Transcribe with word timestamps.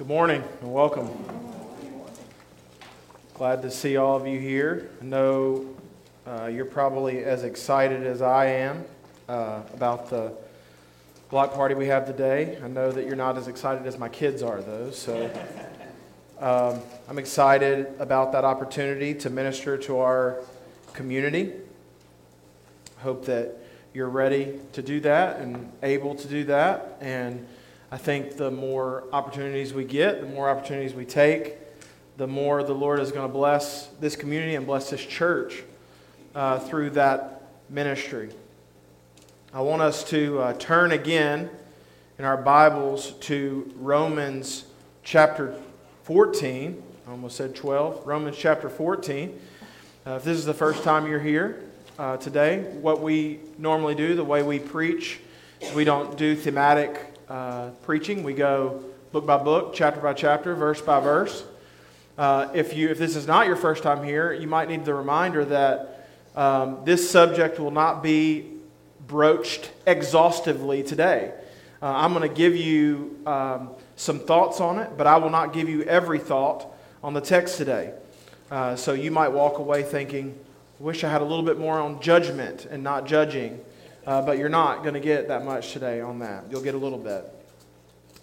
Good 0.00 0.08
morning 0.08 0.42
and 0.62 0.72
welcome. 0.72 1.10
Glad 3.34 3.60
to 3.60 3.70
see 3.70 3.98
all 3.98 4.16
of 4.16 4.26
you 4.26 4.38
here. 4.38 4.88
I 5.02 5.04
know 5.04 5.76
uh, 6.26 6.46
you're 6.46 6.64
probably 6.64 7.22
as 7.22 7.44
excited 7.44 8.06
as 8.06 8.22
I 8.22 8.46
am 8.46 8.86
uh, 9.28 9.60
about 9.74 10.08
the 10.08 10.32
block 11.28 11.52
party 11.52 11.74
we 11.74 11.88
have 11.88 12.06
today. 12.06 12.58
I 12.64 12.68
know 12.68 12.90
that 12.90 13.04
you're 13.04 13.14
not 13.14 13.36
as 13.36 13.46
excited 13.46 13.86
as 13.86 13.98
my 13.98 14.08
kids 14.08 14.42
are, 14.42 14.62
though. 14.62 14.90
So 14.90 15.30
um, 16.38 16.80
I'm 17.06 17.18
excited 17.18 17.88
about 17.98 18.32
that 18.32 18.46
opportunity 18.46 19.12
to 19.16 19.28
minister 19.28 19.76
to 19.76 19.98
our 19.98 20.38
community. 20.94 21.52
Hope 23.00 23.26
that 23.26 23.54
you're 23.92 24.08
ready 24.08 24.60
to 24.72 24.80
do 24.80 25.00
that 25.00 25.40
and 25.40 25.70
able 25.82 26.14
to 26.14 26.26
do 26.26 26.44
that. 26.44 26.96
And 27.02 27.46
I 27.92 27.98
think 27.98 28.36
the 28.36 28.52
more 28.52 29.02
opportunities 29.12 29.74
we 29.74 29.84
get, 29.84 30.20
the 30.20 30.26
more 30.28 30.48
opportunities 30.48 30.94
we 30.94 31.04
take, 31.04 31.56
the 32.18 32.26
more 32.26 32.62
the 32.62 32.72
Lord 32.72 33.00
is 33.00 33.10
going 33.10 33.26
to 33.26 33.32
bless 33.32 33.88
this 33.98 34.14
community 34.14 34.54
and 34.54 34.64
bless 34.64 34.90
this 34.90 35.04
church 35.04 35.64
uh, 36.36 36.60
through 36.60 36.90
that 36.90 37.42
ministry. 37.68 38.30
I 39.52 39.62
want 39.62 39.82
us 39.82 40.04
to 40.10 40.38
uh, 40.38 40.52
turn 40.52 40.92
again 40.92 41.50
in 42.16 42.24
our 42.24 42.36
Bibles 42.36 43.10
to 43.22 43.72
Romans 43.76 44.66
chapter 45.02 45.56
14. 46.04 46.80
I 47.08 47.10
almost 47.10 47.36
said 47.36 47.56
12. 47.56 48.06
Romans 48.06 48.36
chapter 48.38 48.68
14. 48.68 49.36
Uh, 50.06 50.10
if 50.12 50.22
this 50.22 50.38
is 50.38 50.44
the 50.44 50.54
first 50.54 50.84
time 50.84 51.08
you're 51.08 51.18
here 51.18 51.64
uh, 51.98 52.18
today, 52.18 52.60
what 52.82 53.00
we 53.00 53.40
normally 53.58 53.96
do, 53.96 54.14
the 54.14 54.22
way 54.22 54.44
we 54.44 54.60
preach, 54.60 55.18
we 55.74 55.82
don't 55.82 56.16
do 56.16 56.36
thematic 56.36 57.09
uh, 57.30 57.70
preaching. 57.82 58.24
We 58.24 58.34
go 58.34 58.82
book 59.12 59.24
by 59.24 59.38
book, 59.38 59.72
chapter 59.72 60.00
by 60.00 60.12
chapter, 60.12 60.54
verse 60.54 60.80
by 60.80 60.98
verse. 60.98 61.44
Uh, 62.18 62.48
if, 62.52 62.76
you, 62.76 62.88
if 62.88 62.98
this 62.98 63.14
is 63.14 63.26
not 63.26 63.46
your 63.46 63.56
first 63.56 63.82
time 63.84 64.02
here, 64.02 64.32
you 64.32 64.48
might 64.48 64.68
need 64.68 64.84
the 64.84 64.92
reminder 64.92 65.44
that 65.44 66.08
um, 66.34 66.80
this 66.84 67.08
subject 67.08 67.60
will 67.60 67.70
not 67.70 68.02
be 68.02 68.50
broached 69.06 69.70
exhaustively 69.86 70.82
today. 70.82 71.32
Uh, 71.80 71.86
I'm 71.86 72.12
going 72.12 72.28
to 72.28 72.34
give 72.34 72.56
you 72.56 73.16
um, 73.24 73.70
some 73.96 74.18
thoughts 74.18 74.60
on 74.60 74.78
it, 74.78 74.90
but 74.98 75.06
I 75.06 75.16
will 75.16 75.30
not 75.30 75.52
give 75.52 75.68
you 75.68 75.84
every 75.84 76.18
thought 76.18 76.66
on 77.02 77.14
the 77.14 77.20
text 77.20 77.56
today. 77.56 77.94
Uh, 78.50 78.74
so 78.74 78.92
you 78.92 79.12
might 79.12 79.28
walk 79.28 79.58
away 79.58 79.84
thinking, 79.84 80.36
wish 80.80 81.04
I 81.04 81.10
had 81.10 81.22
a 81.22 81.24
little 81.24 81.44
bit 81.44 81.58
more 81.58 81.78
on 81.78 82.02
judgment 82.02 82.66
and 82.68 82.82
not 82.82 83.06
judging. 83.06 83.60
Uh, 84.06 84.22
but 84.22 84.38
you're 84.38 84.48
not 84.48 84.82
going 84.82 84.94
to 84.94 85.00
get 85.00 85.28
that 85.28 85.44
much 85.44 85.72
today 85.72 86.00
on 86.00 86.20
that. 86.20 86.44
You'll 86.50 86.62
get 86.62 86.74
a 86.74 86.78
little 86.78 86.98
bit. 86.98 87.24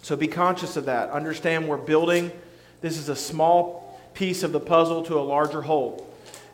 So 0.02 0.16
be 0.16 0.28
conscious 0.28 0.76
of 0.76 0.86
that. 0.86 1.10
Understand 1.10 1.68
we're 1.68 1.76
building, 1.76 2.32
this 2.80 2.98
is 2.98 3.08
a 3.08 3.16
small 3.16 4.00
piece 4.14 4.42
of 4.42 4.52
the 4.52 4.60
puzzle 4.60 5.02
to 5.04 5.18
a 5.18 5.22
larger 5.22 5.62
whole. 5.62 6.06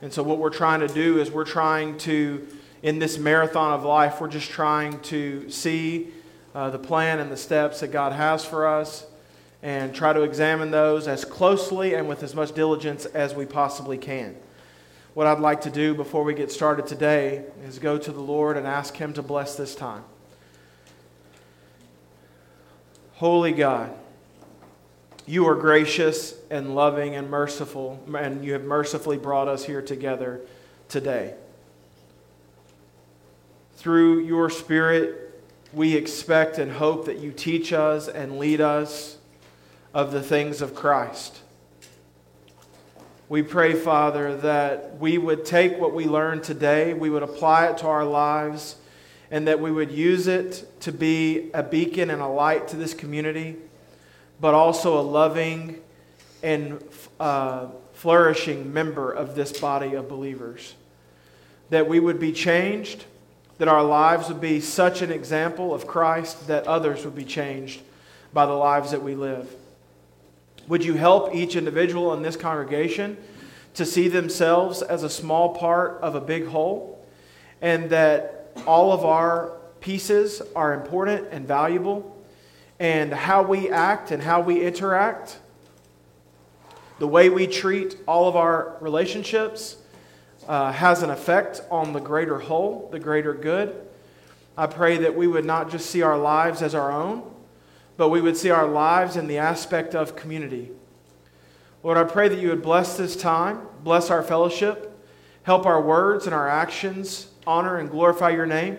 And 0.02 0.12
so, 0.12 0.22
what 0.22 0.38
we're 0.38 0.50
trying 0.50 0.80
to 0.80 0.88
do 0.88 1.18
is 1.18 1.30
we're 1.30 1.44
trying 1.44 1.96
to, 1.98 2.46
in 2.82 2.98
this 2.98 3.16
marathon 3.16 3.72
of 3.72 3.84
life, 3.84 4.20
we're 4.20 4.28
just 4.28 4.50
trying 4.50 5.00
to 5.02 5.48
see 5.48 6.08
uh, 6.54 6.70
the 6.70 6.78
plan 6.78 7.20
and 7.20 7.32
the 7.32 7.36
steps 7.36 7.80
that 7.80 7.88
God 7.88 8.12
has 8.12 8.44
for 8.44 8.66
us 8.66 9.06
and 9.62 9.94
try 9.94 10.12
to 10.12 10.22
examine 10.22 10.70
those 10.70 11.08
as 11.08 11.24
closely 11.24 11.94
and 11.94 12.06
with 12.06 12.22
as 12.22 12.34
much 12.34 12.52
diligence 12.52 13.06
as 13.06 13.34
we 13.34 13.46
possibly 13.46 13.96
can 13.96 14.36
what 15.14 15.28
I'd 15.28 15.38
like 15.38 15.60
to 15.62 15.70
do 15.70 15.94
before 15.94 16.24
we 16.24 16.34
get 16.34 16.50
started 16.50 16.88
today 16.88 17.44
is 17.64 17.78
go 17.78 17.96
to 17.96 18.12
the 18.12 18.20
Lord 18.20 18.56
and 18.56 18.66
ask 18.66 18.96
Him 18.96 19.12
to 19.14 19.22
bless 19.22 19.54
this 19.54 19.76
time. 19.76 20.04
Holy 23.14 23.52
God, 23.52 23.94
you 25.24 25.46
are 25.46 25.54
gracious 25.54 26.34
and 26.50 26.74
loving 26.74 27.14
and 27.14 27.30
merciful, 27.30 28.02
and 28.12 28.44
you 28.44 28.54
have 28.54 28.64
mercifully 28.64 29.16
brought 29.16 29.46
us 29.46 29.64
here 29.64 29.80
together 29.80 30.40
today. 30.88 31.34
Through 33.76 34.24
your 34.24 34.50
Spirit, 34.50 35.42
we 35.72 35.94
expect 35.94 36.58
and 36.58 36.72
hope 36.72 37.06
that 37.06 37.18
you 37.18 37.30
teach 37.30 37.72
us 37.72 38.08
and 38.08 38.38
lead 38.38 38.60
us 38.60 39.18
of 39.92 40.10
the 40.10 40.22
things 40.22 40.60
of 40.60 40.74
Christ. 40.74 41.43
We 43.26 43.42
pray, 43.42 43.72
Father, 43.72 44.36
that 44.38 44.98
we 44.98 45.16
would 45.16 45.46
take 45.46 45.78
what 45.78 45.94
we 45.94 46.04
learned 46.04 46.44
today, 46.44 46.92
we 46.92 47.08
would 47.08 47.22
apply 47.22 47.68
it 47.68 47.78
to 47.78 47.86
our 47.86 48.04
lives, 48.04 48.76
and 49.30 49.48
that 49.48 49.60
we 49.60 49.70
would 49.70 49.90
use 49.90 50.26
it 50.26 50.66
to 50.80 50.92
be 50.92 51.50
a 51.54 51.62
beacon 51.62 52.10
and 52.10 52.20
a 52.20 52.26
light 52.26 52.68
to 52.68 52.76
this 52.76 52.92
community, 52.92 53.56
but 54.40 54.52
also 54.52 55.00
a 55.00 55.00
loving 55.00 55.80
and 56.42 56.84
uh, 57.18 57.68
flourishing 57.94 58.74
member 58.74 59.10
of 59.10 59.34
this 59.34 59.58
body 59.58 59.94
of 59.94 60.06
believers. 60.06 60.74
That 61.70 61.88
we 61.88 62.00
would 62.00 62.20
be 62.20 62.30
changed, 62.30 63.06
that 63.56 63.68
our 63.68 63.82
lives 63.82 64.28
would 64.28 64.42
be 64.42 64.60
such 64.60 65.00
an 65.00 65.10
example 65.10 65.72
of 65.72 65.86
Christ 65.86 66.46
that 66.48 66.66
others 66.66 67.06
would 67.06 67.14
be 67.14 67.24
changed 67.24 67.80
by 68.34 68.44
the 68.44 68.52
lives 68.52 68.90
that 68.90 69.02
we 69.02 69.14
live. 69.14 69.56
Would 70.66 70.84
you 70.84 70.94
help 70.94 71.34
each 71.34 71.56
individual 71.56 72.14
in 72.14 72.22
this 72.22 72.36
congregation 72.36 73.18
to 73.74 73.84
see 73.84 74.08
themselves 74.08 74.80
as 74.80 75.02
a 75.02 75.10
small 75.10 75.54
part 75.54 75.98
of 76.00 76.14
a 76.14 76.20
big 76.20 76.46
whole? 76.46 77.04
And 77.60 77.90
that 77.90 78.52
all 78.66 78.92
of 78.92 79.04
our 79.04 79.58
pieces 79.80 80.40
are 80.56 80.72
important 80.72 81.28
and 81.30 81.46
valuable? 81.46 82.24
And 82.78 83.12
how 83.12 83.42
we 83.42 83.70
act 83.70 84.10
and 84.10 84.22
how 84.22 84.40
we 84.40 84.64
interact, 84.64 85.38
the 86.98 87.08
way 87.08 87.28
we 87.28 87.46
treat 87.46 87.96
all 88.06 88.28
of 88.28 88.36
our 88.36 88.76
relationships 88.80 89.76
uh, 90.48 90.72
has 90.72 91.02
an 91.02 91.10
effect 91.10 91.60
on 91.70 91.92
the 91.92 92.00
greater 92.00 92.38
whole, 92.38 92.88
the 92.90 92.98
greater 92.98 93.34
good. 93.34 93.74
I 94.56 94.66
pray 94.66 94.98
that 94.98 95.14
we 95.14 95.26
would 95.26 95.44
not 95.44 95.70
just 95.70 95.90
see 95.90 96.02
our 96.02 96.16
lives 96.16 96.62
as 96.62 96.74
our 96.74 96.90
own, 96.90 97.33
but 97.96 98.08
we 98.08 98.20
would 98.20 98.36
see 98.36 98.50
our 98.50 98.66
lives 98.66 99.16
in 99.16 99.26
the 99.26 99.38
aspect 99.38 99.94
of 99.94 100.16
community. 100.16 100.70
Lord, 101.82 101.98
I 101.98 102.04
pray 102.04 102.28
that 102.28 102.38
you 102.38 102.48
would 102.48 102.62
bless 102.62 102.96
this 102.96 103.14
time, 103.14 103.60
bless 103.82 104.10
our 104.10 104.22
fellowship, 104.22 104.90
help 105.42 105.66
our 105.66 105.80
words 105.80 106.26
and 106.26 106.34
our 106.34 106.48
actions 106.48 107.28
honor 107.46 107.76
and 107.78 107.90
glorify 107.90 108.30
your 108.30 108.46
name. 108.46 108.78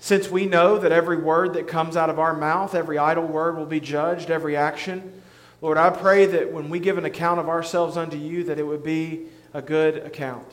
Since 0.00 0.28
we 0.28 0.46
know 0.46 0.78
that 0.78 0.92
every 0.92 1.16
word 1.16 1.54
that 1.54 1.68
comes 1.68 1.96
out 1.96 2.10
of 2.10 2.18
our 2.18 2.34
mouth, 2.34 2.74
every 2.74 2.98
idle 2.98 3.26
word 3.26 3.56
will 3.56 3.66
be 3.66 3.80
judged, 3.80 4.30
every 4.30 4.56
action, 4.56 5.22
Lord, 5.62 5.78
I 5.78 5.90
pray 5.90 6.26
that 6.26 6.52
when 6.52 6.68
we 6.68 6.78
give 6.78 6.98
an 6.98 7.06
account 7.06 7.40
of 7.40 7.48
ourselves 7.48 7.96
unto 7.96 8.16
you, 8.16 8.44
that 8.44 8.58
it 8.58 8.62
would 8.62 8.84
be 8.84 9.26
a 9.54 9.62
good 9.62 9.96
account. 9.96 10.46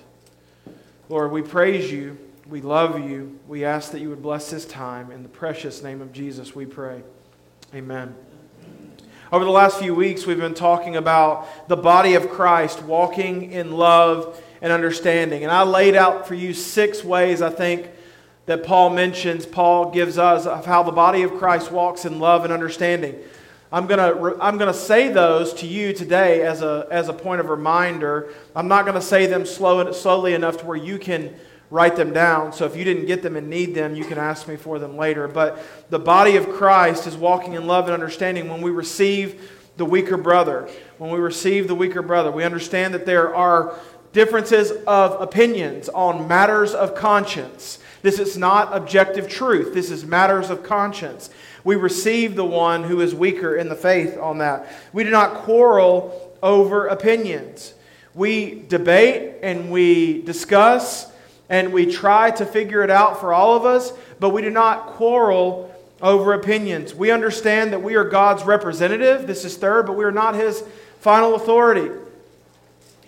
Lord, 1.09 1.31
we 1.31 1.41
praise 1.41 1.91
you. 1.91 2.17
We 2.47 2.61
love 2.61 2.99
you. 2.99 3.37
We 3.47 3.65
ask 3.65 3.91
that 3.91 3.99
you 3.99 4.09
would 4.09 4.21
bless 4.21 4.49
this 4.49 4.65
time. 4.65 5.11
In 5.11 5.21
the 5.21 5.29
precious 5.29 5.83
name 5.83 6.01
of 6.01 6.13
Jesus, 6.13 6.55
we 6.55 6.65
pray. 6.65 7.03
Amen. 7.75 8.13
Over 9.31 9.45
the 9.45 9.49
last 9.49 9.79
few 9.79 9.95
weeks, 9.95 10.27
we've 10.27 10.37
been 10.37 10.53
talking 10.53 10.95
about 10.95 11.67
the 11.67 11.75
body 11.75 12.13
of 12.13 12.29
Christ 12.29 12.83
walking 12.83 13.51
in 13.51 13.71
love 13.71 14.39
and 14.61 14.71
understanding. 14.71 15.41
And 15.41 15.51
I 15.51 15.63
laid 15.63 15.95
out 15.95 16.27
for 16.27 16.35
you 16.35 16.53
six 16.53 17.03
ways 17.03 17.41
I 17.41 17.49
think 17.49 17.89
that 18.45 18.63
Paul 18.63 18.91
mentions, 18.91 19.47
Paul 19.47 19.89
gives 19.89 20.19
us 20.19 20.45
of 20.45 20.67
how 20.67 20.83
the 20.83 20.91
body 20.91 21.23
of 21.23 21.33
Christ 21.39 21.71
walks 21.71 22.05
in 22.05 22.19
love 22.19 22.43
and 22.43 22.53
understanding. 22.53 23.15
I'm 23.71 23.87
going 23.87 23.97
to 23.97 24.37
I'm 24.39 24.59
going 24.59 24.71
to 24.71 24.79
say 24.79 25.11
those 25.11 25.51
to 25.55 25.65
you 25.65 25.93
today 25.93 26.43
as 26.43 26.61
a, 26.61 26.87
as 26.91 27.09
a 27.09 27.13
point 27.13 27.41
of 27.41 27.49
reminder. 27.49 28.31
I'm 28.55 28.67
not 28.67 28.85
going 28.85 28.93
to 28.93 29.01
say 29.01 29.25
them 29.25 29.47
slow, 29.47 29.91
slowly 29.93 30.35
enough 30.35 30.57
to 30.57 30.65
where 30.67 30.77
you 30.77 30.99
can 30.99 31.33
write 31.73 31.95
them 31.95 32.13
down. 32.13 32.53
So 32.53 32.65
if 32.65 32.75
you 32.75 32.83
didn't 32.83 33.07
get 33.07 33.23
them 33.23 33.35
and 33.35 33.49
need 33.49 33.73
them, 33.73 33.95
you 33.95 34.05
can 34.05 34.19
ask 34.19 34.47
me 34.47 34.57
for 34.57 34.77
them 34.77 34.95
later. 34.95 35.27
But 35.27 35.57
the 35.89 35.97
body 35.97 36.35
of 36.35 36.47
Christ 36.47 37.07
is 37.07 37.17
walking 37.17 37.53
in 37.53 37.65
love 37.65 37.85
and 37.85 37.95
understanding 37.95 38.47
when 38.47 38.61
we 38.61 38.69
receive 38.69 39.49
the 39.77 39.83
weaker 39.83 40.15
brother. 40.15 40.69
When 40.99 41.09
we 41.09 41.17
receive 41.17 41.67
the 41.67 41.73
weaker 41.73 42.03
brother, 42.03 42.29
we 42.29 42.43
understand 42.43 42.93
that 42.93 43.07
there 43.07 43.35
are 43.35 43.79
differences 44.11 44.69
of 44.85 45.19
opinions 45.19 45.89
on 45.89 46.27
matters 46.27 46.75
of 46.75 46.93
conscience. 46.93 47.79
This 48.03 48.19
is 48.19 48.37
not 48.37 48.77
objective 48.77 49.27
truth, 49.27 49.73
this 49.73 49.89
is 49.89 50.05
matters 50.05 50.51
of 50.51 50.61
conscience. 50.61 51.31
We 51.63 51.75
receive 51.75 52.35
the 52.35 52.45
one 52.45 52.83
who 52.83 53.01
is 53.01 53.15
weaker 53.15 53.55
in 53.55 53.67
the 53.67 53.75
faith 53.75 54.15
on 54.19 54.37
that. 54.37 54.71
We 54.93 55.03
do 55.03 55.09
not 55.09 55.37
quarrel 55.37 56.37
over 56.43 56.85
opinions. 56.85 57.73
We 58.13 58.63
debate 58.67 59.37
and 59.41 59.71
we 59.71 60.21
discuss 60.21 61.11
and 61.53 61.71
we 61.71 61.85
try 61.85 62.31
to 62.31 62.47
figure 62.47 62.81
it 62.81 62.89
out 62.89 63.19
for 63.19 63.31
all 63.31 63.55
of 63.55 63.63
us, 63.63 63.93
but 64.19 64.31
we 64.31 64.41
do 64.41 64.49
not 64.49 64.87
quarrel 64.87 65.71
over 66.01 66.33
opinions. 66.33 66.95
We 66.95 67.11
understand 67.11 67.73
that 67.73 67.83
we 67.83 67.93
are 67.93 68.03
God's 68.03 68.43
representative. 68.43 69.27
This 69.27 69.45
is 69.45 69.55
third, 69.55 69.85
but 69.85 69.93
we 69.93 70.03
are 70.03 70.11
not 70.11 70.33
His 70.33 70.63
final 70.99 71.35
authority. 71.35 71.91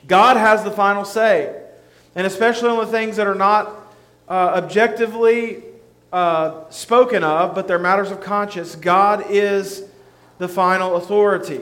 God 0.05 0.37
has 0.37 0.63
the 0.63 0.69
final 0.69 1.05
say. 1.05 1.59
And 2.13 2.27
especially 2.27 2.69
on 2.69 2.77
the 2.77 2.85
things 2.85 3.15
that 3.15 3.25
are 3.25 3.33
not 3.33 3.67
uh, 4.29 4.61
objectively 4.63 5.63
uh, 6.13 6.69
spoken 6.69 7.23
of, 7.23 7.55
but 7.55 7.67
they're 7.67 7.79
matters 7.79 8.11
of 8.11 8.21
conscience, 8.21 8.75
God 8.75 9.25
is 9.27 9.85
the 10.37 10.47
final 10.47 10.97
authority. 10.97 11.61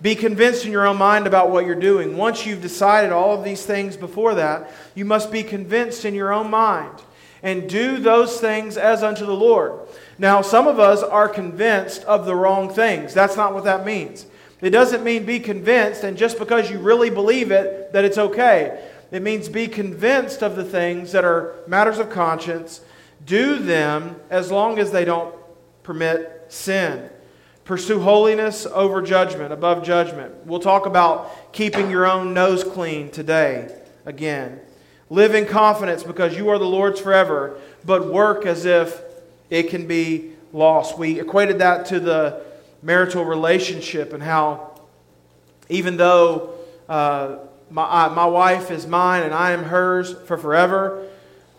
Be 0.00 0.14
convinced 0.14 0.64
in 0.64 0.72
your 0.72 0.86
own 0.86 0.96
mind 0.96 1.26
about 1.26 1.50
what 1.50 1.66
you're 1.66 1.74
doing. 1.74 2.16
Once 2.16 2.46
you've 2.46 2.62
decided 2.62 3.10
all 3.10 3.36
of 3.36 3.44
these 3.44 3.66
things 3.66 3.96
before 3.96 4.34
that, 4.36 4.70
you 4.94 5.04
must 5.04 5.32
be 5.32 5.42
convinced 5.42 6.04
in 6.04 6.14
your 6.14 6.32
own 6.32 6.50
mind 6.50 7.02
and 7.42 7.68
do 7.68 7.98
those 7.98 8.40
things 8.40 8.76
as 8.76 9.02
unto 9.02 9.26
the 9.26 9.34
Lord. 9.34 9.80
Now, 10.18 10.42
some 10.42 10.66
of 10.66 10.78
us 10.78 11.02
are 11.02 11.28
convinced 11.28 12.04
of 12.04 12.26
the 12.26 12.34
wrong 12.34 12.72
things. 12.72 13.14
That's 13.14 13.36
not 13.36 13.54
what 13.54 13.64
that 13.64 13.84
means. 13.84 14.26
It 14.60 14.70
doesn't 14.70 15.04
mean 15.04 15.24
be 15.24 15.38
convinced 15.40 16.02
and 16.04 16.16
just 16.16 16.38
because 16.38 16.70
you 16.70 16.78
really 16.78 17.10
believe 17.10 17.50
it 17.50 17.92
that 17.92 18.04
it's 18.04 18.18
okay. 18.18 18.88
It 19.10 19.22
means 19.22 19.48
be 19.48 19.68
convinced 19.68 20.42
of 20.42 20.56
the 20.56 20.64
things 20.64 21.12
that 21.12 21.24
are 21.24 21.54
matters 21.66 21.98
of 21.98 22.10
conscience. 22.10 22.80
Do 23.24 23.58
them 23.58 24.16
as 24.30 24.50
long 24.50 24.78
as 24.78 24.90
they 24.90 25.04
don't 25.04 25.34
permit 25.82 26.46
sin. 26.48 27.08
Pursue 27.68 28.00
holiness 28.00 28.64
over 28.64 29.02
judgment, 29.02 29.52
above 29.52 29.84
judgment. 29.84 30.46
We'll 30.46 30.58
talk 30.58 30.86
about 30.86 31.52
keeping 31.52 31.90
your 31.90 32.06
own 32.06 32.32
nose 32.32 32.64
clean 32.64 33.10
today 33.10 33.78
again. 34.06 34.58
Live 35.10 35.34
in 35.34 35.44
confidence 35.44 36.02
because 36.02 36.34
you 36.34 36.48
are 36.48 36.58
the 36.58 36.64
Lord's 36.64 36.98
forever, 36.98 37.58
but 37.84 38.10
work 38.10 38.46
as 38.46 38.64
if 38.64 39.02
it 39.50 39.64
can 39.64 39.86
be 39.86 40.30
lost. 40.50 40.96
We 40.96 41.20
equated 41.20 41.58
that 41.58 41.84
to 41.88 42.00
the 42.00 42.42
marital 42.82 43.26
relationship 43.26 44.14
and 44.14 44.22
how, 44.22 44.80
even 45.68 45.98
though 45.98 46.54
uh, 46.88 47.36
my, 47.70 48.08
my 48.08 48.24
wife 48.24 48.70
is 48.70 48.86
mine 48.86 49.24
and 49.24 49.34
I 49.34 49.50
am 49.50 49.64
hers 49.64 50.14
for 50.24 50.38
forever, 50.38 51.06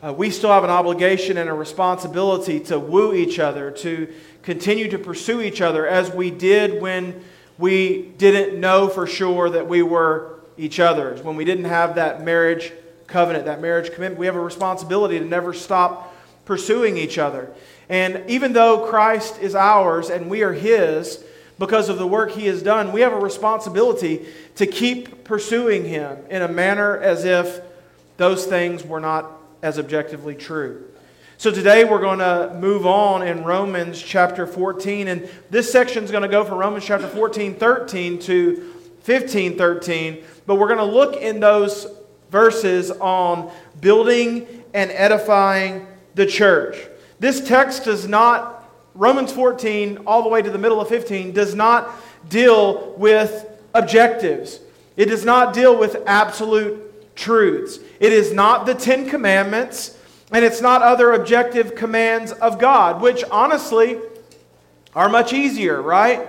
uh, 0.02 0.14
we 0.14 0.32
still 0.32 0.50
have 0.50 0.64
an 0.64 0.72
obligation 0.72 1.38
and 1.38 1.50
a 1.50 1.54
responsibility 1.54 2.60
to 2.62 2.80
woo 2.80 3.14
each 3.14 3.38
other, 3.38 3.70
to 3.70 4.12
continue 4.44 4.90
to 4.90 4.98
pursue 4.98 5.42
each 5.42 5.62
other 5.62 5.88
as 5.88 6.12
we 6.12 6.32
did 6.32 6.82
when 6.82 7.24
we 7.58 8.04
didn't 8.18 8.60
know 8.60 8.88
for 8.88 9.06
sure 9.06 9.50
that 9.50 9.68
we 9.68 9.82
were 9.82 10.40
each 10.58 10.80
other's, 10.80 11.22
when 11.22 11.36
we 11.36 11.46
didn't 11.46 11.66
have 11.66 11.96
that 11.96 12.24
marriage 12.24 12.72
covenant, 13.08 13.46
that 13.46 13.62
marriage 13.62 13.92
commitment. 13.94 14.20
We 14.20 14.26
have 14.26 14.36
a 14.36 14.42
responsibility 14.42 15.20
to 15.20 15.26
never 15.26 15.54
stop 15.54 16.16
pursuing 16.46 16.98
each 16.98 17.18
other. 17.18 17.52
And 17.90 18.24
even 18.30 18.54
though 18.54 18.88
Christ 18.88 19.40
is 19.40 19.56
ours 19.56 20.10
and 20.10 20.30
we 20.30 20.44
are 20.44 20.54
His 20.54 21.24
because 21.58 21.90
of 21.90 21.98
the 21.98 22.08
work 22.08 22.32
He 22.32 22.46
has 22.46 22.62
done, 22.62 22.92
we 22.92 23.02
have 23.02 23.14
a 23.14 23.20
responsibility 23.20 24.26
to 24.56 24.66
keep 24.66 25.24
pursuing 25.24 25.86
Him 25.86 26.18
in 26.30 26.42
a 26.42 26.48
manner 26.48 26.98
as 26.98 27.26
if 27.26 27.62
those 28.18 28.46
things 28.46 28.84
were 28.84 29.00
not 29.00 29.32
as 29.62 29.80
objectively 29.80 30.36
true. 30.36 30.89
So 31.40 31.52
today 31.52 31.86
we're 31.86 32.02
going 32.02 32.20
to 32.20 32.54
move 32.60 32.86
on 32.86 33.26
in 33.26 33.46
Romans 33.46 34.02
chapter 34.02 34.46
14. 34.46 35.08
And 35.08 35.30
this 35.50 35.72
section 35.72 36.04
is 36.04 36.12
going 36.12 36.24
to 36.24 36.28
go 36.28 36.44
from 36.44 36.58
Romans 36.58 36.84
chapter 36.84 37.08
14, 37.08 37.56
13 37.56 38.20
to 38.20 38.74
15, 39.04 39.58
13. 39.58 40.24
But 40.46 40.56
we're 40.56 40.68
going 40.68 40.80
to 40.80 40.84
look 40.84 41.16
in 41.16 41.40
those 41.40 41.88
verses 42.30 42.92
on 42.92 43.54
building 43.80 44.66
and 44.74 44.92
edifying 44.92 45.88
the 46.14 46.26
church. 46.26 46.76
This 47.22 47.40
text 47.40 47.86
does 47.86 48.06
not, 48.06 48.70
Romans 48.94 49.32
14, 49.32 50.00
all 50.06 50.24
the 50.24 50.30
way 50.30 50.42
to 50.42 50.50
the 50.50 50.58
middle 50.58 50.82
of 50.82 50.90
15, 50.90 51.32
does 51.32 51.56
not 51.56 51.90
deal 52.28 52.94
with 52.98 53.46
objectives. 53.74 54.60
It 54.98 55.06
does 55.06 55.24
not 55.24 55.54
deal 55.54 55.80
with 55.80 56.04
absolute 56.06 57.16
truths. 57.16 57.80
It 58.02 58.12
is 58.12 58.34
not 58.34 58.66
the 58.66 58.76
Ten 58.76 59.10
Commandments, 59.10 59.96
and 60.32 60.46
it's 60.46 60.62
not 60.62 60.82
other 60.82 61.14
objective 61.14 61.76
commands 61.76 62.32
of 62.32 62.60
God, 62.60 63.02
which 63.02 63.24
honestly 63.32 64.00
are 64.96 65.10
much 65.10 65.34
easier, 65.34 65.82
right? 65.82 66.28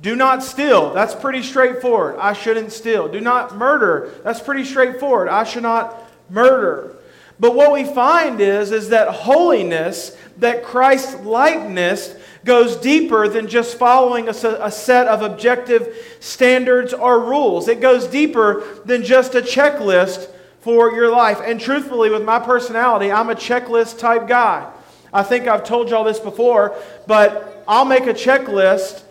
Do 0.00 0.16
not 0.16 0.42
steal. 0.42 0.94
That's 0.94 1.14
pretty 1.14 1.42
straightforward. 1.42 2.16
I 2.18 2.32
shouldn't 2.32 2.72
steal. 2.72 3.08
Do 3.08 3.20
not 3.20 3.56
murder. 3.56 4.14
That's 4.24 4.40
pretty 4.40 4.64
straightforward. 4.64 5.28
I 5.28 5.44
should 5.44 5.62
not 5.62 5.96
murder. 6.30 6.96
But 7.38 7.54
what 7.54 7.72
we 7.72 7.84
find 7.84 8.40
is, 8.40 8.70
is 8.70 8.90
that 8.90 9.08
holiness, 9.08 10.16
that 10.38 10.64
Christ 10.64 11.20
likeness, 11.22 12.14
goes 12.44 12.76
deeper 12.76 13.28
than 13.28 13.48
just 13.48 13.78
following 13.78 14.28
a, 14.28 14.30
a, 14.30 14.70
set 14.70 15.06
of 15.08 15.22
objective 15.22 16.16
standards 16.20 16.92
or 16.94 17.20
rules. 17.20 17.68
It 17.68 17.80
goes 17.80 18.06
deeper 18.06 18.64
than 18.86 19.02
just 19.04 19.34
a 19.34 19.42
checklist 19.42 20.30
for 20.60 20.92
your 20.92 21.10
life. 21.10 21.40
And 21.44 21.60
truthfully, 21.60 22.10
with 22.10 22.24
my 22.24 22.38
personality, 22.38 23.10
I'm 23.10 23.30
a 23.30 23.34
checklist 23.34 23.98
type 23.98 24.28
guy. 24.28 24.70
I 25.12 25.22
think 25.22 25.48
I've 25.48 25.64
told 25.64 25.90
y'all 25.90 26.04
this 26.04 26.20
before, 26.20 26.76
but 27.06 27.64
I'll 27.66 27.84
make 27.84 28.06
a 28.06 28.14
checklist 28.14 29.02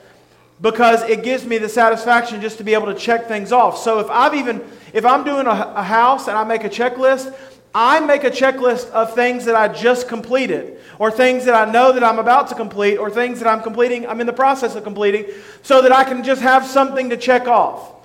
because 0.61 1.01
it 1.03 1.23
gives 1.23 1.45
me 1.45 1.57
the 1.57 1.69
satisfaction 1.69 2.41
just 2.41 2.57
to 2.57 2.63
be 2.63 2.73
able 2.73 2.87
to 2.87 2.93
check 2.93 3.27
things 3.27 3.51
off. 3.51 3.77
So 3.77 3.99
if 3.99 4.09
I've 4.09 4.35
even 4.35 4.61
if 4.93 5.05
I'm 5.05 5.23
doing 5.23 5.45
a, 5.47 5.51
a, 5.51 5.83
house 5.83 6.27
and 6.27 6.37
I 6.37 6.43
make 6.43 6.63
a 6.63 6.69
checklist, 6.69 7.33
I 7.73 7.99
make 7.99 8.23
a 8.23 8.31
checklist 8.31 8.89
of 8.91 9.13
things 9.13 9.45
that 9.45 9.55
I 9.55 9.67
just 9.67 10.07
completed 10.07 10.79
or 10.97 11.11
things 11.11 11.45
that 11.45 11.53
I 11.55 11.71
know 11.71 11.93
that 11.93 12.03
I'm 12.03 12.19
about 12.19 12.47
to 12.49 12.55
complete 12.55 12.97
or 12.97 13.09
things 13.09 13.39
that 13.39 13.47
I'm 13.47 13.61
completing, 13.61 14.07
I'm 14.07 14.19
in 14.19 14.27
the 14.27 14.33
process 14.33 14.75
of 14.75 14.83
completing 14.83 15.25
so 15.61 15.81
that 15.81 15.91
I 15.91 16.03
can 16.03 16.23
just 16.23 16.41
have 16.41 16.65
something 16.65 17.09
to 17.09 17.17
check 17.17 17.47
off. 17.47 17.98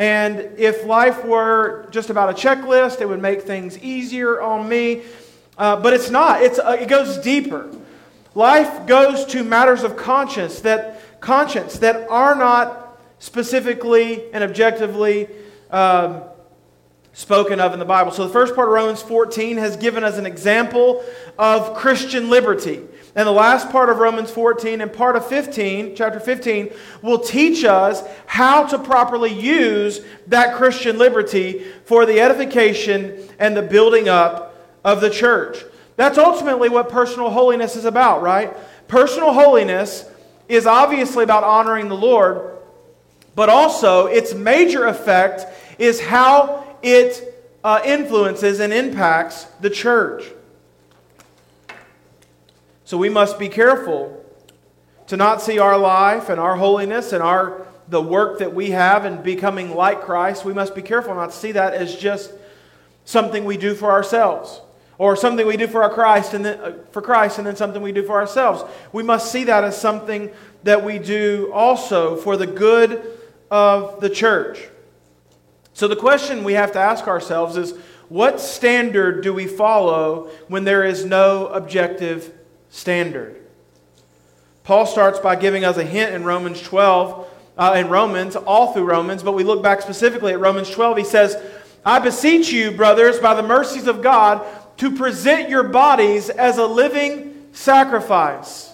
And 0.00 0.58
if 0.58 0.86
life 0.86 1.26
were 1.26 1.86
just 1.90 2.08
about 2.08 2.30
a 2.30 2.32
checklist, 2.32 3.02
it 3.02 3.06
would 3.06 3.20
make 3.20 3.42
things 3.42 3.76
easier 3.80 4.40
on 4.40 4.66
me. 4.66 5.02
Uh, 5.58 5.76
but 5.76 5.92
it's 5.92 6.08
not. 6.08 6.42
It's, 6.42 6.58
uh, 6.58 6.78
it 6.80 6.88
goes 6.88 7.18
deeper. 7.18 7.70
Life 8.34 8.86
goes 8.86 9.26
to 9.26 9.44
matters 9.44 9.82
of 9.82 9.98
conscience 9.98 10.60
that 10.60 11.20
conscience 11.20 11.80
that 11.80 12.08
are 12.08 12.34
not 12.34 12.98
specifically 13.18 14.32
and 14.32 14.42
objectively 14.42 15.28
um, 15.70 16.22
spoken 17.12 17.60
of 17.60 17.74
in 17.74 17.78
the 17.78 17.84
Bible. 17.84 18.10
So 18.10 18.26
the 18.26 18.32
first 18.32 18.54
part 18.54 18.68
of 18.68 18.72
Romans 18.72 19.02
14 19.02 19.58
has 19.58 19.76
given 19.76 20.02
us 20.02 20.16
an 20.16 20.24
example 20.24 21.04
of 21.38 21.76
Christian 21.76 22.30
liberty. 22.30 22.80
And 23.16 23.26
the 23.26 23.32
last 23.32 23.70
part 23.70 23.90
of 23.90 23.98
Romans 23.98 24.30
14 24.30 24.80
and 24.80 24.92
part 24.92 25.16
of 25.16 25.26
15, 25.26 25.96
chapter 25.96 26.20
15, 26.20 26.70
will 27.02 27.18
teach 27.18 27.64
us 27.64 28.02
how 28.26 28.66
to 28.66 28.78
properly 28.78 29.32
use 29.32 30.00
that 30.28 30.56
Christian 30.56 30.96
liberty 30.96 31.64
for 31.84 32.06
the 32.06 32.20
edification 32.20 33.18
and 33.38 33.56
the 33.56 33.62
building 33.62 34.08
up 34.08 34.54
of 34.84 35.00
the 35.00 35.10
church. 35.10 35.64
That's 35.96 36.18
ultimately 36.18 36.68
what 36.68 36.88
personal 36.88 37.30
holiness 37.30 37.74
is 37.74 37.84
about, 37.84 38.22
right? 38.22 38.56
Personal 38.86 39.32
holiness 39.32 40.08
is 40.48 40.66
obviously 40.66 41.24
about 41.24 41.42
honoring 41.42 41.88
the 41.88 41.96
Lord, 41.96 42.56
but 43.34 43.48
also 43.48 44.06
its 44.06 44.34
major 44.34 44.86
effect 44.86 45.46
is 45.78 46.00
how 46.00 46.76
it 46.82 47.34
uh, 47.64 47.80
influences 47.84 48.60
and 48.60 48.72
impacts 48.72 49.44
the 49.60 49.70
church. 49.70 50.24
So 52.90 52.98
we 52.98 53.08
must 53.08 53.38
be 53.38 53.48
careful 53.48 54.20
to 55.06 55.16
not 55.16 55.40
see 55.40 55.60
our 55.60 55.78
life 55.78 56.28
and 56.28 56.40
our 56.40 56.56
holiness 56.56 57.12
and 57.12 57.22
our 57.22 57.64
the 57.86 58.02
work 58.02 58.40
that 58.40 58.52
we 58.52 58.70
have 58.70 59.04
in 59.04 59.22
becoming 59.22 59.76
like 59.76 60.00
Christ. 60.00 60.44
We 60.44 60.52
must 60.52 60.74
be 60.74 60.82
careful 60.82 61.14
not 61.14 61.30
to 61.30 61.36
see 61.36 61.52
that 61.52 61.72
as 61.72 61.94
just 61.94 62.32
something 63.04 63.44
we 63.44 63.56
do 63.56 63.76
for 63.76 63.92
ourselves 63.92 64.60
or 64.98 65.14
something 65.14 65.46
we 65.46 65.56
do 65.56 65.68
for 65.68 65.84
our 65.84 65.90
Christ 65.94 66.34
and 66.34 66.44
then, 66.44 66.58
uh, 66.58 66.72
for 66.90 67.00
Christ 67.00 67.38
and 67.38 67.46
then 67.46 67.54
something 67.54 67.80
we 67.80 67.92
do 67.92 68.04
for 68.04 68.18
ourselves. 68.18 68.64
We 68.92 69.04
must 69.04 69.30
see 69.30 69.44
that 69.44 69.62
as 69.62 69.80
something 69.80 70.32
that 70.64 70.82
we 70.82 70.98
do 70.98 71.52
also 71.54 72.16
for 72.16 72.36
the 72.36 72.48
good 72.48 73.04
of 73.52 74.00
the 74.00 74.10
church. 74.10 74.68
So 75.74 75.86
the 75.86 75.94
question 75.94 76.42
we 76.42 76.54
have 76.54 76.72
to 76.72 76.80
ask 76.80 77.06
ourselves 77.06 77.56
is 77.56 77.70
what 78.08 78.40
standard 78.40 79.22
do 79.22 79.32
we 79.32 79.46
follow 79.46 80.28
when 80.48 80.64
there 80.64 80.82
is 80.82 81.04
no 81.04 81.46
objective 81.46 82.34
standard? 82.70 83.36
Paul 84.64 84.86
starts 84.86 85.18
by 85.18 85.36
giving 85.36 85.64
us 85.64 85.76
a 85.76 85.84
hint 85.84 86.14
in 86.14 86.24
Romans 86.24 86.62
12, 86.62 87.26
uh, 87.58 87.74
in 87.76 87.88
Romans, 87.88 88.36
all 88.36 88.72
through 88.72 88.84
Romans, 88.84 89.22
but 89.22 89.32
we 89.32 89.44
look 89.44 89.62
back 89.62 89.82
specifically 89.82 90.32
at 90.32 90.40
Romans 90.40 90.70
12. 90.70 90.98
He 90.98 91.04
says, 91.04 91.36
I 91.84 91.98
beseech 91.98 92.52
you, 92.52 92.70
brothers, 92.70 93.18
by 93.18 93.34
the 93.34 93.42
mercies 93.42 93.86
of 93.86 94.02
God, 94.02 94.46
to 94.78 94.94
present 94.96 95.48
your 95.48 95.64
bodies 95.64 96.30
as 96.30 96.58
a 96.58 96.66
living 96.66 97.48
sacrifice, 97.52 98.72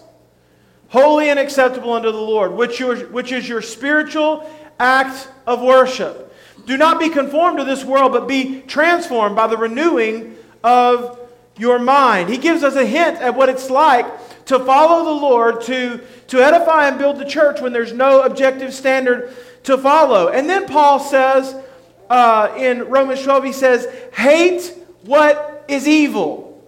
holy 0.88 1.30
and 1.30 1.38
acceptable 1.38 1.92
unto 1.92 2.12
the 2.12 2.18
Lord, 2.18 2.52
which, 2.52 2.78
your, 2.78 2.96
which 3.06 3.32
is 3.32 3.48
your 3.48 3.62
spiritual 3.62 4.48
act 4.78 5.28
of 5.46 5.62
worship. 5.62 6.34
Do 6.66 6.76
not 6.76 7.00
be 7.00 7.08
conformed 7.08 7.58
to 7.58 7.64
this 7.64 7.84
world, 7.84 8.12
but 8.12 8.28
be 8.28 8.60
transformed 8.62 9.36
by 9.36 9.46
the 9.46 9.56
renewing 9.56 10.36
of 10.62 11.18
your 11.56 11.78
mind. 11.78 12.28
He 12.28 12.38
gives 12.38 12.62
us 12.62 12.74
a 12.76 12.84
hint 12.84 13.18
at 13.18 13.34
what 13.34 13.48
it's 13.48 13.70
like 13.70 14.06
to 14.46 14.58
follow 14.58 15.04
the 15.04 15.20
Lord, 15.20 15.62
to, 15.62 16.00
to 16.28 16.38
edify 16.38 16.88
and 16.88 16.98
build 16.98 17.18
the 17.18 17.24
church 17.24 17.60
when 17.60 17.72
there's 17.72 17.92
no 17.92 18.22
objective 18.22 18.72
standard 18.72 19.34
to 19.64 19.76
follow. 19.76 20.28
And 20.28 20.48
then 20.48 20.66
Paul 20.66 21.00
says 21.00 21.56
uh, 22.08 22.54
in 22.56 22.84
Romans 22.84 23.22
12, 23.22 23.44
he 23.44 23.52
says, 23.52 23.86
hate 24.12 24.72
what 25.02 25.64
is 25.68 25.88
evil 25.88 26.64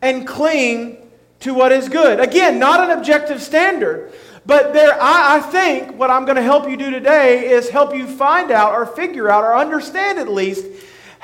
and 0.00 0.26
cling 0.26 0.98
to 1.40 1.54
what 1.54 1.72
is 1.72 1.88
good. 1.88 2.20
Again, 2.20 2.58
not 2.58 2.80
an 2.80 2.96
objective 2.96 3.42
standard, 3.42 4.12
But 4.46 4.74
there, 4.74 5.00
I, 5.00 5.36
I 5.36 5.40
think 5.40 5.98
what 5.98 6.10
I'm 6.10 6.24
going 6.24 6.36
to 6.36 6.42
help 6.42 6.68
you 6.68 6.76
do 6.76 6.90
today 6.90 7.50
is 7.50 7.68
help 7.68 7.94
you 7.94 8.06
find 8.06 8.50
out 8.50 8.72
or 8.72 8.86
figure 8.86 9.30
out 9.30 9.42
or 9.42 9.56
understand 9.56 10.18
at 10.18 10.28
least 10.28 10.66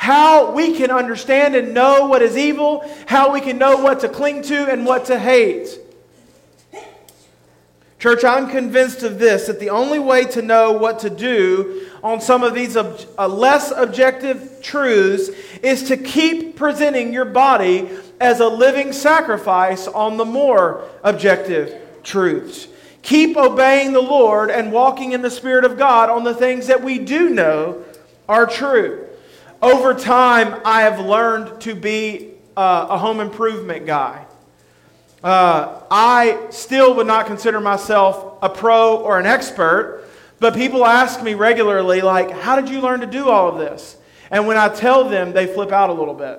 how 0.00 0.50
we 0.52 0.75
can 0.75 0.90
understand 0.90 1.54
and 1.54 1.75
know 1.75 2.07
what 2.07 2.23
is 2.23 2.35
evil, 2.35 2.83
how 3.04 3.30
we 3.35 3.38
can 3.38 3.59
know 3.59 3.76
what 3.76 4.00
to 4.00 4.09
cling 4.09 4.40
to 4.40 4.64
and 4.73 4.87
what 4.87 5.04
to 5.04 5.19
hate. 5.19 5.78
Church, 7.99 8.25
I'm 8.25 8.49
convinced 8.49 9.02
of 9.02 9.19
this 9.19 9.47
that 9.47 9.61
the 9.61 9.69
only 9.69 9.99
way 9.99 10.25
to 10.25 10.40
know 10.40 10.73
what 10.73 11.00
to 11.00 11.11
do 11.11 11.87
on 12.02 12.23
some 12.23 12.42
of 12.42 12.54
these 12.54 12.78
ob- 12.78 12.99
uh, 13.19 13.28
less 13.28 13.73
objective 13.73 14.61
truths 14.62 15.28
is 15.62 15.83
to 15.88 15.99
keep 15.99 16.57
presenting 16.57 17.12
your 17.12 17.26
body 17.26 17.90
as 18.23 18.40
a 18.40 18.49
living 18.49 18.95
sacrifice 18.95 19.87
on 19.87 20.16
the 20.16 20.25
more 20.25 20.88
objective 21.04 21.78
truths. 22.02 22.69
Keep 23.02 23.37
obeying 23.37 23.92
the 23.92 24.00
Lord 24.00 24.50
and 24.50 24.73
walking 24.73 25.12
in 25.12 25.21
the 25.21 25.30
Spirit 25.30 25.66
of 25.66 25.76
God 25.76 26.09
on 26.09 26.25
the 26.25 26.33
things 26.33 26.69
that 26.69 26.83
we 26.83 26.99
do 26.99 27.28
know 27.28 27.85
are 28.26 28.47
true. 28.47 29.00
Over 29.62 29.93
time, 29.93 30.61
I 30.64 30.83
have 30.83 31.00
learned 31.00 31.61
to 31.62 31.75
be 31.75 32.33
uh, 32.57 32.87
a 32.90 32.99
home 32.99 33.21
improvement 33.21 33.85
guy. 33.85 34.25
Uh, 35.23 35.83
I 35.90 36.47
still 36.49 36.95
would 36.95 37.07
not 37.07 37.26
consider 37.26 37.61
myself 37.61 38.38
a 38.40 38.49
pro 38.49 38.97
or 38.97 39.19
an 39.19 39.26
expert, 39.26 40.05
but 40.38 40.55
people 40.55 40.87
ask 40.87 41.23
me 41.23 41.35
regularly, 41.35 42.00
like, 42.00 42.31
how 42.31 42.59
did 42.59 42.71
you 42.71 42.81
learn 42.81 43.00
to 43.00 43.07
do 43.07 43.29
all 43.29 43.50
of 43.50 43.59
this? 43.59 43.99
And 44.31 44.47
when 44.47 44.57
I 44.57 44.71
tell 44.71 45.09
them, 45.09 45.33
they 45.33 45.47
flip 45.47 45.73
out 45.73 45.90
a 45.90 45.93
little 45.93 46.14
bit. 46.14 46.38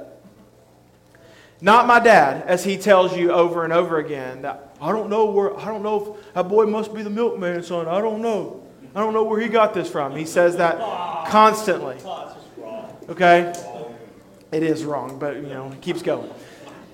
Not 1.63 1.85
my 1.85 1.99
dad, 1.99 2.43
as 2.47 2.63
he 2.63 2.75
tells 2.75 3.15
you 3.15 3.31
over 3.31 3.63
and 3.63 3.71
over 3.71 3.99
again. 3.99 4.41
That, 4.41 4.75
I 4.81 4.91
don't 4.91 5.11
know 5.11 5.25
where, 5.25 5.55
I 5.59 5.65
don't 5.65 5.83
know 5.83 6.17
if 6.17 6.33
that 6.33 6.49
boy 6.49 6.65
must 6.65 6.91
be 6.91 7.03
the 7.03 7.11
milkman, 7.11 7.61
son. 7.61 7.87
I 7.87 8.01
don't 8.01 8.23
know. 8.23 8.67
I 8.95 8.99
don't 8.99 9.13
know 9.13 9.23
where 9.23 9.39
he 9.39 9.47
got 9.47 9.75
this 9.75 9.87
from. 9.87 10.15
He 10.15 10.25
says 10.25 10.57
that 10.57 10.79
constantly. 11.27 11.97
Okay? 13.11 13.53
It 14.51 14.63
is 14.63 14.83
wrong, 14.83 15.19
but, 15.19 15.35
you 15.35 15.43
know, 15.43 15.71
it 15.71 15.81
keeps 15.81 16.01
going. 16.01 16.29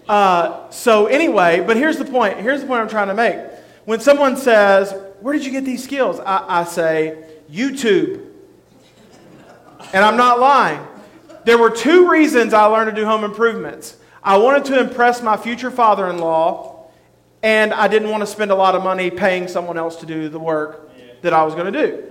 Uh, 0.10 0.70
so 0.70 1.06
anyway, 1.06 1.64
but 1.66 1.78
here's 1.78 1.98
the 1.98 2.06
point. 2.06 2.38
Here's 2.38 2.62
the 2.62 2.68
point 2.68 2.82
I'm 2.82 2.90
trying 2.90 3.10
to 3.10 3.14
make. 3.14 3.38
When 3.86 4.00
someone 4.00 4.38
says, 4.38 4.94
"Where 5.22 5.34
did 5.34 5.46
you 5.46 5.52
get 5.52 5.66
these 5.66 5.84
skills?" 5.84 6.20
I, 6.20 6.62
I 6.62 6.64
say, 6.64 7.24
"YouTube," 7.52 8.26
and 9.94 10.04
I'm 10.04 10.18
not 10.18 10.40
lying. 10.40 10.86
There 11.46 11.58
were 11.58 11.70
two 11.70 12.10
reasons 12.10 12.54
I 12.54 12.66
learned 12.66 12.90
to 12.90 12.96
do 12.96 13.06
home 13.06 13.24
improvements. 13.24 13.98
I 14.24 14.38
wanted 14.38 14.66
to 14.66 14.80
impress 14.80 15.22
my 15.22 15.38
future 15.38 15.72
father-in-law, 15.72 16.88
and 17.44 17.74
I 17.74 17.88
didn't 17.88 18.10
want 18.10 18.22
to 18.22 18.28
spend 18.28 18.52
a 18.52 18.56
lot 18.56 18.76
of 18.76 18.84
money 18.84 19.12
paying 19.12 19.48
someone 19.48 19.78
else 19.78 19.98
to 19.98 20.06
do 20.06 20.30
the 20.30 20.40
work 20.40 20.90
that 21.22 21.34
I 21.34 21.44
was 21.44 21.54
going 21.54 21.72
to 21.72 21.88
do, 21.88 22.04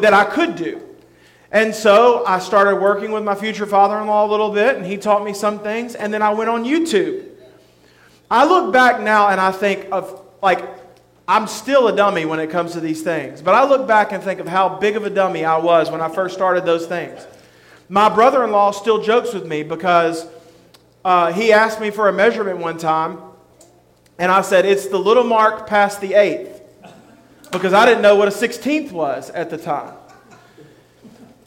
that 0.00 0.14
I 0.14 0.24
could 0.24 0.56
do. 0.56 0.80
And 1.54 1.72
so 1.72 2.26
I 2.26 2.40
started 2.40 2.76
working 2.80 3.12
with 3.12 3.22
my 3.22 3.36
future 3.36 3.64
father 3.64 3.96
in 4.00 4.08
law 4.08 4.26
a 4.26 4.28
little 4.28 4.50
bit, 4.50 4.74
and 4.74 4.84
he 4.84 4.96
taught 4.96 5.24
me 5.24 5.32
some 5.32 5.60
things. 5.60 5.94
And 5.94 6.12
then 6.12 6.20
I 6.20 6.30
went 6.34 6.50
on 6.50 6.64
YouTube. 6.64 7.28
I 8.28 8.44
look 8.44 8.72
back 8.72 9.00
now 9.00 9.28
and 9.28 9.40
I 9.40 9.52
think 9.52 9.86
of, 9.92 10.20
like, 10.42 10.68
I'm 11.28 11.46
still 11.46 11.86
a 11.86 11.94
dummy 11.94 12.24
when 12.24 12.40
it 12.40 12.50
comes 12.50 12.72
to 12.72 12.80
these 12.80 13.02
things. 13.02 13.40
But 13.40 13.54
I 13.54 13.68
look 13.68 13.86
back 13.86 14.10
and 14.10 14.20
think 14.20 14.40
of 14.40 14.48
how 14.48 14.68
big 14.80 14.96
of 14.96 15.04
a 15.04 15.10
dummy 15.10 15.44
I 15.44 15.56
was 15.58 15.92
when 15.92 16.00
I 16.00 16.08
first 16.08 16.34
started 16.34 16.64
those 16.64 16.86
things. 16.86 17.24
My 17.88 18.12
brother 18.12 18.42
in 18.42 18.50
law 18.50 18.72
still 18.72 19.00
jokes 19.00 19.32
with 19.32 19.46
me 19.46 19.62
because 19.62 20.26
uh, 21.04 21.32
he 21.32 21.52
asked 21.52 21.80
me 21.80 21.90
for 21.90 22.08
a 22.08 22.12
measurement 22.12 22.58
one 22.58 22.78
time, 22.78 23.18
and 24.18 24.32
I 24.32 24.40
said, 24.40 24.66
It's 24.66 24.88
the 24.88 24.98
little 24.98 25.22
mark 25.22 25.68
past 25.68 26.00
the 26.00 26.14
eighth, 26.14 26.60
because 27.52 27.72
I 27.72 27.86
didn't 27.86 28.02
know 28.02 28.16
what 28.16 28.26
a 28.26 28.32
16th 28.32 28.90
was 28.90 29.30
at 29.30 29.50
the 29.50 29.56
time. 29.56 29.94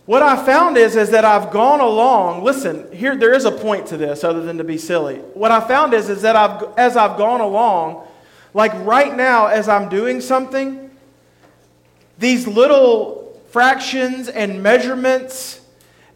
What 0.08 0.24
I 0.24 0.38
found 0.38 0.78
is, 0.78 0.96
is 0.96 1.10
that 1.10 1.26
I've 1.26 1.52
gone 1.52 1.82
along. 1.82 2.42
Listen, 2.42 2.90
here 2.94 3.18
there 3.18 3.34
is 3.34 3.44
a 3.44 3.52
point 3.52 3.88
to 3.88 3.98
this 3.98 4.24
other 4.24 4.42
than 4.42 4.58
to 4.58 4.64
be 4.64 4.78
silly. 4.78 5.18
What 5.34 5.52
I 5.52 5.60
found 5.60 5.94
is, 5.94 6.10
is 6.10 6.22
that 6.22 6.38
I've, 6.38 6.64
as 6.78 6.96
I've 6.96 7.18
gone 7.18 7.42
along, 7.42 8.08
like 8.54 8.74
right 8.86 9.14
now, 9.14 9.48
as 9.48 9.68
I'm 9.68 9.90
doing 9.90 10.22
something, 10.22 10.90
these 12.18 12.48
little 12.48 13.38
fractions 13.50 14.30
and 14.30 14.64
measurements, 14.64 15.60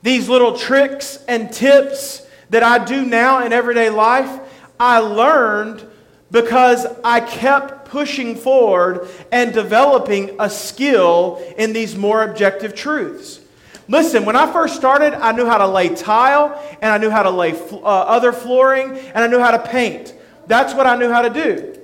these 0.02 0.30
little 0.30 0.58
tricks 0.58 1.18
and 1.28 1.52
tips 1.52 2.26
that 2.50 2.64
I 2.64 2.86
do 2.86 3.06
now 3.06 3.46
in 3.46 3.52
everyday 3.52 3.90
life, 3.90 4.40
I 4.80 5.00
learned 5.00 5.86
because 6.32 6.88
I 7.04 7.20
kept 7.20 7.90
pushing 7.90 8.38
forward 8.38 9.10
and 9.34 9.52
developing 9.52 10.38
a 10.40 10.50
skill 10.50 11.44
in 11.58 11.74
these 11.74 11.98
more 11.98 12.24
objective 12.24 12.74
truths. 12.74 13.41
Listen, 13.88 14.26
when 14.26 14.36
I 14.36 14.52
first 14.52 14.76
started, 14.76 15.14
I 15.14 15.32
knew 15.32 15.46
how 15.46 15.58
to 15.58 15.68
lay 15.68 15.90
tile, 15.90 16.62
and 16.82 16.92
I 16.92 16.98
knew 16.98 17.10
how 17.10 17.24
to 17.24 17.30
lay 17.30 17.54
uh, 17.54 17.76
other 17.84 18.32
flooring, 18.32 18.98
and 18.98 19.24
I 19.24 19.28
knew 19.28 19.40
how 19.40 19.52
to 19.52 19.60
paint. 19.60 20.14
That's 20.48 20.74
what 20.74 20.88
I 20.88 20.96
knew 20.96 21.10
how 21.10 21.22
to 21.22 21.30
do. 21.30 21.78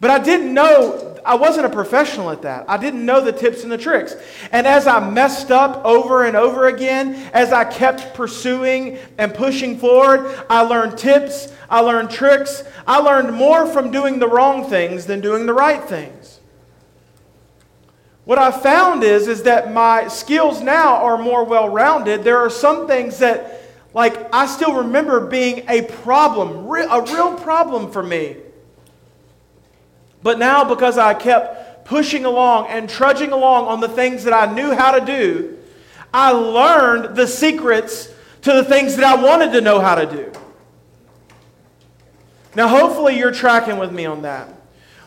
But 0.00 0.10
I 0.10 0.18
didn't 0.18 0.52
know, 0.52 1.18
I 1.24 1.36
wasn't 1.36 1.66
a 1.66 1.70
professional 1.70 2.30
at 2.30 2.42
that. 2.42 2.68
I 2.68 2.76
didn't 2.76 3.04
know 3.04 3.20
the 3.20 3.32
tips 3.32 3.62
and 3.62 3.72
the 3.72 3.78
tricks. 3.78 4.14
And 4.52 4.66
as 4.66 4.86
I 4.86 5.08
messed 5.08 5.50
up 5.50 5.84
over 5.84 6.24
and 6.24 6.36
over 6.36 6.66
again, 6.66 7.14
as 7.32 7.52
I 7.52 7.64
kept 7.64 8.14
pursuing 8.14 8.98
and 9.16 9.32
pushing 9.32 9.78
forward, 9.78 10.38
I 10.50 10.62
learned 10.62 10.98
tips, 10.98 11.52
I 11.70 11.80
learned 11.80 12.10
tricks, 12.10 12.62
I 12.86 12.98
learned 12.98 13.32
more 13.32 13.66
from 13.66 13.90
doing 13.90 14.18
the 14.18 14.28
wrong 14.28 14.68
things 14.68 15.06
than 15.06 15.20
doing 15.20 15.46
the 15.46 15.54
right 15.54 15.82
things. 15.82 16.40
What 18.26 18.38
I 18.38 18.50
found 18.50 19.04
is, 19.04 19.28
is 19.28 19.44
that 19.44 19.72
my 19.72 20.08
skills 20.08 20.60
now 20.60 20.96
are 20.96 21.16
more 21.16 21.44
well 21.44 21.68
rounded. 21.68 22.24
There 22.24 22.38
are 22.38 22.50
some 22.50 22.88
things 22.88 23.20
that, 23.20 23.62
like, 23.94 24.34
I 24.34 24.46
still 24.46 24.74
remember 24.74 25.28
being 25.28 25.64
a 25.68 25.82
problem, 25.82 26.66
a 26.66 27.02
real 27.02 27.36
problem 27.36 27.92
for 27.92 28.02
me. 28.02 28.38
But 30.24 30.40
now, 30.40 30.64
because 30.64 30.98
I 30.98 31.14
kept 31.14 31.86
pushing 31.86 32.24
along 32.24 32.66
and 32.66 32.90
trudging 32.90 33.30
along 33.30 33.66
on 33.68 33.78
the 33.78 33.88
things 33.88 34.24
that 34.24 34.34
I 34.34 34.52
knew 34.52 34.74
how 34.74 34.98
to 34.98 35.06
do, 35.06 35.56
I 36.12 36.32
learned 36.32 37.14
the 37.14 37.28
secrets 37.28 38.12
to 38.42 38.52
the 38.52 38.64
things 38.64 38.96
that 38.96 39.04
I 39.04 39.22
wanted 39.22 39.52
to 39.52 39.60
know 39.60 39.78
how 39.78 39.94
to 39.94 40.04
do. 40.04 40.32
Now, 42.56 42.66
hopefully, 42.66 43.16
you're 43.16 43.30
tracking 43.30 43.78
with 43.78 43.92
me 43.92 44.04
on 44.04 44.22
that. 44.22 44.48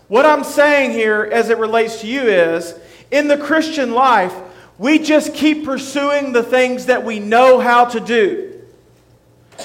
What 0.08 0.26
I'm 0.26 0.46
saying 0.46 0.92
here 0.92 1.30
as 1.30 1.50
it 1.50 1.58
relates 1.58 2.00
to 2.00 2.08
you 2.08 2.22
is 2.22 2.80
in 3.12 3.28
the 3.28 3.38
Christian 3.38 3.92
life, 3.94 4.34
we 4.78 5.00
just 5.00 5.34
keep 5.34 5.66
pursuing 5.66 6.32
the 6.32 6.44
things 6.44 6.86
that 6.86 7.04
we 7.04 7.20
know 7.20 7.60
how 7.60 7.86
to 7.86 8.00
do, 8.00 8.62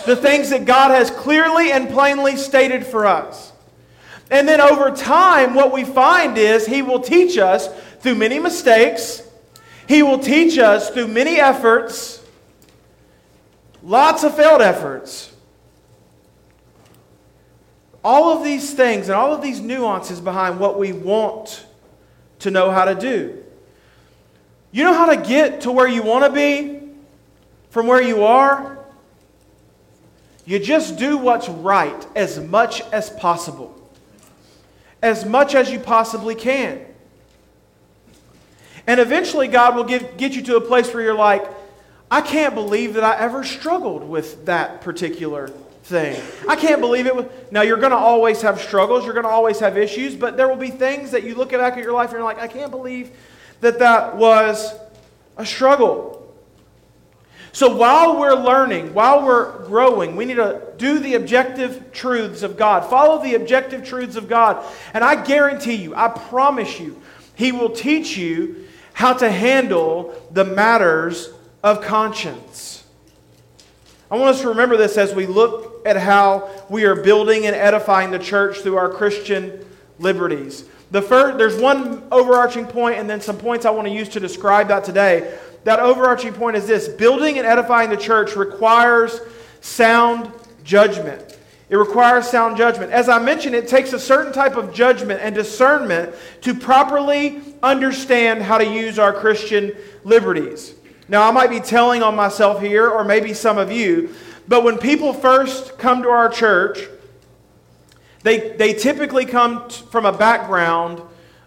the 0.06 0.16
things 0.16 0.50
that 0.50 0.64
God 0.64 0.90
has 0.90 1.10
clearly 1.10 1.70
and 1.70 1.88
plainly 1.88 2.36
stated 2.36 2.84
for 2.84 3.06
us. 3.06 3.52
And 4.30 4.48
then 4.48 4.60
over 4.60 4.90
time, 4.90 5.54
what 5.54 5.72
we 5.72 5.84
find 5.84 6.36
is 6.36 6.66
He 6.66 6.82
will 6.82 7.00
teach 7.00 7.38
us 7.38 7.68
through 8.00 8.16
many 8.16 8.38
mistakes, 8.38 9.22
He 9.86 10.02
will 10.02 10.18
teach 10.18 10.58
us 10.58 10.90
through 10.90 11.08
many 11.08 11.38
efforts, 11.38 12.24
lots 13.82 14.24
of 14.24 14.34
failed 14.34 14.62
efforts. 14.62 15.30
All 18.02 18.36
of 18.36 18.44
these 18.44 18.74
things 18.74 19.08
and 19.08 19.16
all 19.16 19.32
of 19.32 19.40
these 19.40 19.60
nuances 19.60 20.20
behind 20.20 20.60
what 20.60 20.78
we 20.78 20.92
want 20.92 21.64
to 22.40 22.50
know 22.50 22.70
how 22.70 22.84
to 22.84 22.94
do. 22.94 23.42
You 24.72 24.84
know 24.84 24.94
how 24.94 25.06
to 25.06 25.16
get 25.16 25.62
to 25.62 25.72
where 25.72 25.86
you 25.86 26.02
want 26.02 26.24
to 26.24 26.32
be 26.32 26.80
from 27.70 27.86
where 27.86 28.02
you 28.02 28.24
are? 28.24 28.78
You 30.44 30.58
just 30.58 30.98
do 30.98 31.16
what's 31.16 31.48
right 31.48 32.06
as 32.14 32.38
much 32.38 32.80
as 32.92 33.08
possible, 33.10 33.80
as 35.02 35.24
much 35.24 35.54
as 35.54 35.70
you 35.70 35.78
possibly 35.78 36.34
can. 36.34 36.84
And 38.86 39.00
eventually, 39.00 39.48
God 39.48 39.76
will 39.76 39.84
give, 39.84 40.16
get 40.16 40.34
you 40.34 40.42
to 40.42 40.56
a 40.56 40.60
place 40.60 40.92
where 40.92 41.02
you're 41.02 41.14
like, 41.14 41.48
I 42.10 42.20
can't 42.20 42.54
believe 42.54 42.94
that 42.94 43.04
I 43.04 43.18
ever 43.18 43.42
struggled 43.42 44.04
with 44.04 44.44
that 44.44 44.82
particular 44.82 45.50
thing. 45.84 46.20
I 46.48 46.56
can't 46.56 46.80
believe 46.80 47.06
it. 47.06 47.52
Now, 47.52 47.62
you're 47.62 47.78
going 47.78 47.90
to 47.90 47.96
always 47.96 48.42
have 48.42 48.60
struggles, 48.60 49.04
you're 49.04 49.14
going 49.14 49.26
to 49.26 49.30
always 49.30 49.60
have 49.60 49.76
issues, 49.76 50.14
but 50.14 50.36
there 50.36 50.48
will 50.48 50.56
be 50.56 50.70
things 50.70 51.10
that 51.10 51.24
you 51.24 51.34
look 51.34 51.50
back 51.50 51.74
at 51.74 51.82
your 51.82 51.92
life 51.92 52.10
and 52.10 52.18
you're 52.18 52.24
like, 52.24 52.38
I 52.38 52.48
can't 52.48 52.70
believe 52.70 53.10
that 53.60 53.78
that 53.78 54.16
was 54.16 54.74
a 55.36 55.44
struggle. 55.44 56.14
So 57.52 57.76
while 57.76 58.18
we're 58.18 58.34
learning, 58.34 58.94
while 58.94 59.24
we're 59.24 59.64
growing, 59.66 60.16
we 60.16 60.24
need 60.24 60.36
to 60.36 60.60
do 60.76 60.98
the 60.98 61.14
objective 61.14 61.92
truths 61.92 62.42
of 62.42 62.56
God. 62.56 62.90
Follow 62.90 63.22
the 63.22 63.34
objective 63.34 63.84
truths 63.84 64.16
of 64.16 64.28
God. 64.28 64.64
And 64.92 65.04
I 65.04 65.22
guarantee 65.22 65.76
you, 65.76 65.94
I 65.94 66.08
promise 66.08 66.80
you, 66.80 67.00
He 67.36 67.52
will 67.52 67.70
teach 67.70 68.16
you 68.16 68.66
how 68.92 69.12
to 69.12 69.30
handle 69.30 70.20
the 70.32 70.44
matters 70.44 71.28
of 71.62 71.82
conscience. 71.82 72.84
I 74.10 74.16
want 74.16 74.30
us 74.30 74.40
to 74.40 74.48
remember 74.48 74.76
this 74.76 74.96
as 74.96 75.14
we 75.14 75.26
at 75.84 75.96
how 75.96 76.50
we 76.68 76.84
are 76.84 76.94
building 76.94 77.46
and 77.46 77.54
edifying 77.54 78.10
the 78.10 78.18
church 78.18 78.60
through 78.60 78.76
our 78.76 78.88
Christian 78.88 79.64
liberties. 79.98 80.64
The 80.90 81.02
first, 81.02 81.38
there's 81.38 81.60
one 81.60 82.02
overarching 82.12 82.66
point 82.66 82.98
and 82.98 83.08
then 83.08 83.20
some 83.20 83.36
points 83.36 83.66
I 83.66 83.70
want 83.70 83.88
to 83.88 83.94
use 83.94 84.08
to 84.10 84.20
describe 84.20 84.68
that 84.68 84.84
today. 84.84 85.38
That 85.64 85.80
overarching 85.80 86.32
point 86.32 86.56
is 86.56 86.66
this 86.66 86.88
building 86.88 87.38
and 87.38 87.46
edifying 87.46 87.90
the 87.90 87.96
church 87.96 88.36
requires 88.36 89.20
sound 89.60 90.30
judgment. 90.62 91.38
It 91.70 91.76
requires 91.76 92.28
sound 92.28 92.56
judgment. 92.56 92.92
As 92.92 93.08
I 93.08 93.18
mentioned, 93.18 93.54
it 93.54 93.66
takes 93.66 93.92
a 93.92 93.98
certain 93.98 94.32
type 94.32 94.56
of 94.56 94.74
judgment 94.74 95.20
and 95.22 95.34
discernment 95.34 96.14
to 96.42 96.54
properly 96.54 97.42
understand 97.62 98.42
how 98.42 98.58
to 98.58 98.66
use 98.66 98.98
our 98.98 99.12
Christian 99.12 99.72
liberties. 100.04 100.74
Now, 101.08 101.26
I 101.28 101.32
might 101.32 101.50
be 101.50 101.60
telling 101.60 102.02
on 102.02 102.14
myself 102.14 102.60
here, 102.60 102.88
or 102.88 103.02
maybe 103.04 103.34
some 103.34 103.58
of 103.58 103.72
you, 103.72 104.14
but 104.46 104.62
when 104.62 104.78
people 104.78 105.12
first 105.12 105.78
come 105.78 106.02
to 106.02 106.08
our 106.08 106.28
church, 106.28 106.80
they, 108.22 108.56
they 108.56 108.74
typically 108.74 109.24
come 109.26 109.68
t- 109.68 109.84
from 109.90 110.06
a 110.06 110.12
background 110.12 111.00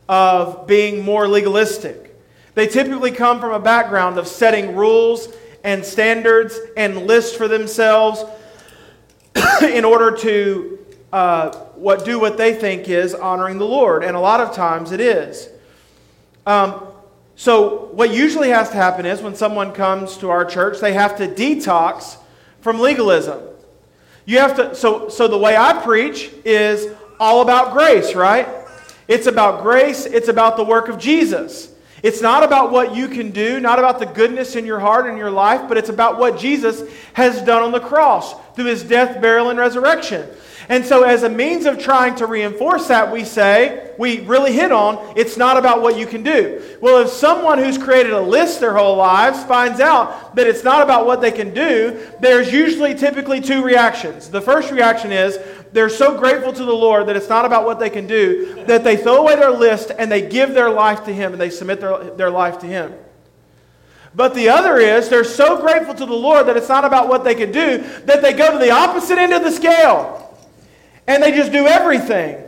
of 0.08 0.68
being 0.68 1.04
more 1.04 1.27
legalistic. 1.27 2.16
They 2.56 2.68
typically 2.68 3.12
come 3.12 3.39
from 3.39 3.51
a 3.51 3.60
background 3.60 4.18
of 4.18 4.27
setting 4.27 4.75
rules 4.75 5.27
and 5.63 5.84
standards 5.86 6.60
and 6.75 7.06
lists 7.06 7.36
for 7.36 7.48
themselves 7.48 8.24
in 9.62 9.86
order 9.86 10.16
to 10.18 10.80
uh, 11.13 11.56
what, 11.75 12.06
do 12.06 12.20
what 12.20 12.38
they 12.38 12.54
think 12.54 12.89
is 12.89 13.13
honoring 13.13 13.58
the 13.58 13.66
Lord. 13.66 14.04
And 14.04 14.16
a 14.16 14.20
lot 14.20 14.39
of 14.39 14.56
times 14.56 14.92
it 14.92 15.00
is. 15.00 15.50
Um, 16.46 16.84
so, 17.36 17.89
what 17.92 18.12
usually 18.12 18.50
has 18.50 18.70
to 18.70 18.75
happen 18.75 19.06
is 19.06 19.22
when 19.22 19.36
someone 19.36 19.72
comes 19.72 20.18
to 20.18 20.30
our 20.32 20.44
church, 20.44 20.80
they 20.80 20.94
have 20.94 21.18
to 21.18 21.27
detox 21.27 22.18
from 22.68 22.82
legalism. 22.82 23.40
You 24.26 24.40
have 24.40 24.58
to, 24.58 24.76
so, 24.76 25.08
so 25.08 25.30
the 25.30 25.38
way 25.38 25.56
I 25.56 25.82
preach 25.82 26.30
is 26.44 26.94
all 27.18 27.42
about 27.42 27.72
grace, 27.72 28.14
right? 28.14 28.46
It's 29.08 29.26
about 29.26 29.64
grace, 29.64 30.06
it's 30.06 30.28
about 30.28 30.58
the 30.58 30.66
work 30.66 30.90
of 30.90 31.00
Jesus. 31.00 31.74
It's 32.04 32.22
not 32.22 32.44
about 32.44 32.74
what 32.74 32.94
you 32.94 33.08
can 33.08 33.32
do, 33.32 33.62
not 33.62 33.80
about 33.80 34.00
the 34.00 34.06
goodness 34.06 34.58
in 34.58 34.66
your 34.66 34.82
heart 34.82 35.08
and 35.08 35.18
your 35.18 35.32
life, 35.32 35.70
but 35.70 35.78
it's 35.78 35.88
about 35.88 36.20
what 36.20 36.38
Jesus 36.38 36.84
has 37.14 37.42
done 37.42 37.64
on 37.64 37.72
the 37.72 37.80
cross 37.80 38.36
through 38.54 38.66
his 38.66 38.84
death, 38.84 39.22
burial, 39.22 39.50
and 39.50 39.58
resurrection. 39.58 40.28
And 40.70 40.86
so, 40.86 41.04
as 41.04 41.24
a 41.24 41.30
means 41.30 41.66
of 41.66 41.80
trying 41.80 42.16
to 42.16 42.26
reinforce 42.26 42.88
that, 42.88 43.10
we 43.10 43.24
say, 43.24 43.94
we 43.98 44.20
really 44.22 44.52
hit 44.52 44.72
on, 44.72 45.14
it's 45.16 45.38
not 45.38 45.56
about 45.56 45.82
what 45.82 45.98
you 45.98 46.06
can 46.06 46.24
do. 46.24 46.62
Well, 46.82 47.02
if 47.02 47.10
someone 47.10 47.58
who's 47.58 47.78
created 47.78 48.12
a 48.12 48.20
list 48.20 48.60
their 48.60 48.76
whole 48.76 48.98
lives 48.98 49.42
finds 49.46 49.80
out 49.80 50.36
that 50.36 50.46
it's 50.46 50.66
not 50.66 50.82
about 50.82 51.06
what 51.06 51.22
they 51.22 51.32
can 51.32 51.54
do, 51.54 52.06
there's 52.20 52.52
usually 52.52 52.96
typically 52.96 53.40
two 53.40 53.64
reactions. 53.64 54.30
The 54.30 54.42
first 54.42 54.70
reaction 54.70 55.14
is 55.14 55.40
they're 55.72 55.90
so 55.90 56.18
grateful 56.18 56.52
to 56.52 56.66
the 56.66 56.76
Lord 56.76 57.08
that 57.08 57.16
it's 57.16 57.30
not 57.30 57.46
about 57.46 57.66
what 57.66 57.80
they 57.80 57.90
can 57.90 58.06
do 58.06 58.66
that 58.66 58.84
they 58.84 58.98
throw 58.98 59.18
away 59.18 59.38
their 59.38 59.52
list 59.52 59.92
and 59.98 60.12
they 60.12 60.28
give 60.28 60.54
their 60.54 60.70
life 60.70 61.06
to 61.06 61.14
Him 61.14 61.32
and 61.32 61.40
they 61.40 61.50
submit 61.50 61.80
their, 61.80 62.12
their 62.12 62.30
life 62.30 62.60
to 62.60 62.66
Him. 62.66 62.94
But 64.14 64.34
the 64.34 64.50
other 64.50 64.78
is 64.78 65.08
they're 65.08 65.24
so 65.24 65.62
grateful 65.62 65.94
to 65.94 66.06
the 66.06 66.14
Lord 66.14 66.48
that 66.48 66.58
it's 66.58 66.70
not 66.70 66.84
about 66.84 67.08
what 67.08 67.24
they 67.24 67.36
can 67.36 67.54
do 67.54 67.78
that 68.06 68.22
they 68.22 68.34
go 68.34 68.52
to 68.52 68.58
the 68.58 68.72
opposite 68.72 69.18
end 69.18 69.32
of 69.32 69.44
the 69.44 69.52
scale 69.52 70.27
and 71.08 71.24
they 71.24 71.32
just 71.32 71.52
do 71.52 71.66
everything. 71.66 72.44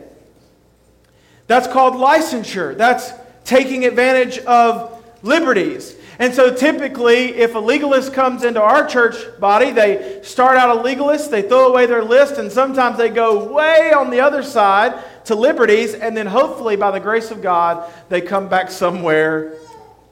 That's 1.46 1.66
called 1.66 1.94
licensure. 1.94 2.76
That's 2.76 3.12
taking 3.44 3.84
advantage 3.84 4.38
of 4.38 5.02
liberties. 5.22 5.96
And 6.20 6.34
so 6.34 6.54
typically, 6.54 7.34
if 7.34 7.54
a 7.54 7.58
legalist 7.58 8.12
comes 8.12 8.44
into 8.44 8.60
our 8.60 8.86
church 8.86 9.16
body, 9.40 9.70
they 9.70 10.20
start 10.22 10.58
out 10.58 10.76
a 10.76 10.82
legalist, 10.82 11.30
they 11.30 11.40
throw 11.40 11.68
away 11.68 11.86
their 11.86 12.04
list, 12.04 12.34
and 12.34 12.52
sometimes 12.52 12.98
they 12.98 13.08
go 13.08 13.50
way 13.50 13.92
on 13.92 14.10
the 14.10 14.20
other 14.20 14.42
side 14.42 15.02
to 15.24 15.34
liberties, 15.34 15.94
and 15.94 16.14
then 16.14 16.26
hopefully, 16.26 16.76
by 16.76 16.90
the 16.90 17.00
grace 17.00 17.30
of 17.30 17.40
God, 17.40 17.90
they 18.10 18.20
come 18.20 18.48
back 18.48 18.70
somewhere 18.70 19.54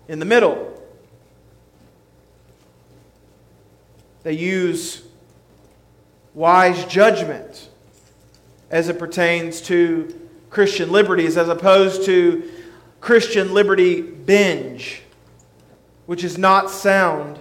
in 0.08 0.18
the 0.18 0.24
middle. 0.24 0.64
They 4.22 4.32
use 4.32 5.02
wise 6.32 6.86
judgment 6.86 7.67
as 8.70 8.88
it 8.88 8.98
pertains 8.98 9.60
to 9.62 10.28
Christian 10.50 10.90
liberties, 10.90 11.36
as 11.36 11.48
opposed 11.48 12.04
to 12.04 12.50
Christian 13.00 13.54
liberty 13.54 14.00
binge, 14.00 15.02
which 16.06 16.24
is 16.24 16.38
not 16.38 16.70
sound. 16.70 17.38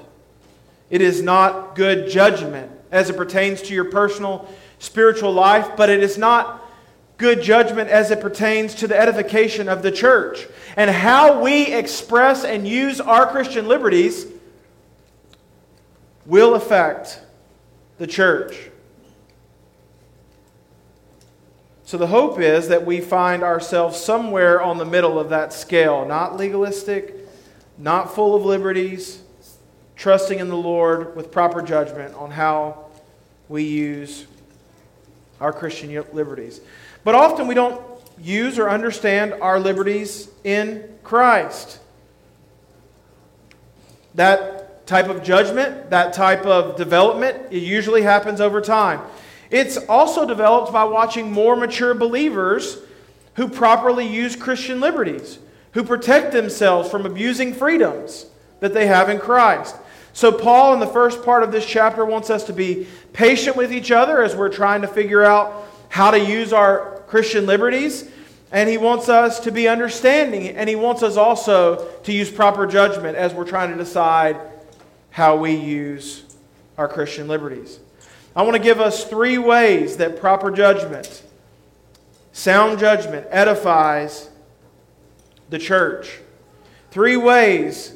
It 0.90 1.02
is 1.02 1.22
not 1.22 1.76
good 1.76 2.10
judgment 2.10 2.72
as 2.92 3.10
it 3.10 3.18
pertains 3.18 3.62
to 3.64 3.74
your 3.74 3.86
personal 3.86 4.48
spiritual 4.80 5.34
life, 5.34 5.72
but 5.76 5.90
it 5.90 6.02
is 6.02 6.18
not 6.18 6.64
good 7.18 7.42
judgment 7.42 7.90
as 7.90 8.12
it 8.12 8.22
pertains 8.22 8.76
to 8.76 8.88
the 8.88 8.98
edification 8.98 9.68
of 9.68 9.82
the 9.82 9.92
church. 9.92 10.48
And 10.76 10.90
how 10.90 11.42
we 11.42 11.74
express 11.74 12.44
and 12.44 12.68
use 12.68 13.02
our 13.02 13.28
Christian 13.28 13.68
liberties 13.68 14.28
will 16.26 16.54
affect 16.54 17.20
the 17.98 18.08
church. 18.08 18.70
So 21.88 21.98
the 21.98 22.08
hope 22.08 22.38
is 22.38 22.68
that 22.68 22.86
we 22.86 23.00
find 23.00 23.44
ourselves 23.44 23.98
somewhere 23.98 24.62
on 24.62 24.78
the 24.78 24.84
middle 24.84 25.18
of 25.18 25.30
that 25.30 25.54
scale, 25.54 26.06
not 26.06 26.36
legalistic, 26.36 27.16
not 27.78 28.14
full 28.14 28.36
of 28.36 28.44
liberties, 28.44 29.22
trusting 29.96 30.38
in 30.38 30.50
the 30.50 30.58
Lord 30.58 31.16
with 31.16 31.32
proper 31.32 31.62
judgment 31.62 32.14
on 32.16 32.30
how 32.30 32.88
we 33.48 33.64
use 33.64 34.28
our 35.40 35.54
Christian 35.54 36.04
liberties. 36.12 36.60
But 37.06 37.16
often 37.16 37.48
we 37.48 37.56
don't 37.56 37.82
use 38.22 38.60
or 38.60 38.70
understand 38.70 39.36
our 39.36 39.58
liberties 39.58 40.28
in 40.44 40.84
Christ. 41.06 41.80
That 44.16 44.86
type 44.88 45.08
of 45.08 45.24
judgment, 45.24 45.90
that 45.92 46.12
type 46.12 46.46
of 46.46 46.76
development, 46.76 47.44
it 47.50 47.64
usually 47.64 48.02
happens 48.02 48.42
over 48.42 48.60
time. 48.60 49.00
It's 49.50 49.78
also 49.78 50.26
developed 50.26 50.74
by 50.74 50.84
watching 50.84 51.32
more 51.32 51.56
mature 51.56 51.94
believers 51.94 52.78
who 53.36 53.48
properly 53.48 54.08
use 54.08 54.36
Christian 54.36 54.80
liberties, 54.80 55.40
who 55.74 55.84
protect 55.84 56.32
themselves 56.32 56.90
from 56.90 57.06
abusing 57.06 57.54
freedoms 57.54 58.26
that 58.60 58.74
they 58.74 58.88
have 58.88 59.10
in 59.10 59.20
Christ. 59.20 59.76
So, 60.14 60.32
Paul, 60.32 60.74
in 60.74 60.80
the 60.80 60.88
first 60.88 61.24
part 61.24 61.44
of 61.44 61.52
this 61.52 61.66
chapter, 61.66 62.04
wants 62.04 62.32
us 62.32 62.46
to 62.46 62.54
be 62.54 62.88
patient 63.14 63.56
with 63.56 63.72
each 63.72 63.92
other 63.92 64.24
as 64.24 64.36
we're 64.36 64.50
trying 64.50 64.82
to 64.82 64.88
figure 64.88 65.24
out 65.24 65.68
how 65.90 66.10
to 66.12 66.20
use 66.20 66.52
our 66.52 67.04
Christian 67.08 67.46
liberties. 67.46 68.10
And 68.52 68.68
he 68.68 68.78
wants 68.78 69.10
us 69.10 69.42
to 69.42 69.52
be 69.52 69.68
understanding, 69.68 70.48
and 70.50 70.68
he 70.68 70.76
wants 70.76 71.04
us 71.04 71.18
also 71.18 71.88
to 72.04 72.12
use 72.12 72.32
proper 72.32 72.66
judgment 72.66 73.18
as 73.18 73.34
we're 73.34 73.48
trying 73.48 73.72
to 73.72 73.78
decide 73.78 74.40
how 75.12 75.36
we 75.36 75.54
use 75.54 76.24
our 76.78 76.88
Christian 76.88 77.28
liberties. 77.28 77.80
I 78.38 78.44
want 78.44 78.56
to 78.56 78.62
give 78.62 78.80
us 78.80 79.04
three 79.04 79.40
ways 79.40 79.98
that 79.98 80.20
proper 80.20 80.52
judgment, 80.52 81.24
sound 82.34 82.78
judgment, 82.78 83.26
edifies 83.32 84.30
the 85.50 85.58
church. 85.58 86.20
Three 86.92 87.18
ways 87.18 87.96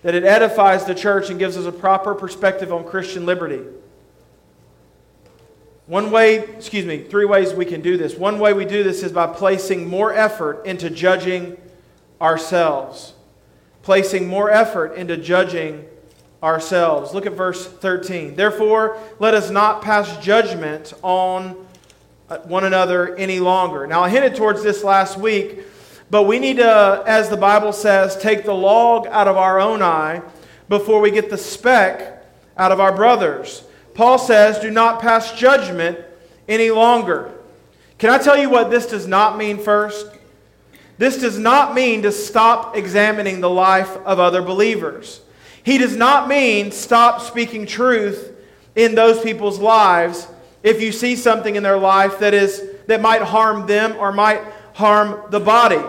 that 0.00 0.14
it 0.14 0.24
edifies 0.24 0.86
the 0.86 0.94
church 0.94 1.28
and 1.28 1.38
gives 1.38 1.58
us 1.58 1.66
a 1.66 1.72
proper 1.72 2.14
perspective 2.14 2.72
on 2.72 2.84
Christian 2.84 3.26
liberty. 3.26 3.60
One 5.86 6.10
way, 6.10 6.38
excuse 6.38 6.86
me, 6.86 7.02
three 7.02 7.26
ways 7.26 7.52
we 7.52 7.66
can 7.66 7.82
do 7.82 7.98
this. 7.98 8.14
One 8.14 8.38
way 8.38 8.54
we 8.54 8.64
do 8.64 8.84
this 8.84 9.02
is 9.02 9.12
by 9.12 9.26
placing 9.26 9.86
more 9.86 10.14
effort 10.14 10.64
into 10.64 10.88
judging 10.88 11.58
ourselves. 12.22 13.12
Placing 13.82 14.28
more 14.28 14.50
effort 14.50 14.94
into 14.94 15.18
judging 15.18 15.84
ourselves. 16.44 17.14
Look 17.14 17.24
at 17.24 17.32
verse 17.32 17.66
13. 17.66 18.36
Therefore, 18.36 18.98
let 19.18 19.32
us 19.32 19.50
not 19.50 19.80
pass 19.80 20.22
judgment 20.22 20.92
on 21.02 21.66
uh, 22.28 22.38
one 22.40 22.64
another 22.64 23.16
any 23.16 23.40
longer. 23.40 23.86
Now, 23.86 24.02
I 24.02 24.10
hinted 24.10 24.36
towards 24.36 24.62
this 24.62 24.84
last 24.84 25.16
week, 25.16 25.60
but 26.10 26.24
we 26.24 26.38
need 26.38 26.58
to, 26.58 27.02
as 27.06 27.30
the 27.30 27.36
Bible 27.38 27.72
says, 27.72 28.16
take 28.18 28.44
the 28.44 28.54
log 28.54 29.06
out 29.06 29.26
of 29.26 29.38
our 29.38 29.58
own 29.58 29.82
eye 29.82 30.20
before 30.68 31.00
we 31.00 31.10
get 31.10 31.30
the 31.30 31.38
speck 31.38 32.24
out 32.58 32.70
of 32.70 32.78
our 32.78 32.94
brother's. 32.94 33.64
Paul 33.94 34.18
says, 34.18 34.58
do 34.58 34.70
not 34.70 35.00
pass 35.00 35.32
judgment 35.32 35.98
any 36.46 36.70
longer. 36.70 37.32
Can 37.96 38.10
I 38.10 38.18
tell 38.18 38.36
you 38.36 38.50
what 38.50 38.70
this 38.70 38.86
does 38.86 39.06
not 39.06 39.38
mean 39.38 39.58
first? 39.58 40.06
This 40.98 41.20
does 41.20 41.38
not 41.38 41.74
mean 41.74 42.02
to 42.02 42.12
stop 42.12 42.76
examining 42.76 43.40
the 43.40 43.50
life 43.50 43.96
of 43.98 44.20
other 44.20 44.42
believers. 44.42 45.20
He 45.64 45.78
does 45.78 45.96
not 45.96 46.28
mean 46.28 46.70
stop 46.70 47.22
speaking 47.22 47.66
truth 47.66 48.32
in 48.76 48.94
those 48.94 49.22
people's 49.22 49.58
lives 49.58 50.28
if 50.62 50.80
you 50.80 50.92
see 50.92 51.16
something 51.16 51.56
in 51.56 51.62
their 51.62 51.78
life 51.78 52.18
that 52.20 52.34
is 52.34 52.62
that 52.86 53.00
might 53.00 53.22
harm 53.22 53.66
them 53.66 53.96
or 53.96 54.12
might 54.12 54.42
harm 54.74 55.22
the 55.30 55.40
body. 55.40 55.82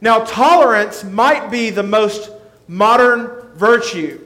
Now, 0.00 0.20
tolerance 0.20 1.04
might 1.04 1.50
be 1.50 1.70
the 1.70 1.82
most 1.82 2.30
modern 2.66 3.48
virtue, 3.54 4.24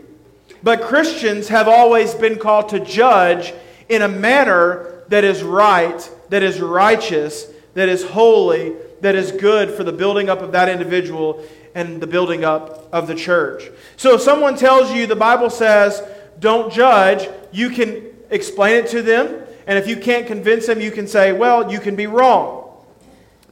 but 0.62 0.82
Christians 0.82 1.48
have 1.48 1.66
always 1.66 2.14
been 2.14 2.38
called 2.38 2.68
to 2.68 2.80
judge 2.80 3.52
in 3.88 4.02
a 4.02 4.08
manner 4.08 5.02
that 5.08 5.24
is 5.24 5.42
right, 5.42 6.08
that 6.28 6.42
is 6.42 6.60
righteous, 6.60 7.46
that 7.74 7.88
is 7.88 8.04
holy, 8.04 8.74
that 9.00 9.14
is 9.14 9.32
good 9.32 9.70
for 9.70 9.82
the 9.82 9.92
building 9.92 10.28
up 10.28 10.40
of 10.40 10.52
that 10.52 10.68
individual 10.68 11.44
and 11.74 12.00
the 12.00 12.06
building 12.06 12.44
up 12.44 12.88
of 12.92 13.06
the 13.06 13.14
church. 13.14 13.70
So 13.96 14.14
if 14.14 14.20
someone 14.20 14.56
tells 14.56 14.92
you 14.92 15.06
the 15.06 15.16
Bible 15.16 15.50
says, 15.50 16.02
don't 16.38 16.72
judge, 16.72 17.28
you 17.52 17.70
can 17.70 18.06
explain 18.30 18.84
it 18.84 18.88
to 18.90 19.02
them. 19.02 19.42
And 19.66 19.78
if 19.78 19.86
you 19.86 19.96
can't 19.96 20.26
convince 20.26 20.66
them, 20.66 20.80
you 20.80 20.90
can 20.90 21.06
say, 21.06 21.32
well, 21.32 21.70
you 21.70 21.78
can 21.78 21.96
be 21.96 22.06
wrong. 22.06 22.84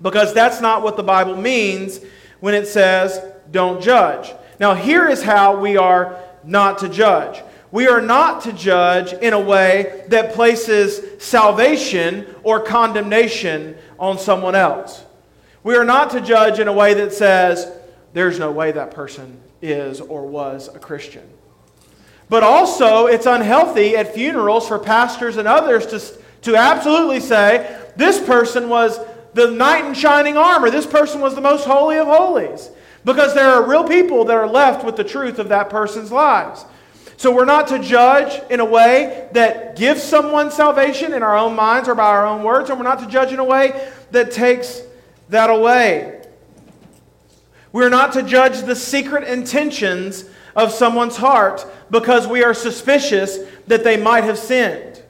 Because 0.02 0.34
that's 0.34 0.60
not 0.60 0.82
what 0.82 0.96
the 0.96 1.02
Bible 1.02 1.36
means 1.36 2.00
when 2.40 2.54
it 2.54 2.66
says, 2.66 3.20
don't 3.50 3.82
judge. 3.82 4.32
Now, 4.58 4.74
here 4.74 5.08
is 5.08 5.22
how 5.22 5.58
we 5.58 5.76
are 5.76 6.18
not 6.44 6.78
to 6.78 6.88
judge. 6.88 7.42
We 7.72 7.86
are 7.86 8.00
not 8.00 8.42
to 8.42 8.52
judge 8.52 9.12
in 9.12 9.32
a 9.32 9.40
way 9.40 10.04
that 10.08 10.34
places 10.34 11.22
salvation 11.22 12.26
or 12.42 12.60
condemnation 12.60 13.76
on 13.98 14.18
someone 14.18 14.54
else. 14.54 15.04
We 15.62 15.76
are 15.76 15.84
not 15.84 16.10
to 16.10 16.20
judge 16.20 16.58
in 16.58 16.66
a 16.66 16.72
way 16.72 16.94
that 16.94 17.12
says, 17.12 17.70
there's 18.12 18.38
no 18.38 18.50
way 18.50 18.72
that 18.72 18.90
person 18.90 19.40
is 19.62 20.00
or 20.00 20.26
was 20.26 20.68
a 20.74 20.78
Christian. 20.78 21.28
But 22.28 22.42
also, 22.42 23.06
it's 23.06 23.26
unhealthy 23.26 23.96
at 23.96 24.14
funerals 24.14 24.68
for 24.68 24.78
pastors 24.78 25.36
and 25.36 25.48
others 25.48 25.86
to, 25.86 26.22
to 26.42 26.56
absolutely 26.56 27.20
say, 27.20 27.76
this 27.96 28.24
person 28.24 28.68
was 28.68 29.00
the 29.34 29.50
knight 29.50 29.84
in 29.84 29.94
shining 29.94 30.36
armor. 30.36 30.70
This 30.70 30.86
person 30.86 31.20
was 31.20 31.34
the 31.34 31.40
most 31.40 31.66
holy 31.66 31.98
of 31.98 32.06
holies. 32.06 32.70
Because 33.04 33.34
there 33.34 33.48
are 33.48 33.68
real 33.68 33.84
people 33.84 34.24
that 34.26 34.36
are 34.36 34.48
left 34.48 34.84
with 34.84 34.96
the 34.96 35.04
truth 35.04 35.38
of 35.38 35.48
that 35.48 35.70
person's 35.70 36.12
lives. 36.12 36.64
So 37.16 37.34
we're 37.34 37.44
not 37.44 37.66
to 37.68 37.78
judge 37.78 38.40
in 38.50 38.60
a 38.60 38.64
way 38.64 39.28
that 39.32 39.76
gives 39.76 40.02
someone 40.02 40.50
salvation 40.50 41.12
in 41.12 41.22
our 41.22 41.36
own 41.36 41.54
minds 41.54 41.88
or 41.88 41.94
by 41.94 42.06
our 42.06 42.26
own 42.26 42.42
words, 42.42 42.70
and 42.70 42.78
we're 42.78 42.84
not 42.84 43.00
to 43.00 43.06
judge 43.06 43.32
in 43.32 43.38
a 43.38 43.44
way 43.44 43.90
that 44.10 44.30
takes 44.30 44.82
that 45.28 45.50
away. 45.50 46.19
We're 47.72 47.88
not 47.88 48.12
to 48.14 48.22
judge 48.22 48.62
the 48.62 48.74
secret 48.74 49.24
intentions 49.24 50.24
of 50.56 50.72
someone's 50.72 51.16
heart 51.16 51.64
because 51.90 52.26
we 52.26 52.42
are 52.42 52.54
suspicious 52.54 53.38
that 53.68 53.84
they 53.84 53.96
might 53.96 54.24
have 54.24 54.38
sinned. 54.38 55.02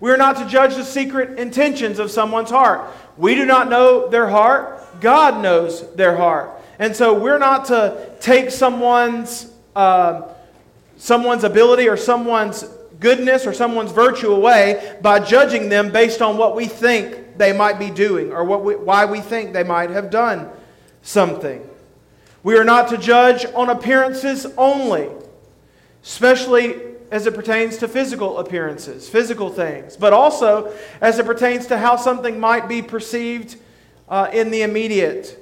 We 0.00 0.10
are 0.10 0.16
not 0.16 0.36
to 0.38 0.46
judge 0.46 0.74
the 0.74 0.84
secret 0.84 1.38
intentions 1.38 2.00
of 2.00 2.10
someone's 2.10 2.50
heart. 2.50 2.90
We 3.16 3.36
do 3.36 3.44
not 3.44 3.70
know 3.70 4.08
their 4.08 4.28
heart, 4.28 5.00
God 5.00 5.40
knows 5.40 5.94
their 5.94 6.16
heart. 6.16 6.50
And 6.80 6.96
so 6.96 7.16
we're 7.16 7.38
not 7.38 7.66
to 7.66 8.12
take 8.20 8.50
someone's, 8.50 9.52
uh, 9.76 10.22
someone's 10.96 11.44
ability 11.44 11.88
or 11.88 11.96
someone's 11.96 12.64
goodness 12.98 13.46
or 13.46 13.52
someone's 13.52 13.92
virtue 13.92 14.32
away 14.32 14.98
by 15.02 15.20
judging 15.20 15.68
them 15.68 15.92
based 15.92 16.20
on 16.20 16.36
what 16.36 16.56
we 16.56 16.66
think 16.66 17.38
they 17.38 17.52
might 17.52 17.78
be 17.78 17.90
doing 17.90 18.32
or 18.32 18.42
what 18.42 18.64
we, 18.64 18.74
why 18.74 19.04
we 19.04 19.20
think 19.20 19.52
they 19.52 19.64
might 19.64 19.90
have 19.90 20.10
done 20.10 20.50
something. 21.02 21.68
We 22.42 22.56
are 22.56 22.64
not 22.64 22.88
to 22.88 22.98
judge 22.98 23.44
on 23.54 23.70
appearances 23.70 24.46
only, 24.56 25.08
especially 26.02 26.80
as 27.10 27.26
it 27.26 27.34
pertains 27.34 27.76
to 27.78 27.88
physical 27.88 28.38
appearances, 28.38 29.08
physical 29.08 29.50
things, 29.50 29.96
but 29.96 30.12
also 30.12 30.74
as 31.00 31.18
it 31.18 31.26
pertains 31.26 31.66
to 31.66 31.76
how 31.76 31.96
something 31.96 32.40
might 32.40 32.68
be 32.68 32.80
perceived 32.80 33.56
uh, 34.08 34.30
in 34.32 34.50
the 34.50 34.62
immediate. 34.62 35.38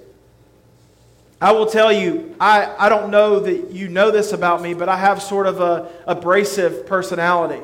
I 1.41 1.53
will 1.53 1.67
tell 1.67 1.91
you, 1.91 2.35
I, 2.39 2.75
I 2.79 2.89
don't 2.89 3.11
know 3.11 3.41
that 3.41 3.71
you 3.71 3.89
know 3.89 4.11
this 4.11 4.33
about 4.33 4.61
me, 4.61 4.75
but 4.75 4.89
I 4.89 4.97
have 4.99 5.23
sort 5.23 5.47
of 5.47 5.61
a 5.61 5.89
abrasive 6.07 6.87
personality. 6.87 7.63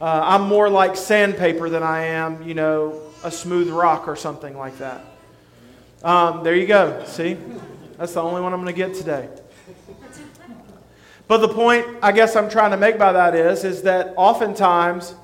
Uh, 0.00 0.20
I'm 0.24 0.42
more 0.48 0.68
like 0.68 0.96
sandpaper 0.96 1.68
than 1.68 1.82
I 1.82 2.06
am, 2.06 2.42
you 2.42 2.54
know, 2.54 3.00
a 3.22 3.30
smooth 3.30 3.68
rock 3.68 4.08
or 4.08 4.16
something 4.16 4.56
like 4.56 4.78
that. 4.78 5.04
Um, 6.02 6.42
there 6.42 6.54
you 6.56 6.66
go. 6.66 7.02
See? 7.06 7.36
That's 7.98 8.14
the 8.14 8.22
only 8.22 8.40
one 8.40 8.54
I'm 8.54 8.62
going 8.62 8.74
to 8.74 8.78
get 8.78 8.94
today. 8.94 9.28
But 11.28 11.38
the 11.38 11.48
point 11.48 11.86
I 12.02 12.10
guess 12.12 12.34
I'm 12.34 12.48
trying 12.48 12.70
to 12.70 12.76
make 12.76 12.98
by 12.98 13.12
that 13.12 13.34
is, 13.34 13.64
is 13.64 13.82
that 13.82 14.14
oftentimes 14.16 15.14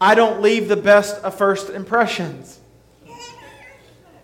I 0.00 0.14
don't 0.14 0.40
leave 0.40 0.68
the 0.68 0.76
best 0.76 1.22
of 1.22 1.36
first 1.36 1.68
impressions. 1.70 2.58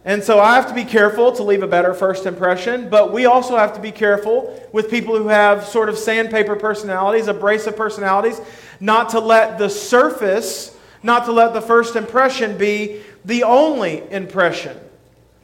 And 0.07 0.25
so 0.25 0.40
I 0.40 0.55
have 0.55 0.68
to 0.68 0.75
be 0.75 0.85
careful 0.85 1.33
to 1.33 1.42
leave 1.42 1.62
a 1.62 1.66
better 1.66 1.92
first 1.92 2.27
impression, 2.27 2.88
but 2.88 3.12
we 3.12 3.27
also 3.27 3.57
have 3.57 3.75
to 3.75 3.81
be 3.81 3.92
careful 3.92 4.68
with 4.72 4.88
people 4.88 5.18
who 5.18 5.29
have 5.29 5.64
sort 5.64 5.88
of 5.88 5.99
sandpaper 5.99 6.57
personalities, 6.57 7.29
abrasive 7.29 7.77
personalities, 7.77 8.40
not 8.81 9.11
to 9.11 9.20
let 9.20 9.59
the 9.59 9.68
surface, 9.68 10.77
not 11.03 11.27
to 11.27 11.33
let 11.33 11.53
the 11.53 11.61
first 11.61 11.94
impression 11.96 12.57
be 12.57 13.03
the 13.25 13.42
only 13.42 14.03
impression. 14.11 14.79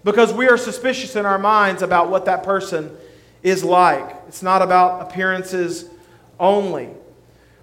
Because 0.05 0.33
we 0.33 0.49
are 0.49 0.57
suspicious 0.57 1.17
in 1.17 1.27
our 1.27 1.39
minds 1.39 1.83
about 1.83 2.11
what 2.11 2.25
that 2.25 2.43
person 2.43 2.91
is 3.43 3.63
like. 3.63 4.17
It's 4.29 4.43
not 4.43 4.63
about 4.63 5.03
appearances 5.03 5.89
only. 6.39 6.89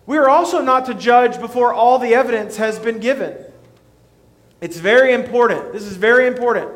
We 0.06 0.17
are 0.17 0.30
also 0.30 0.62
not 0.62 0.86
to 0.86 0.93
judge 0.93 1.39
before 1.39 1.73
all 1.73 1.99
the 1.99 2.15
evidence 2.15 2.58
has 2.58 2.80
been 2.80 2.99
given. 2.99 3.38
It's 4.62 4.78
very 4.78 5.13
important. 5.13 5.71
This 5.71 5.84
is 5.84 5.97
very 5.97 6.28
important. 6.28 6.71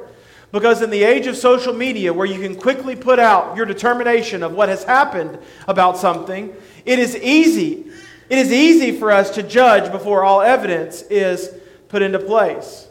Because 0.52 0.84
in 0.84 0.92
the 0.92 1.04
age 1.04 1.26
of 1.26 1.36
social 1.36 1.74
media, 1.74 2.14
where 2.14 2.28
you 2.28 2.40
can 2.40 2.56
quickly 2.56 2.96
put 2.96 3.18
out 3.18 3.58
your 3.58 3.66
determination 3.66 4.44
of 4.44 4.54
what 4.54 4.70
has 4.70 4.84
happened 4.84 5.40
about 5.68 5.98
something, 5.98 6.54
it 6.86 7.00
is 7.00 7.16
easy. 7.18 7.92
It 8.30 8.38
is 8.38 8.52
easy 8.52 8.92
for 8.92 9.12
us 9.12 9.32
to 9.32 9.44
judge 9.44 9.92
before 9.92 10.24
all 10.24 10.42
evidence 10.42 11.02
is 11.04 11.50
put 11.90 12.04
into 12.04 12.20
place. 12.20 12.88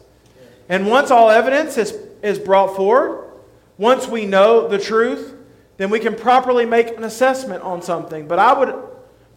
And 0.67 0.87
once 0.87 1.09
all 1.09 1.29
evidence 1.29 1.77
is, 1.77 1.97
is 2.23 2.39
brought 2.39 2.75
forward, 2.75 3.29
once 3.77 4.07
we 4.07 4.25
know 4.25 4.67
the 4.67 4.79
truth, 4.79 5.35
then 5.77 5.89
we 5.89 5.99
can 5.99 6.15
properly 6.15 6.65
make 6.65 6.95
an 6.97 7.03
assessment 7.03 7.61
on 7.63 7.81
something. 7.81 8.27
But 8.27 8.39
I 8.39 8.53
would 8.57 8.75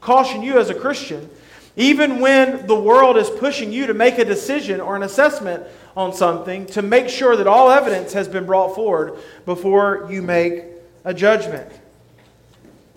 caution 0.00 0.42
you 0.42 0.58
as 0.58 0.70
a 0.70 0.74
Christian, 0.74 1.28
even 1.74 2.20
when 2.20 2.66
the 2.66 2.78
world 2.78 3.16
is 3.16 3.28
pushing 3.28 3.72
you 3.72 3.88
to 3.88 3.94
make 3.94 4.18
a 4.18 4.24
decision 4.24 4.80
or 4.80 4.96
an 4.96 5.02
assessment 5.02 5.64
on 5.96 6.12
something, 6.12 6.66
to 6.66 6.82
make 6.82 7.08
sure 7.08 7.36
that 7.36 7.46
all 7.46 7.70
evidence 7.70 8.12
has 8.12 8.28
been 8.28 8.46
brought 8.46 8.74
forward 8.74 9.18
before 9.44 10.06
you 10.10 10.22
make 10.22 10.64
a 11.04 11.12
judgment. 11.12 11.70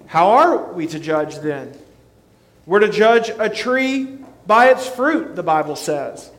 How 0.07 0.31
are 0.31 0.71
we 0.73 0.87
to 0.87 0.99
judge 0.99 1.39
then? 1.39 1.73
We're 2.65 2.79
to 2.79 2.89
judge 2.89 3.31
a 3.39 3.49
tree 3.49 4.19
by 4.45 4.69
its 4.69 4.87
fruit, 4.87 5.35
the 5.35 5.43
Bible 5.43 5.75
says. 5.75 6.29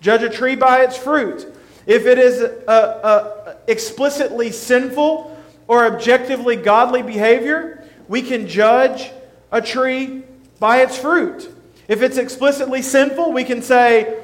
Judge 0.00 0.22
a 0.22 0.28
tree 0.28 0.56
by 0.56 0.82
its 0.82 0.96
fruit. 0.96 1.46
If 1.88 2.06
it 2.06 2.18
is 2.18 2.42
a, 2.42 2.52
a 2.68 3.56
explicitly 3.66 4.52
sinful, 4.52 5.36
or 5.68 5.84
objectively 5.84 6.56
godly 6.56 7.02
behavior, 7.02 7.84
we 8.08 8.22
can 8.22 8.46
judge 8.48 9.10
a 9.50 9.60
tree 9.60 10.22
by 10.60 10.82
its 10.82 10.98
fruit. 10.98 11.50
If 11.88 12.02
it's 12.02 12.18
explicitly 12.18 12.82
sinful, 12.82 13.32
we 13.32 13.44
can 13.44 13.62
say, 13.62 14.22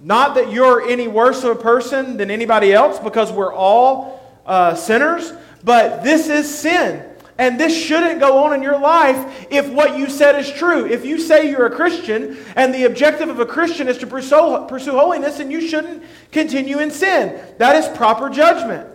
not 0.00 0.36
that 0.36 0.52
you're 0.52 0.88
any 0.88 1.08
worse 1.08 1.42
of 1.44 1.58
a 1.58 1.60
person 1.60 2.16
than 2.16 2.30
anybody 2.30 2.72
else 2.72 2.98
because 2.98 3.32
we're 3.32 3.52
all 3.52 4.20
uh, 4.46 4.74
sinners, 4.74 5.32
but 5.64 6.02
this 6.02 6.28
is 6.28 6.52
sin. 6.52 7.04
And 7.40 7.58
this 7.58 7.74
shouldn't 7.74 8.20
go 8.20 8.44
on 8.44 8.52
in 8.52 8.62
your 8.62 8.78
life 8.78 9.46
if 9.50 9.66
what 9.70 9.96
you 9.96 10.10
said 10.10 10.38
is 10.38 10.52
true. 10.52 10.84
If 10.84 11.06
you 11.06 11.18
say 11.18 11.48
you're 11.48 11.64
a 11.64 11.74
Christian 11.74 12.36
and 12.54 12.74
the 12.74 12.84
objective 12.84 13.30
of 13.30 13.40
a 13.40 13.46
Christian 13.46 13.88
is 13.88 13.96
to 13.98 14.06
pursue, 14.06 14.66
pursue 14.68 14.90
holiness, 14.90 15.40
and 15.40 15.50
you 15.50 15.66
shouldn't 15.66 16.02
continue 16.32 16.80
in 16.80 16.90
sin. 16.90 17.42
That 17.56 17.76
is 17.76 17.88
proper 17.96 18.28
judgment. 18.28 18.86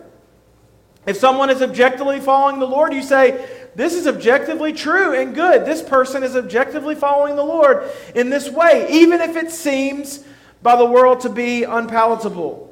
If 1.08 1.17
someone 1.17 1.49
is 1.49 1.63
objectively 1.63 2.19
following 2.19 2.60
the 2.60 2.67
Lord, 2.67 2.93
you 2.93 3.01
say, 3.01 3.49
This 3.73 3.95
is 3.95 4.05
objectively 4.05 4.73
true 4.73 5.19
and 5.19 5.34
good. 5.34 5.65
This 5.65 5.81
person 5.81 6.21
is 6.21 6.36
objectively 6.36 6.93
following 6.93 7.36
the 7.36 7.43
Lord 7.43 7.89
in 8.13 8.29
this 8.29 8.47
way, 8.47 8.88
even 8.91 9.21
if 9.21 9.36
it 9.36 9.49
seems 9.49 10.23
by 10.62 10.75
the 10.75 10.86
world 10.86 11.21
to 11.21 11.29
be 11.29 11.63
unpalatable. 11.63 12.71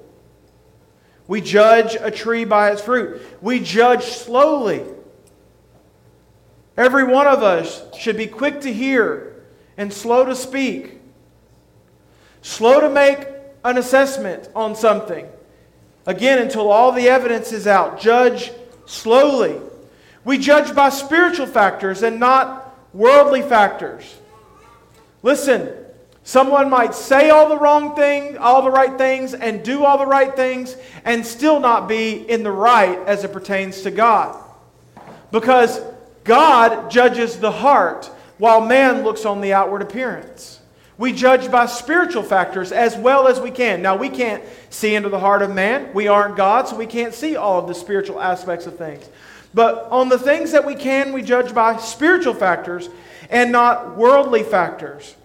We 1.28 1.42
judge 1.42 1.98
a 2.00 2.12
tree 2.12 2.46
by 2.46 2.70
its 2.70 2.82
fruit, 2.84 3.24
we 3.42 3.60
judge 3.60 4.04
slowly. 4.04 4.84
Every 6.76 7.04
one 7.04 7.28
of 7.28 7.44
us 7.44 7.84
should 7.98 8.18
be 8.18 8.28
quick 8.28 8.62
to 8.62 8.74
hear 8.74 9.44
and 9.78 9.94
slow 9.94 10.26
to 10.26 10.36
speak, 10.36 11.00
slow 12.42 12.82
to 12.82 12.90
make 12.90 13.28
an 13.64 13.78
assessment 13.78 14.50
on 14.56 14.76
something 14.76 15.28
Again, 16.06 16.40
until 16.40 16.70
all 16.70 16.92
the 16.92 17.08
evidence 17.08 17.54
is 17.54 17.66
out, 17.66 18.00
judge 18.00 18.52
slowly. 18.86 19.60
We 20.26 20.38
judge 20.38 20.76
by 20.76 20.90
spiritual 20.90 21.48
factors 21.48 22.04
and 22.04 22.20
not 22.20 22.78
worldly 22.94 23.42
factors. 23.42 24.04
Listen, 25.22 25.74
someone 26.24 26.70
might 26.70 26.94
say 26.94 27.30
all 27.30 27.48
the 27.48 27.58
wrong 27.58 27.96
things, 27.96 28.38
all 28.38 28.62
the 28.62 28.72
right 28.72 28.98
things, 28.98 29.34
and 29.34 29.64
do 29.64 29.86
all 29.86 29.98
the 29.98 30.06
right 30.06 30.36
things, 30.36 30.76
and 31.06 31.26
still 31.26 31.62
not 31.62 31.88
be 31.88 32.30
in 32.30 32.44
the 32.44 32.52
right 32.52 33.00
as 33.08 33.24
it 33.24 33.32
pertains 33.32 33.82
to 33.84 33.92
God. 33.92 34.38
Because 35.32 35.80
God 36.24 36.90
judges 36.90 37.38
the 37.40 37.52
heart, 37.52 38.10
while 38.38 38.62
man 38.62 39.04
looks 39.04 39.26
on 39.26 39.42
the 39.42 39.54
outward 39.54 39.82
appearance. 39.82 40.60
We 40.98 41.12
judge 41.12 41.52
by 41.52 41.66
spiritual 41.66 42.24
factors 42.24 42.72
as 42.72 42.96
well 42.96 43.28
as 43.28 43.40
we 43.40 43.52
can. 43.52 43.82
Now, 43.82 43.96
we 43.96 44.10
can't 44.10 44.44
see 44.70 44.96
into 44.96 45.10
the 45.10 45.20
heart 45.20 45.42
of 45.42 45.54
man. 45.54 45.92
We 45.94 46.08
aren't 46.08 46.38
God, 46.38 46.68
so 46.68 46.76
we 46.76 46.86
can't 46.86 47.14
see 47.14 47.36
all 47.36 47.60
of 47.60 47.68
the 47.68 47.76
spiritual 47.76 48.22
aspects 48.22 48.68
of 48.68 48.78
things. 48.78 49.10
But 49.54 49.88
on 49.92 50.10
the 50.10 50.20
things 50.20 50.52
that 50.52 50.66
we 50.66 50.76
can, 50.76 51.14
we 51.14 51.22
judge 51.22 51.54
by 51.54 51.78
spiritual 51.78 52.34
factors 52.34 52.90
and 53.30 53.52
not 53.52 53.98
worldly 53.98 54.44
factors. 54.44 55.16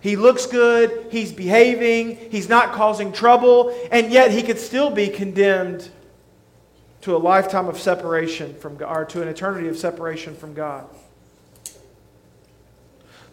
He 0.00 0.16
looks 0.16 0.46
good, 0.46 1.06
he's 1.10 1.32
behaving, 1.32 2.16
he's 2.30 2.48
not 2.48 2.72
causing 2.72 3.10
trouble, 3.10 3.74
and 3.90 4.12
yet 4.12 4.30
he 4.30 4.42
could 4.42 4.58
still 4.58 4.90
be 4.90 5.08
condemned 5.08 5.88
to 7.04 7.14
a 7.14 7.18
lifetime 7.18 7.68
of 7.68 7.78
separation 7.78 8.54
from 8.54 8.78
God, 8.78 8.96
or 8.96 9.04
to 9.04 9.20
an 9.20 9.28
eternity 9.28 9.68
of 9.68 9.76
separation 9.76 10.34
from 10.34 10.54
God. 10.54 10.86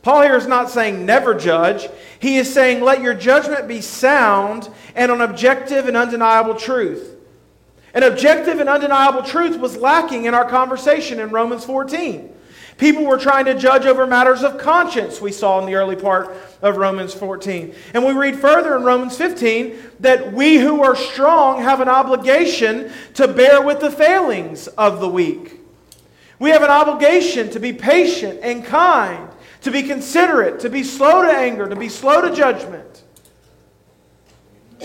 Paul 0.01 0.23
here 0.23 0.35
is 0.35 0.45
not 0.45 0.69
saying 0.69 1.05
never 1.05 1.33
judge. 1.33 1.87
He 2.19 2.35
is 2.35 2.53
saying 2.53 2.83
let 2.83 3.01
your 3.01 3.13
judgment 3.13 3.69
be 3.69 3.79
sound 3.79 4.67
and 4.93 5.09
on 5.09 5.21
objective 5.21 5.87
and 5.87 5.95
undeniable 5.95 6.55
truth. 6.55 7.15
An 7.93 8.03
objective 8.03 8.59
and 8.59 8.67
undeniable 8.67 9.23
truth 9.23 9.57
was 9.57 9.77
lacking 9.77 10.25
in 10.25 10.33
our 10.33 10.49
conversation 10.49 11.21
in 11.21 11.29
Romans 11.29 11.63
14. 11.63 12.29
People 12.77 13.05
were 13.05 13.17
trying 13.17 13.45
to 13.45 13.57
judge 13.57 13.85
over 13.85 14.05
matters 14.05 14.43
of 14.43 14.57
conscience, 14.57 15.21
we 15.21 15.31
saw 15.31 15.61
in 15.61 15.65
the 15.65 15.75
early 15.75 15.95
part 15.95 16.35
of 16.61 16.77
Romans 16.77 17.13
14. 17.13 17.73
And 17.93 18.05
we 18.05 18.13
read 18.13 18.37
further 18.37 18.75
in 18.75 18.83
Romans 18.83 19.17
15 19.17 19.75
that 20.01 20.33
we 20.33 20.57
who 20.57 20.83
are 20.83 20.95
strong 20.95 21.61
have 21.61 21.81
an 21.81 21.89
obligation 21.89 22.91
to 23.15 23.27
bear 23.27 23.61
with 23.61 23.79
the 23.79 23.91
failings 23.91 24.67
of 24.67 24.99
the 24.99 25.09
weak. 25.09 25.59
We 26.39 26.49
have 26.51 26.63
an 26.63 26.71
obligation 26.71 27.49
to 27.51 27.59
be 27.59 27.73
patient 27.73 28.39
and 28.41 28.65
kind 28.65 29.29
to 29.61 29.71
be 29.71 29.83
considerate, 29.83 30.59
to 30.61 30.69
be 30.69 30.83
slow 30.83 31.21
to 31.21 31.31
anger, 31.31 31.69
to 31.69 31.75
be 31.75 31.89
slow 31.89 32.21
to 32.21 32.35
judgment. 32.35 33.03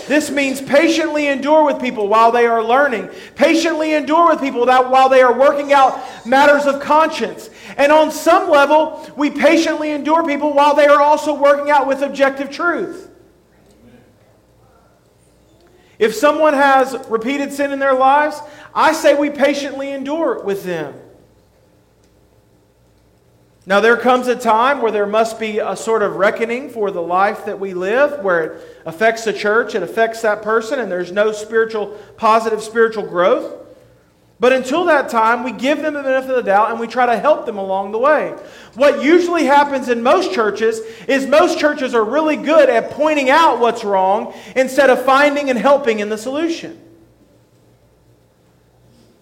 This 0.07 0.31
means 0.31 0.61
patiently 0.61 1.27
endure 1.27 1.65
with 1.65 1.81
people 1.81 2.07
while 2.07 2.31
they 2.31 2.47
are 2.47 2.63
learning. 2.63 3.09
Patiently 3.35 3.95
endure 3.95 4.29
with 4.29 4.41
people 4.41 4.67
that 4.67 4.91
while 4.91 5.09
they 5.09 5.23
are 5.23 5.37
working 5.37 5.73
out 5.73 6.01
matters 6.27 6.67
of 6.67 6.81
conscience. 6.81 7.51
And 7.77 7.91
on 7.91 8.13
some 8.13 8.51
level, 8.51 9.11
we 9.17 9.31
patiently 9.31 9.91
endure 9.91 10.25
people 10.25 10.53
while 10.53 10.75
they 10.75 10.87
are 10.87 11.01
also 11.01 11.35
working 11.35 11.71
out 11.71 11.87
with 11.87 12.03
objective 12.03 12.51
truth. 12.51 13.11
If 15.99 16.15
someone 16.15 16.53
has 16.53 16.95
repeated 17.09 17.53
sin 17.53 17.73
in 17.73 17.79
their 17.79 17.95
lives, 17.95 18.41
I 18.75 18.93
say 18.93 19.15
we 19.15 19.31
patiently 19.31 19.93
endure 19.93 20.43
with 20.43 20.63
them. 20.63 20.95
Now, 23.69 23.81
there 23.81 23.97
comes 23.97 24.29
a 24.29 24.37
time 24.37 24.81
where 24.81 24.93
there 24.93 25.07
must 25.07 25.41
be 25.41 25.59
a 25.59 25.75
sort 25.75 26.03
of 26.03 26.15
reckoning 26.15 26.71
for 26.71 26.93
the 26.93 27.03
life 27.03 27.47
that 27.47 27.59
we 27.59 27.75
live, 27.75 28.23
where 28.23 28.45
it 28.45 28.83
affects 28.87 29.25
the 29.25 29.33
church, 29.33 29.75
it 29.75 29.83
affects 29.83 30.23
that 30.23 30.41
person, 30.41 30.79
and 30.79 30.91
there's 30.91 31.11
no 31.11 31.33
spiritual, 31.33 31.89
positive 32.17 32.63
spiritual 32.63 33.05
growth. 33.05 33.67
But 34.39 34.53
until 34.53 34.85
that 34.85 35.09
time, 35.09 35.43
we 35.43 35.51
give 35.51 35.83
them 35.83 35.95
the 35.95 36.03
benefit 36.03 36.31
of 36.31 36.37
the 36.37 36.43
doubt 36.43 36.71
and 36.71 36.79
we 36.79 36.87
try 36.87 37.07
to 37.07 37.19
help 37.19 37.47
them 37.47 37.57
along 37.57 37.93
the 37.93 37.99
way. 37.99 38.37
What 38.75 39.03
usually 39.03 39.45
happens 39.45 39.89
in 39.89 40.03
most 40.03 40.33
churches 40.33 40.81
is 41.09 41.27
most 41.27 41.59
churches 41.59 41.95
are 41.95 42.05
really 42.05 42.37
good 42.37 42.69
at 42.69 42.91
pointing 42.91 43.31
out 43.31 43.61
what's 43.61 43.83
wrong 43.83 44.35
instead 44.55 44.91
of 44.91 45.03
finding 45.07 45.49
and 45.49 45.59
helping 45.59 46.01
in 46.01 46.11
the 46.11 46.19
solution. 46.19 46.79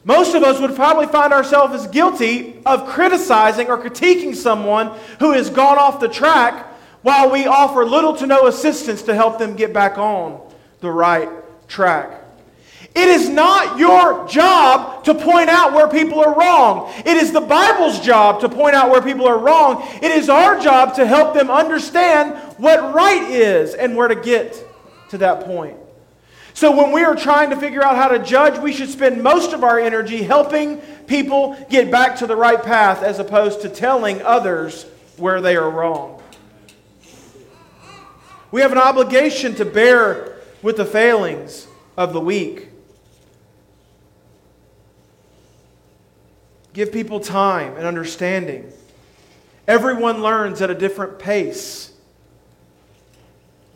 Most 0.04 0.34
of 0.34 0.42
us 0.42 0.60
would 0.60 0.76
probably 0.76 1.06
find 1.06 1.32
ourselves 1.32 1.74
as 1.74 1.86
guilty 1.86 2.60
of 2.66 2.86
criticizing 2.88 3.68
or 3.68 3.78
critiquing 3.78 4.34
someone 4.34 4.92
who 5.18 5.32
has 5.32 5.48
gone 5.48 5.78
off 5.78 5.98
the 5.98 6.08
track 6.08 6.66
while 7.02 7.30
we 7.30 7.46
offer 7.46 7.84
little 7.84 8.14
to 8.16 8.26
no 8.26 8.46
assistance 8.46 9.02
to 9.02 9.14
help 9.14 9.38
them 9.38 9.56
get 9.56 9.72
back 9.72 9.96
on 9.96 10.40
the 10.80 10.90
right 10.90 11.28
track. 11.68 12.20
It 12.94 13.08
is 13.08 13.28
not 13.28 13.78
your 13.78 14.28
job 14.28 15.04
to 15.04 15.14
point 15.14 15.48
out 15.48 15.72
where 15.72 15.88
people 15.88 16.20
are 16.20 16.38
wrong. 16.38 16.92
It 16.98 17.16
is 17.16 17.32
the 17.32 17.40
Bible's 17.40 17.98
job 17.98 18.40
to 18.40 18.48
point 18.48 18.76
out 18.76 18.90
where 18.90 19.02
people 19.02 19.26
are 19.26 19.38
wrong. 19.38 19.86
It 20.00 20.12
is 20.12 20.28
our 20.28 20.60
job 20.60 20.94
to 20.96 21.06
help 21.06 21.34
them 21.34 21.50
understand 21.50 22.34
what 22.58 22.94
right 22.94 23.22
is 23.30 23.74
and 23.74 23.96
where 23.96 24.06
to 24.06 24.14
get 24.14 24.62
to 25.10 25.18
that 25.18 25.44
point. 25.44 25.76
So 26.54 26.74
when 26.74 26.92
we 26.92 27.02
are 27.02 27.16
trying 27.16 27.50
to 27.50 27.56
figure 27.56 27.82
out 27.82 27.96
how 27.96 28.08
to 28.08 28.20
judge, 28.20 28.60
we 28.60 28.72
should 28.72 28.88
spend 28.88 29.20
most 29.20 29.52
of 29.52 29.64
our 29.64 29.78
energy 29.78 30.22
helping 30.22 30.78
people 31.08 31.56
get 31.68 31.90
back 31.90 32.16
to 32.18 32.28
the 32.28 32.36
right 32.36 32.62
path 32.62 33.02
as 33.02 33.18
opposed 33.18 33.62
to 33.62 33.68
telling 33.68 34.22
others 34.22 34.86
where 35.16 35.40
they 35.40 35.56
are 35.56 35.68
wrong. 35.68 36.22
We 38.52 38.60
have 38.60 38.70
an 38.70 38.78
obligation 38.78 39.56
to 39.56 39.64
bear 39.64 40.36
with 40.62 40.76
the 40.76 40.84
failings 40.84 41.66
of 41.96 42.12
the 42.12 42.20
weak. 42.20 42.68
Give 46.72 46.92
people 46.92 47.18
time 47.18 47.76
and 47.76 47.84
understanding. 47.84 48.72
Everyone 49.66 50.22
learns 50.22 50.62
at 50.62 50.70
a 50.70 50.74
different 50.74 51.18
pace. 51.18 51.93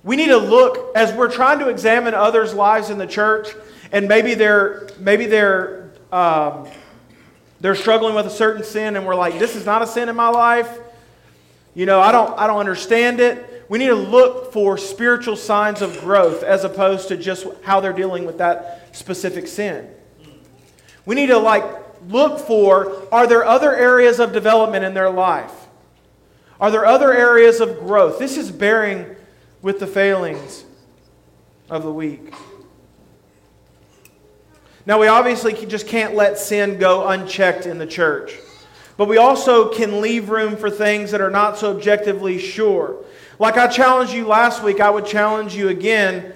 We 0.02 0.16
need 0.16 0.28
to 0.28 0.38
look 0.38 0.96
as 0.96 1.12
we're 1.12 1.30
trying 1.30 1.58
to 1.60 1.68
examine 1.68 2.14
others' 2.14 2.54
lives 2.54 2.90
in 2.90 2.98
the 2.98 3.06
church, 3.06 3.48
and 3.92 4.08
maybe 4.08 4.34
they're 4.34 4.88
maybe 4.98 5.26
they're 5.26 5.90
um, 6.12 6.68
they're 7.60 7.74
struggling 7.74 8.14
with 8.14 8.26
a 8.26 8.30
certain 8.30 8.62
sin, 8.62 8.96
and 8.96 9.06
we're 9.06 9.16
like, 9.16 9.38
"This 9.38 9.56
is 9.56 9.66
not 9.66 9.82
a 9.82 9.86
sin 9.86 10.08
in 10.08 10.16
my 10.16 10.28
life." 10.28 10.78
You 11.74 11.86
know, 11.86 12.00
I 12.00 12.12
don't 12.12 12.38
I 12.38 12.46
don't 12.46 12.60
understand 12.60 13.20
it. 13.20 13.66
We 13.68 13.78
need 13.78 13.88
to 13.88 13.94
look 13.94 14.52
for 14.52 14.78
spiritual 14.78 15.36
signs 15.36 15.82
of 15.82 16.00
growth 16.00 16.42
as 16.42 16.64
opposed 16.64 17.08
to 17.08 17.16
just 17.16 17.46
how 17.62 17.80
they're 17.80 17.92
dealing 17.92 18.24
with 18.24 18.38
that 18.38 18.96
specific 18.96 19.46
sin. 19.46 19.88
We 21.04 21.14
need 21.14 21.26
to 21.26 21.38
like 21.38 21.64
look 22.06 22.38
for 22.40 23.02
are 23.12 23.26
there 23.26 23.44
other 23.44 23.74
areas 23.74 24.20
of 24.20 24.32
development 24.32 24.84
in 24.84 24.94
their 24.94 25.10
life? 25.10 25.52
Are 26.60 26.70
there 26.70 26.86
other 26.86 27.12
areas 27.12 27.60
of 27.60 27.78
growth? 27.78 28.18
This 28.18 28.36
is 28.36 28.50
bearing 28.50 29.14
with 29.62 29.80
the 29.80 29.86
failings 29.86 30.64
of 31.70 31.82
the 31.82 31.92
weak. 31.92 32.32
Now, 34.86 34.98
we 34.98 35.06
obviously 35.06 35.52
just 35.66 35.86
can't 35.86 36.14
let 36.14 36.38
sin 36.38 36.78
go 36.78 37.06
unchecked 37.08 37.66
in 37.66 37.78
the 37.78 37.86
church. 37.86 38.38
But 38.96 39.06
we 39.06 39.16
also 39.16 39.68
can 39.68 40.00
leave 40.00 40.28
room 40.28 40.56
for 40.56 40.70
things 40.70 41.12
that 41.12 41.20
are 41.20 41.30
not 41.30 41.56
so 41.56 41.76
objectively 41.76 42.38
sure. 42.38 43.04
Like 43.38 43.56
I 43.56 43.68
challenged 43.68 44.12
you 44.12 44.26
last 44.26 44.62
week, 44.62 44.80
I 44.80 44.90
would 44.90 45.06
challenge 45.06 45.54
you 45.54 45.68
again. 45.68 46.32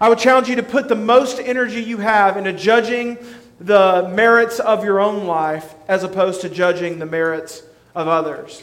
I 0.00 0.08
would 0.08 0.18
challenge 0.18 0.48
you 0.48 0.56
to 0.56 0.62
put 0.62 0.88
the 0.88 0.94
most 0.94 1.40
energy 1.40 1.82
you 1.82 1.98
have 1.98 2.36
into 2.36 2.52
judging 2.52 3.18
the 3.58 4.08
merits 4.14 4.60
of 4.60 4.84
your 4.84 5.00
own 5.00 5.26
life 5.26 5.74
as 5.88 6.04
opposed 6.04 6.42
to 6.42 6.48
judging 6.48 7.00
the 7.00 7.06
merits 7.06 7.64
of 7.96 8.06
others. 8.06 8.62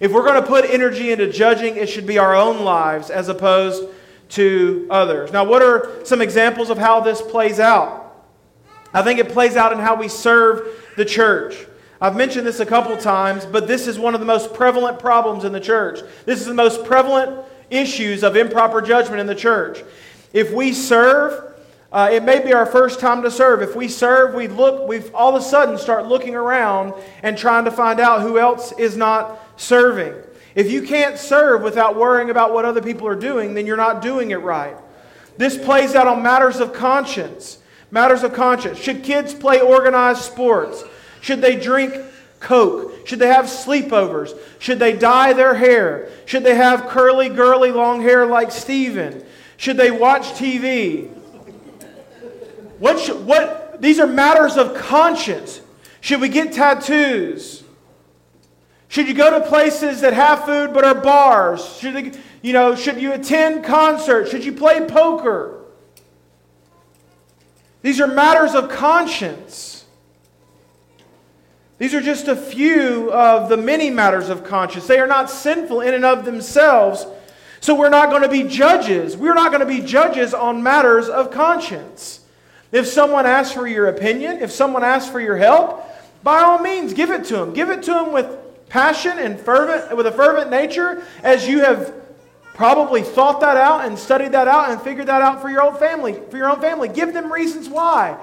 If 0.00 0.12
we're 0.12 0.24
going 0.24 0.40
to 0.40 0.46
put 0.46 0.64
energy 0.64 1.12
into 1.12 1.30
judging, 1.30 1.76
it 1.76 1.88
should 1.88 2.06
be 2.06 2.18
our 2.18 2.34
own 2.34 2.64
lives 2.64 3.10
as 3.10 3.28
opposed 3.28 3.88
to 4.30 4.86
others. 4.90 5.32
Now, 5.32 5.44
what 5.44 5.62
are 5.62 6.04
some 6.04 6.20
examples 6.20 6.70
of 6.70 6.78
how 6.78 7.00
this 7.00 7.22
plays 7.22 7.60
out? 7.60 8.00
I 8.92 9.02
think 9.02 9.18
it 9.18 9.28
plays 9.28 9.56
out 9.56 9.72
in 9.72 9.78
how 9.78 9.94
we 9.96 10.08
serve 10.08 10.68
the 10.96 11.04
church. 11.04 11.66
I've 12.00 12.16
mentioned 12.16 12.46
this 12.46 12.60
a 12.60 12.66
couple 12.66 12.96
times, 12.96 13.46
but 13.46 13.66
this 13.66 13.86
is 13.86 13.98
one 13.98 14.14
of 14.14 14.20
the 14.20 14.26
most 14.26 14.52
prevalent 14.52 14.98
problems 14.98 15.44
in 15.44 15.52
the 15.52 15.60
church. 15.60 16.00
This 16.26 16.40
is 16.40 16.46
the 16.46 16.54
most 16.54 16.84
prevalent 16.84 17.44
issues 17.70 18.22
of 18.22 18.36
improper 18.36 18.82
judgment 18.82 19.20
in 19.20 19.26
the 19.26 19.34
church. 19.34 19.82
If 20.32 20.52
we 20.52 20.72
serve, 20.72 21.54
uh, 21.92 22.10
it 22.12 22.24
may 22.24 22.44
be 22.44 22.52
our 22.52 22.66
first 22.66 22.98
time 22.98 23.22
to 23.22 23.30
serve. 23.30 23.62
If 23.62 23.76
we 23.76 23.86
serve, 23.86 24.34
we 24.34 24.48
look, 24.48 24.88
we 24.88 25.08
all 25.10 25.34
of 25.34 25.40
a 25.40 25.44
sudden 25.44 25.78
start 25.78 26.06
looking 26.06 26.34
around 26.34 26.92
and 27.22 27.38
trying 27.38 27.64
to 27.66 27.70
find 27.70 28.00
out 28.00 28.20
who 28.20 28.38
else 28.38 28.72
is 28.72 28.96
not 28.96 29.38
serving. 29.56 30.14
If 30.54 30.70
you 30.70 30.82
can't 30.82 31.18
serve 31.18 31.62
without 31.62 31.96
worrying 31.96 32.30
about 32.30 32.52
what 32.52 32.64
other 32.64 32.82
people 32.82 33.06
are 33.08 33.16
doing, 33.16 33.54
then 33.54 33.66
you're 33.66 33.76
not 33.76 34.02
doing 34.02 34.30
it 34.30 34.36
right. 34.36 34.76
This 35.36 35.58
plays 35.58 35.94
out 35.94 36.06
on 36.06 36.22
matters 36.22 36.60
of 36.60 36.72
conscience. 36.72 37.58
Matters 37.90 38.22
of 38.22 38.34
conscience. 38.34 38.78
Should 38.78 39.02
kids 39.02 39.34
play 39.34 39.60
organized 39.60 40.22
sports? 40.22 40.84
Should 41.20 41.40
they 41.40 41.56
drink 41.58 41.94
Coke? 42.40 43.06
Should 43.06 43.18
they 43.18 43.28
have 43.28 43.46
sleepovers? 43.46 44.38
Should 44.58 44.78
they 44.78 44.96
dye 44.96 45.32
their 45.32 45.54
hair? 45.54 46.10
Should 46.26 46.44
they 46.44 46.54
have 46.54 46.88
curly, 46.88 47.28
girly, 47.28 47.70
long 47.72 48.00
hair 48.00 48.26
like 48.26 48.52
Steven? 48.52 49.24
Should 49.56 49.76
they 49.76 49.90
watch 49.90 50.32
TV? 50.32 51.08
What, 52.78 53.00
should, 53.00 53.24
what, 53.24 53.80
these 53.80 53.98
are 53.98 54.06
matters 54.06 54.56
of 54.56 54.74
conscience. 54.74 55.60
Should 56.00 56.20
we 56.20 56.28
get 56.28 56.52
tattoos? 56.52 57.63
Should 58.88 59.08
you 59.08 59.14
go 59.14 59.38
to 59.38 59.46
places 59.46 60.00
that 60.02 60.12
have 60.12 60.44
food 60.44 60.72
but 60.72 60.84
are 60.84 60.94
bars? 60.94 61.78
Should, 61.78 61.94
they, 61.94 62.18
you 62.42 62.52
know, 62.52 62.74
should 62.74 63.00
you 63.00 63.12
attend 63.12 63.64
concerts? 63.64 64.30
Should 64.30 64.44
you 64.44 64.52
play 64.52 64.86
poker? 64.86 65.60
These 67.82 68.00
are 68.00 68.06
matters 68.06 68.54
of 68.54 68.70
conscience. 68.70 69.84
These 71.78 71.92
are 71.92 72.00
just 72.00 72.28
a 72.28 72.36
few 72.36 73.12
of 73.12 73.48
the 73.48 73.56
many 73.56 73.90
matters 73.90 74.28
of 74.28 74.44
conscience. 74.44 74.86
They 74.86 75.00
are 75.00 75.06
not 75.06 75.28
sinful 75.28 75.80
in 75.80 75.92
and 75.92 76.04
of 76.04 76.24
themselves, 76.24 77.06
So 77.60 77.74
we're 77.74 77.88
not 77.88 78.10
going 78.10 78.22
to 78.22 78.28
be 78.28 78.44
judges. 78.44 79.16
We're 79.16 79.34
not 79.34 79.50
going 79.50 79.66
to 79.66 79.66
be 79.66 79.80
judges 79.80 80.34
on 80.34 80.62
matters 80.62 81.08
of 81.08 81.30
conscience. 81.30 82.20
If 82.72 82.86
someone 82.86 83.24
asks 83.24 83.54
for 83.54 83.66
your 83.66 83.88
opinion, 83.88 84.42
if 84.42 84.50
someone 84.50 84.84
asks 84.84 85.10
for 85.10 85.20
your 85.20 85.36
help, 85.36 85.82
by 86.22 86.40
all 86.40 86.58
means, 86.58 86.92
give 86.92 87.10
it 87.10 87.24
to 87.24 87.36
them. 87.36 87.54
Give 87.54 87.70
it 87.70 87.82
to 87.84 87.90
them 87.92 88.12
with 88.12 88.43
passion 88.68 89.18
and 89.18 89.38
fervent, 89.38 89.96
with 89.96 90.06
a 90.06 90.12
fervent 90.12 90.50
nature, 90.50 91.02
as 91.22 91.46
you 91.46 91.60
have 91.60 91.94
probably 92.54 93.02
thought 93.02 93.40
that 93.40 93.56
out 93.56 93.84
and 93.84 93.98
studied 93.98 94.32
that 94.32 94.48
out 94.48 94.70
and 94.70 94.80
figured 94.80 95.06
that 95.08 95.22
out 95.22 95.42
for 95.42 95.50
your 95.50 95.62
own 95.62 95.76
family. 95.76 96.20
For 96.30 96.36
your 96.36 96.48
own 96.48 96.60
family, 96.60 96.88
give 96.88 97.12
them 97.12 97.32
reasons 97.32 97.68
why. 97.68 98.18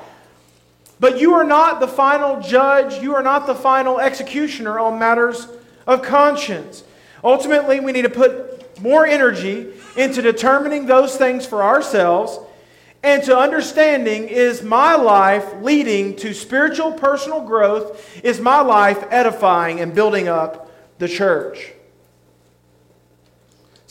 But 1.00 1.20
you 1.20 1.34
are 1.34 1.44
not 1.44 1.80
the 1.80 1.88
final 1.88 2.40
judge. 2.42 3.02
You 3.02 3.16
are 3.16 3.24
not 3.24 3.48
the 3.48 3.56
final 3.56 4.00
executioner 4.00 4.80
on 4.80 5.00
matters 5.00 5.48
of 5.88 6.04
conscience. 6.04 6.84
Ultimately, 7.24 7.80
we 7.80 7.92
need 7.92 8.04
to 8.04 8.10
put 8.10 8.80
more 8.82 9.06
energy 9.06 9.74
into 9.98 10.22
determining 10.22 10.86
those 10.86 11.18
things 11.18 11.46
for 11.46 11.64
ourselves 11.64 12.40
and 13.04 13.24
to 13.24 13.38
understanding 13.38 14.28
is 14.28 14.62
my 14.62 14.96
life 14.96 15.62
leading 15.62 16.16
to 16.18 16.34
spiritual 16.34 16.94
personal 16.94 17.42
growth? 17.42 18.24
Is 18.24 18.40
my 18.40 18.62
life 18.62 19.04
edifying 19.10 19.80
and 19.80 19.96
building 19.96 20.28
up 20.28 20.72
the 21.00 21.08
church? 21.08 21.74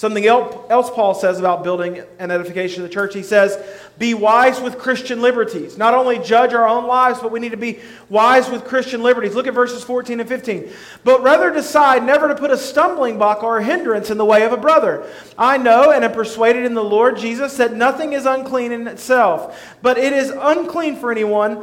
Something 0.00 0.26
else 0.26 0.88
Paul 0.92 1.12
says 1.12 1.38
about 1.38 1.62
building 1.62 2.02
an 2.18 2.30
edification 2.30 2.82
of 2.82 2.88
the 2.88 2.94
church. 2.94 3.12
He 3.12 3.22
says, 3.22 3.62
Be 3.98 4.14
wise 4.14 4.58
with 4.58 4.78
Christian 4.78 5.20
liberties. 5.20 5.76
Not 5.76 5.92
only 5.92 6.18
judge 6.18 6.54
our 6.54 6.66
own 6.66 6.86
lives, 6.86 7.20
but 7.20 7.30
we 7.30 7.38
need 7.38 7.50
to 7.50 7.58
be 7.58 7.80
wise 8.08 8.48
with 8.48 8.64
Christian 8.64 9.02
liberties. 9.02 9.34
Look 9.34 9.46
at 9.46 9.52
verses 9.52 9.84
14 9.84 10.18
and 10.18 10.26
15. 10.26 10.70
But 11.04 11.22
rather 11.22 11.52
decide 11.52 12.02
never 12.02 12.28
to 12.28 12.34
put 12.34 12.50
a 12.50 12.56
stumbling 12.56 13.18
block 13.18 13.42
or 13.42 13.58
a 13.58 13.62
hindrance 13.62 14.08
in 14.08 14.16
the 14.16 14.24
way 14.24 14.42
of 14.44 14.54
a 14.54 14.56
brother. 14.56 15.06
I 15.36 15.58
know 15.58 15.92
and 15.92 16.02
am 16.02 16.12
persuaded 16.12 16.64
in 16.64 16.72
the 16.72 16.82
Lord 16.82 17.18
Jesus 17.18 17.58
that 17.58 17.74
nothing 17.74 18.14
is 18.14 18.24
unclean 18.24 18.72
in 18.72 18.88
itself, 18.88 19.76
but 19.82 19.98
it 19.98 20.14
is 20.14 20.30
unclean 20.30 20.96
for 20.96 21.12
anyone 21.12 21.62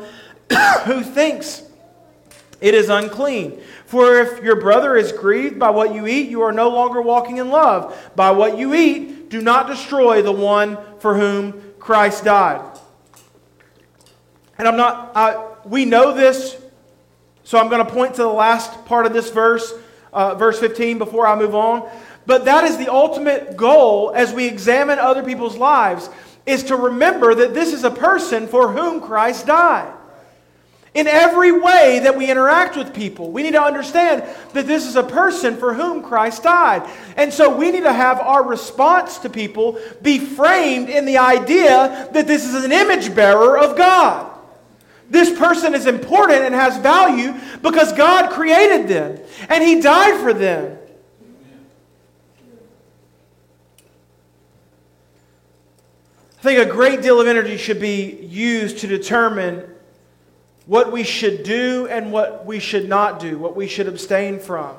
who 0.86 1.02
thinks 1.02 1.67
it 2.60 2.74
is 2.74 2.90
unclean. 2.90 3.62
For 3.86 4.20
if 4.20 4.44
your 4.44 4.56
brother 4.56 4.96
is 4.96 5.12
grieved 5.12 5.60
by 5.60 5.70
what 5.70 5.94
you 5.94 6.08
eat, 6.08 6.30
you 6.30 6.42
are 6.42 6.52
no 6.52 6.70
longer 6.70 7.02
walking 7.02 7.38
in 7.38 7.50
love. 7.50 7.96
By 8.16 8.32
what 8.32 8.58
you 8.58 8.74
eat, 8.74 9.30
do 9.30 9.42
not 9.42 9.68
destroy 9.68 10.22
the 10.22 10.32
one 10.32 10.78
for 11.00 11.16
whom 11.16 11.62
Christ 11.80 12.24
died. 12.24 12.62
And 14.58 14.68
I'm 14.68 14.78
not, 14.78 15.12
I, 15.16 15.54
we 15.66 15.86
know 15.86 16.14
this, 16.14 16.58
so 17.44 17.60
I'm 17.60 17.70
going 17.70 17.86
to 17.86 17.92
point 17.92 18.16
to 18.16 18.24
the 18.24 18.28
last 18.28 18.86
part 18.86 19.06
of 19.06 19.14
this 19.14 19.30
verse, 19.30 19.72
uh, 20.12 20.36
verse 20.36 20.60
15, 20.60 20.98
before 20.98 21.28
I 21.28 21.38
move 21.38 21.54
on. 21.54 21.90
But 22.26 22.46
that 22.46 22.66
is 22.66 22.78
the 22.78 22.92
ultimate 22.92 23.56
goal 23.56 24.12
as 24.16 24.34
we 24.34 24.48
examine 24.48 25.00
other 25.00 25.24
people's 25.24 25.56
lives, 25.56 26.10
is 26.46 26.64
to 26.66 26.76
remember 26.76 27.36
that 27.36 27.54
this 27.54 27.72
is 27.72 27.84
a 27.84 27.92
person 27.92 28.48
for 28.48 28.72
whom 28.72 29.00
Christ 29.00 29.46
died. 29.46 29.94
In 30.98 31.06
every 31.06 31.52
way 31.52 32.00
that 32.00 32.18
we 32.18 32.28
interact 32.28 32.76
with 32.76 32.92
people, 32.92 33.30
we 33.30 33.44
need 33.44 33.52
to 33.52 33.62
understand 33.62 34.24
that 34.54 34.66
this 34.66 34.84
is 34.84 34.96
a 34.96 35.04
person 35.04 35.56
for 35.56 35.76
whom 35.76 36.02
Christ 36.02 36.42
died. 36.42 36.90
And 37.16 37.32
so 37.32 37.56
we 37.56 37.70
need 37.70 37.84
to 37.84 37.94
have 37.94 38.20
our 38.20 38.44
response 38.44 39.20
to 39.20 39.30
people 39.30 39.80
be 40.02 40.18
framed 40.18 40.90
in 40.90 41.06
the 41.06 41.20
idea 41.20 42.10
that 42.14 42.26
this 42.26 42.44
is 42.44 42.66
an 42.66 42.72
image 42.72 43.14
bearer 43.14 43.60
of 43.60 43.78
God. 43.78 44.36
This 45.08 45.38
person 45.38 45.76
is 45.76 45.86
important 45.86 46.40
and 46.40 46.56
has 46.56 46.78
value 46.78 47.36
because 47.62 47.94
God 47.94 48.32
created 48.32 48.88
them 48.88 49.20
and 49.50 49.64
He 49.64 49.80
died 49.80 50.20
for 50.20 50.34
them. 50.34 50.80
I 56.40 56.42
think 56.42 56.68
a 56.68 56.72
great 56.72 57.04
deal 57.04 57.22
of 57.22 57.28
energy 57.28 57.58
should 57.58 57.80
be 57.80 58.16
used 58.26 58.80
to 58.80 58.88
determine 58.88 59.77
what 60.68 60.92
we 60.92 61.04
should 61.04 61.44
do 61.44 61.88
and 61.88 62.12
what 62.12 62.46
we 62.46 62.60
should 62.60 62.88
not 62.88 63.20
do, 63.20 63.40
what 63.40 63.56
we 63.56 63.68
should 63.68 63.88
abstain 63.88 64.40
from 64.40 64.76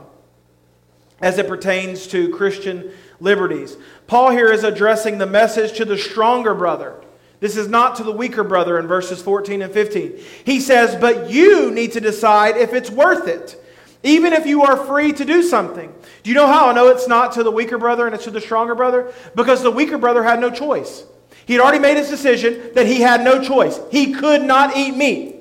as 1.21 1.39
it 1.39 1.49
pertains 1.49 2.07
to 2.09 2.33
Christian 2.35 2.93
liberties. 3.21 3.77
Paul 4.07 4.31
here 4.31 4.53
is 4.53 4.63
addressing 4.63 5.19
the 5.19 5.27
message 5.27 5.77
to 5.79 5.85
the 5.85 5.99
stronger 5.99 6.55
brother. 6.55 6.95
This 7.41 7.57
is 7.57 7.69
not 7.69 7.97
to 7.97 8.05
the 8.05 8.13
weaker 8.13 8.45
brother 8.45 8.79
in 8.79 8.87
verses 8.87 9.23
14 9.23 9.63
and 9.63 9.73
15. 9.73 10.19
He 10.45 10.61
says, 10.61 10.95
But 10.97 11.31
you 11.31 11.71
need 11.71 11.93
to 11.93 12.01
decide 12.01 12.57
if 12.57 12.73
it's 12.73 12.91
worth 12.91 13.27
it, 13.27 13.61
even 14.03 14.33
if 14.33 14.47
you 14.47 14.63
are 14.63 14.77
free 14.77 15.13
to 15.13 15.25
do 15.25 15.43
something. 15.43 15.93
Do 16.23 16.31
you 16.31 16.35
know 16.35 16.47
how 16.47 16.69
I 16.69 16.73
know 16.73 16.89
it's 16.89 17.09
not 17.09 17.33
to 17.33 17.43
the 17.43 17.51
weaker 17.51 17.79
brother 17.79 18.07
and 18.07 18.15
it's 18.15 18.25
to 18.25 18.31
the 18.31 18.41
stronger 18.41 18.75
brother? 18.75 19.13
Because 19.35 19.63
the 19.63 19.71
weaker 19.71 19.99
brother 19.99 20.23
had 20.23 20.41
no 20.41 20.51
choice. 20.51 21.05
He 21.47 21.55
had 21.55 21.63
already 21.63 21.79
made 21.79 21.97
his 21.97 22.11
decision 22.11 22.75
that 22.75 22.87
he 22.87 23.01
had 23.01 23.23
no 23.23 23.43
choice. 23.43 23.81
He 23.91 24.13
could 24.13 24.43
not 24.43 24.77
eat 24.77 24.97
meat. 24.97 25.38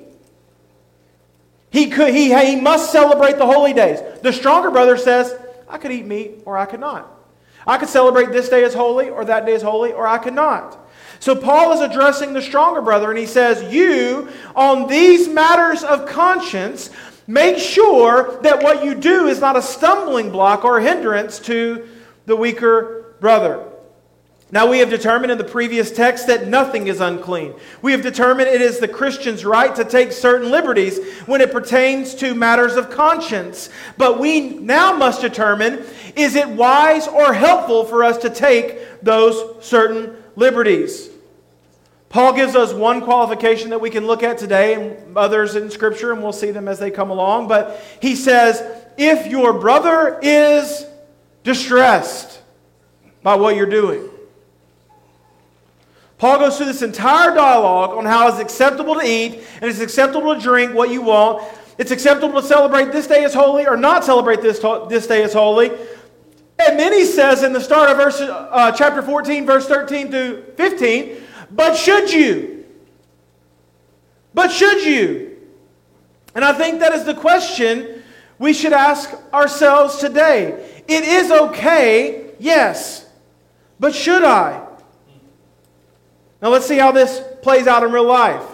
He, 1.70 1.90
could, 1.90 2.14
he, 2.14 2.34
he 2.34 2.56
must 2.60 2.90
celebrate 2.92 3.36
the 3.36 3.46
holy 3.46 3.72
days. 3.72 4.00
The 4.22 4.32
stronger 4.32 4.70
brother 4.70 4.96
says, 4.96 5.34
I 5.68 5.78
could 5.78 5.92
eat 5.92 6.06
meat 6.06 6.42
or 6.44 6.56
I 6.56 6.64
could 6.64 6.80
not. 6.80 7.14
I 7.66 7.76
could 7.76 7.88
celebrate 7.88 8.32
this 8.32 8.48
day 8.48 8.64
as 8.64 8.72
holy 8.72 9.10
or 9.10 9.24
that 9.26 9.44
day 9.44 9.54
as 9.54 9.62
holy 9.62 9.92
or 9.92 10.06
I 10.06 10.18
could 10.18 10.32
not. 10.32 10.78
So 11.20 11.34
Paul 11.34 11.72
is 11.72 11.80
addressing 11.80 12.32
the 12.32 12.40
stronger 12.40 12.80
brother 12.80 13.10
and 13.10 13.18
he 13.18 13.26
says, 13.26 13.72
You, 13.72 14.30
on 14.54 14.86
these 14.86 15.28
matters 15.28 15.82
of 15.82 16.06
conscience, 16.06 16.90
make 17.26 17.58
sure 17.58 18.40
that 18.42 18.62
what 18.62 18.84
you 18.84 18.94
do 18.94 19.26
is 19.26 19.40
not 19.40 19.56
a 19.56 19.62
stumbling 19.62 20.30
block 20.30 20.64
or 20.64 20.80
hindrance 20.80 21.38
to 21.40 21.86
the 22.26 22.36
weaker 22.36 23.14
brother. 23.20 23.67
Now, 24.50 24.66
we 24.66 24.78
have 24.78 24.88
determined 24.88 25.30
in 25.30 25.36
the 25.36 25.44
previous 25.44 25.90
text 25.90 26.26
that 26.28 26.48
nothing 26.48 26.86
is 26.86 27.02
unclean. 27.02 27.52
We 27.82 27.92
have 27.92 28.00
determined 28.00 28.48
it 28.48 28.62
is 28.62 28.78
the 28.78 28.88
Christian's 28.88 29.44
right 29.44 29.74
to 29.76 29.84
take 29.84 30.10
certain 30.10 30.50
liberties 30.50 30.98
when 31.26 31.42
it 31.42 31.52
pertains 31.52 32.14
to 32.16 32.34
matters 32.34 32.76
of 32.76 32.88
conscience. 32.88 33.68
But 33.98 34.18
we 34.18 34.40
now 34.40 34.94
must 34.94 35.20
determine 35.20 35.84
is 36.16 36.34
it 36.34 36.48
wise 36.48 37.06
or 37.06 37.34
helpful 37.34 37.84
for 37.84 38.02
us 38.02 38.16
to 38.18 38.30
take 38.30 39.02
those 39.02 39.62
certain 39.62 40.16
liberties? 40.34 41.10
Paul 42.08 42.32
gives 42.32 42.56
us 42.56 42.72
one 42.72 43.02
qualification 43.02 43.68
that 43.68 43.82
we 43.82 43.90
can 43.90 44.06
look 44.06 44.22
at 44.22 44.38
today 44.38 44.72
and 44.72 45.14
others 45.14 45.56
in 45.56 45.70
Scripture, 45.70 46.10
and 46.12 46.22
we'll 46.22 46.32
see 46.32 46.52
them 46.52 46.68
as 46.68 46.78
they 46.78 46.90
come 46.90 47.10
along. 47.10 47.48
But 47.48 47.78
he 48.00 48.16
says, 48.16 48.62
if 48.96 49.26
your 49.26 49.52
brother 49.52 50.18
is 50.22 50.86
distressed 51.44 52.40
by 53.22 53.34
what 53.34 53.54
you're 53.56 53.66
doing, 53.66 54.08
Paul 56.18 56.40
goes 56.40 56.56
through 56.56 56.66
this 56.66 56.82
entire 56.82 57.32
dialogue 57.32 57.96
on 57.96 58.04
how 58.04 58.28
it's 58.28 58.40
acceptable 58.40 58.96
to 58.96 59.06
eat 59.06 59.44
and 59.54 59.64
it's 59.64 59.80
acceptable 59.80 60.34
to 60.34 60.40
drink 60.40 60.74
what 60.74 60.90
you 60.90 61.00
want. 61.00 61.44
It's 61.78 61.92
acceptable 61.92 62.40
to 62.42 62.46
celebrate 62.46 62.90
this 62.90 63.06
day 63.06 63.22
as 63.24 63.32
holy 63.32 63.66
or 63.66 63.76
not 63.76 64.04
celebrate 64.04 64.42
this, 64.42 64.58
this 64.88 65.06
day 65.06 65.22
as 65.22 65.32
holy. 65.32 65.70
And 66.58 66.78
then 66.78 66.92
he 66.92 67.04
says 67.04 67.44
in 67.44 67.52
the 67.52 67.60
start 67.60 67.88
of 67.88 67.96
verse, 67.96 68.20
uh, 68.20 68.72
chapter 68.72 69.00
14, 69.00 69.46
verse 69.46 69.68
13 69.68 70.10
through 70.10 70.44
15, 70.56 71.22
but 71.52 71.76
should 71.76 72.12
you? 72.12 72.66
But 74.34 74.50
should 74.50 74.84
you? 74.84 75.36
And 76.34 76.44
I 76.44 76.52
think 76.52 76.80
that 76.80 76.92
is 76.92 77.04
the 77.04 77.14
question 77.14 78.02
we 78.40 78.52
should 78.52 78.72
ask 78.72 79.10
ourselves 79.32 79.98
today. 79.98 80.82
It 80.88 81.04
is 81.04 81.30
okay, 81.30 82.32
yes, 82.40 83.06
but 83.78 83.94
should 83.94 84.24
I? 84.24 84.67
Now 86.40 86.50
let's 86.50 86.66
see 86.66 86.78
how 86.78 86.92
this 86.92 87.22
plays 87.42 87.66
out 87.66 87.82
in 87.82 87.92
real 87.92 88.04
life. 88.04 88.44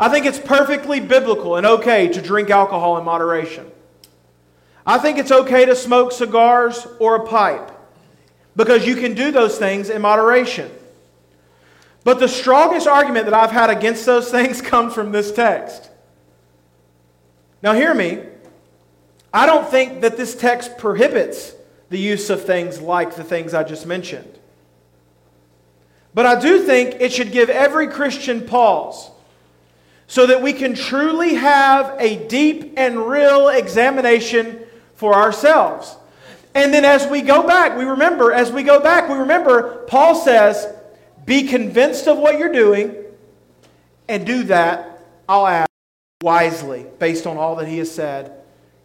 I 0.00 0.08
think 0.08 0.26
it's 0.26 0.38
perfectly 0.38 1.00
biblical 1.00 1.56
and 1.56 1.66
okay 1.66 2.08
to 2.08 2.22
drink 2.22 2.50
alcohol 2.50 2.98
in 2.98 3.04
moderation. 3.04 3.70
I 4.86 4.98
think 4.98 5.18
it's 5.18 5.32
okay 5.32 5.66
to 5.66 5.76
smoke 5.76 6.12
cigars 6.12 6.86
or 6.98 7.16
a 7.16 7.26
pipe 7.26 7.70
because 8.56 8.86
you 8.86 8.96
can 8.96 9.14
do 9.14 9.30
those 9.30 9.58
things 9.58 9.90
in 9.90 10.02
moderation. 10.02 10.70
But 12.04 12.20
the 12.20 12.28
strongest 12.28 12.86
argument 12.86 13.26
that 13.26 13.34
I've 13.34 13.50
had 13.50 13.70
against 13.70 14.06
those 14.06 14.30
things 14.32 14.62
comes 14.62 14.94
from 14.94 15.12
this 15.12 15.32
text. 15.32 15.90
Now, 17.62 17.74
hear 17.74 17.92
me. 17.92 18.22
I 19.32 19.46
don't 19.46 19.68
think 19.68 20.00
that 20.00 20.16
this 20.16 20.34
text 20.34 20.78
prohibits 20.78 21.54
the 21.90 21.98
use 21.98 22.30
of 22.30 22.44
things 22.44 22.80
like 22.80 23.16
the 23.16 23.24
things 23.24 23.52
I 23.52 23.64
just 23.64 23.84
mentioned. 23.84 24.37
But 26.14 26.26
I 26.26 26.40
do 26.40 26.62
think 26.62 26.96
it 27.00 27.12
should 27.12 27.32
give 27.32 27.50
every 27.50 27.88
Christian 27.88 28.46
pause 28.46 29.10
so 30.06 30.26
that 30.26 30.42
we 30.42 30.52
can 30.52 30.74
truly 30.74 31.34
have 31.34 31.94
a 31.98 32.26
deep 32.28 32.74
and 32.76 33.06
real 33.06 33.48
examination 33.48 34.60
for 34.94 35.14
ourselves. 35.14 35.96
And 36.54 36.72
then 36.72 36.84
as 36.84 37.06
we 37.06 37.22
go 37.22 37.46
back, 37.46 37.76
we 37.76 37.84
remember, 37.84 38.32
as 38.32 38.50
we 38.50 38.62
go 38.62 38.80
back, 38.80 39.08
we 39.08 39.16
remember 39.16 39.84
Paul 39.86 40.14
says, 40.14 40.66
be 41.24 41.44
convinced 41.44 42.08
of 42.08 42.18
what 42.18 42.38
you're 42.38 42.52
doing 42.52 42.96
and 44.08 44.26
do 44.26 44.44
that, 44.44 45.04
I'll 45.28 45.46
add, 45.46 45.66
wisely, 46.22 46.86
based 46.98 47.26
on 47.26 47.36
all 47.36 47.54
that 47.56 47.68
he 47.68 47.78
has 47.78 47.94
said 47.94 48.32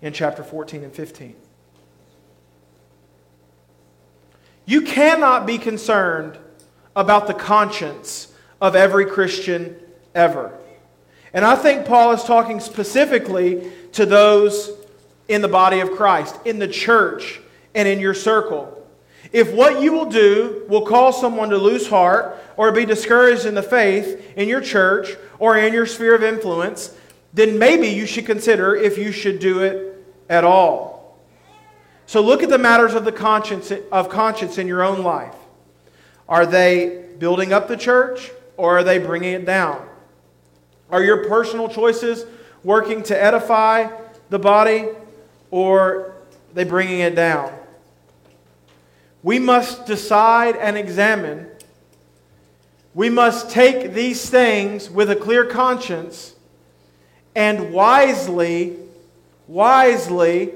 in 0.01 0.11
chapter 0.11 0.43
14 0.43 0.83
and 0.83 0.93
15. 0.93 1.35
You 4.65 4.81
cannot 4.81 5.45
be 5.45 5.57
concerned 5.57 6.37
about 6.95 7.27
the 7.27 7.33
conscience 7.33 8.33
of 8.61 8.75
every 8.75 9.05
Christian 9.05 9.75
ever. 10.15 10.57
And 11.33 11.43
I 11.43 11.55
think 11.55 11.85
Paul 11.85 12.11
is 12.11 12.23
talking 12.23 12.59
specifically 12.59 13.71
to 13.93 14.05
those 14.05 14.71
in 15.27 15.41
the 15.41 15.47
body 15.47 15.79
of 15.79 15.91
Christ, 15.91 16.37
in 16.45 16.59
the 16.59 16.67
church, 16.67 17.39
and 17.73 17.87
in 17.87 17.99
your 17.99 18.13
circle. 18.13 18.79
If 19.31 19.51
what 19.51 19.81
you 19.81 19.91
will 19.91 20.05
do 20.05 20.63
will 20.67 20.85
cause 20.85 21.19
someone 21.19 21.49
to 21.49 21.57
lose 21.57 21.87
heart 21.87 22.37
or 22.55 22.71
be 22.71 22.85
discouraged 22.85 23.45
in 23.45 23.55
the 23.55 23.63
faith 23.63 24.33
in 24.37 24.47
your 24.47 24.61
church 24.61 25.15
or 25.39 25.57
in 25.57 25.73
your 25.73 25.87
sphere 25.87 26.13
of 26.13 26.23
influence, 26.23 26.95
then 27.33 27.57
maybe 27.57 27.87
you 27.87 28.05
should 28.05 28.27
consider 28.27 28.75
if 28.75 28.97
you 28.97 29.11
should 29.11 29.39
do 29.39 29.63
it 29.63 30.05
at 30.29 30.43
all. 30.43 31.17
So 32.05 32.21
look 32.21 32.43
at 32.43 32.49
the 32.49 32.59
matters 32.59 32.93
of 32.93 33.05
the 33.05 33.11
conscience 33.11 33.71
of 33.91 34.09
conscience 34.09 34.59
in 34.59 34.67
your 34.67 34.83
own 34.83 35.03
life. 35.03 35.35
Are 36.33 36.47
they 36.47 37.05
building 37.19 37.53
up 37.53 37.67
the 37.67 37.77
church 37.77 38.31
or 38.57 38.79
are 38.79 38.83
they 38.83 38.97
bringing 38.97 39.33
it 39.33 39.45
down? 39.45 39.87
Are 40.89 41.03
your 41.03 41.27
personal 41.27 41.69
choices 41.69 42.25
working 42.63 43.03
to 43.03 43.23
edify 43.23 43.91
the 44.31 44.39
body 44.39 44.87
or 45.51 46.15
they 46.55 46.63
bringing 46.63 47.01
it 47.01 47.13
down? 47.13 47.53
We 49.21 49.37
must 49.37 49.85
decide 49.85 50.55
and 50.55 50.75
examine. 50.75 51.51
We 52.95 53.11
must 53.11 53.51
take 53.51 53.93
these 53.93 54.27
things 54.27 54.89
with 54.89 55.11
a 55.11 55.15
clear 55.15 55.45
conscience 55.45 56.33
and 57.35 57.71
wisely, 57.71 58.79
wisely 59.47 60.51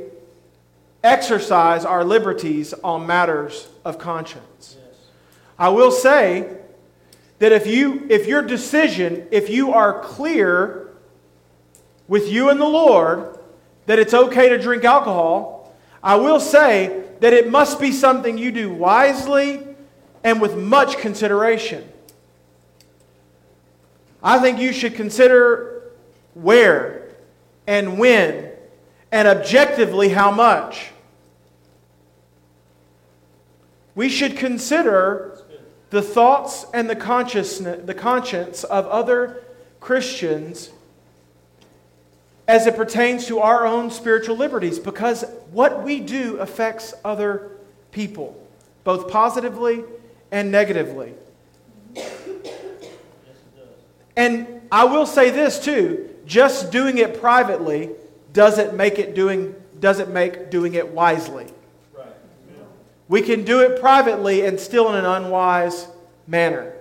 exercise 1.04 1.86
our 1.86 2.04
liberties 2.04 2.74
on 2.84 3.06
matters 3.06 3.68
of 3.86 4.00
conscience. 4.00 4.47
I 5.60 5.70
will 5.70 5.92
say 5.92 6.58
that 7.40 7.52
if 7.52 7.68
you 7.68 8.06
if 8.10 8.28
your 8.28 8.42
decision, 8.42 9.28
if 9.32 9.50
you 9.50 9.74
are 9.74 10.02
clear 10.02 10.90
with 12.08 12.28
you 12.30 12.50
and 12.50 12.60
the 12.60 12.66
Lord 12.66 13.38
that 13.86 14.00
it's 14.00 14.14
okay 14.14 14.50
to 14.50 14.58
drink 14.58 14.84
alcohol, 14.84 15.76
I 16.04 16.16
will 16.16 16.40
say 16.40 17.04
that 17.20 17.34
it 17.34 17.50
must 17.50 17.80
be 17.80 17.92
something 17.92 18.38
you 18.38 18.52
do 18.52 18.72
wisely 18.72 19.66
and 20.24 20.42
with 20.42 20.56
much 20.56 20.98
consideration. 20.98 21.88
I 24.22 24.40
think 24.40 24.60
you 24.60 24.74
should 24.74 24.96
consider 24.96 25.92
where 26.34 27.10
and 27.66 27.98
when 27.98 28.52
and 29.12 29.28
objectively 29.28 30.10
how 30.10 30.32
much. 30.32 30.90
We 33.96 34.10
should 34.10 34.38
consider 34.38 35.42
the 35.90 36.02
thoughts 36.02 36.66
and 36.74 36.90
the 36.90 36.96
consciousness, 36.96 37.86
the 37.86 37.94
conscience 37.94 38.64
of 38.64 38.86
other 38.88 39.44
Christians 39.80 40.72
as 42.48 42.66
it 42.66 42.76
pertains 42.76 43.28
to 43.28 43.40
our 43.40 43.66
own 43.66 43.92
spiritual 43.92 44.38
liberties 44.38 44.80
because 44.80 45.26
what 45.52 45.84
we 45.84 46.00
do 46.00 46.38
affects 46.38 46.94
other 47.04 47.52
people, 47.92 48.42
both 48.84 49.10
positively 49.10 49.84
and 50.32 50.52
negatively. 50.52 51.14
And 54.16 54.62
I 54.72 54.86
will 54.86 55.06
say 55.06 55.30
this 55.30 55.60
too, 55.60 56.10
just 56.26 56.72
doing 56.72 56.98
it 56.98 57.20
privately 57.20 57.92
doesn't 58.34 58.76
make 58.76 59.00
it 59.00 59.14
doing 59.14 59.56
doesn't 59.80 60.12
make 60.12 60.50
doing 60.50 60.74
it 60.74 60.88
wisely. 60.90 61.48
We 63.08 63.22
can 63.22 63.44
do 63.44 63.62
it 63.62 63.80
privately 63.80 64.46
and 64.46 64.60
still 64.60 64.90
in 64.90 64.96
an 64.96 65.06
unwise 65.06 65.88
manner. 66.28 66.74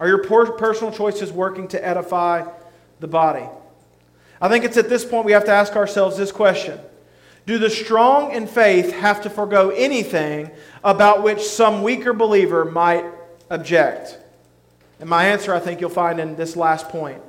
Are 0.00 0.08
your 0.08 0.24
personal 0.24 0.92
choices 0.92 1.30
working 1.30 1.68
to 1.68 1.86
edify 1.86 2.46
the 3.02 3.08
body. 3.08 3.46
I 4.40 4.48
think 4.48 4.64
it's 4.64 4.78
at 4.78 4.88
this 4.88 5.04
point 5.04 5.26
we 5.26 5.32
have 5.32 5.44
to 5.44 5.50
ask 5.50 5.76
ourselves 5.76 6.16
this 6.16 6.32
question 6.32 6.80
Do 7.44 7.58
the 7.58 7.68
strong 7.68 8.32
in 8.32 8.46
faith 8.46 8.92
have 8.92 9.22
to 9.24 9.30
forego 9.30 9.68
anything 9.68 10.50
about 10.82 11.22
which 11.22 11.42
some 11.42 11.82
weaker 11.82 12.14
believer 12.14 12.64
might 12.64 13.04
object? 13.50 14.18
And 14.98 15.10
my 15.10 15.26
answer, 15.26 15.52
I 15.52 15.58
think 15.58 15.80
you'll 15.80 15.90
find 15.90 16.18
in 16.18 16.36
this 16.36 16.56
last 16.56 16.88
point. 16.88 17.20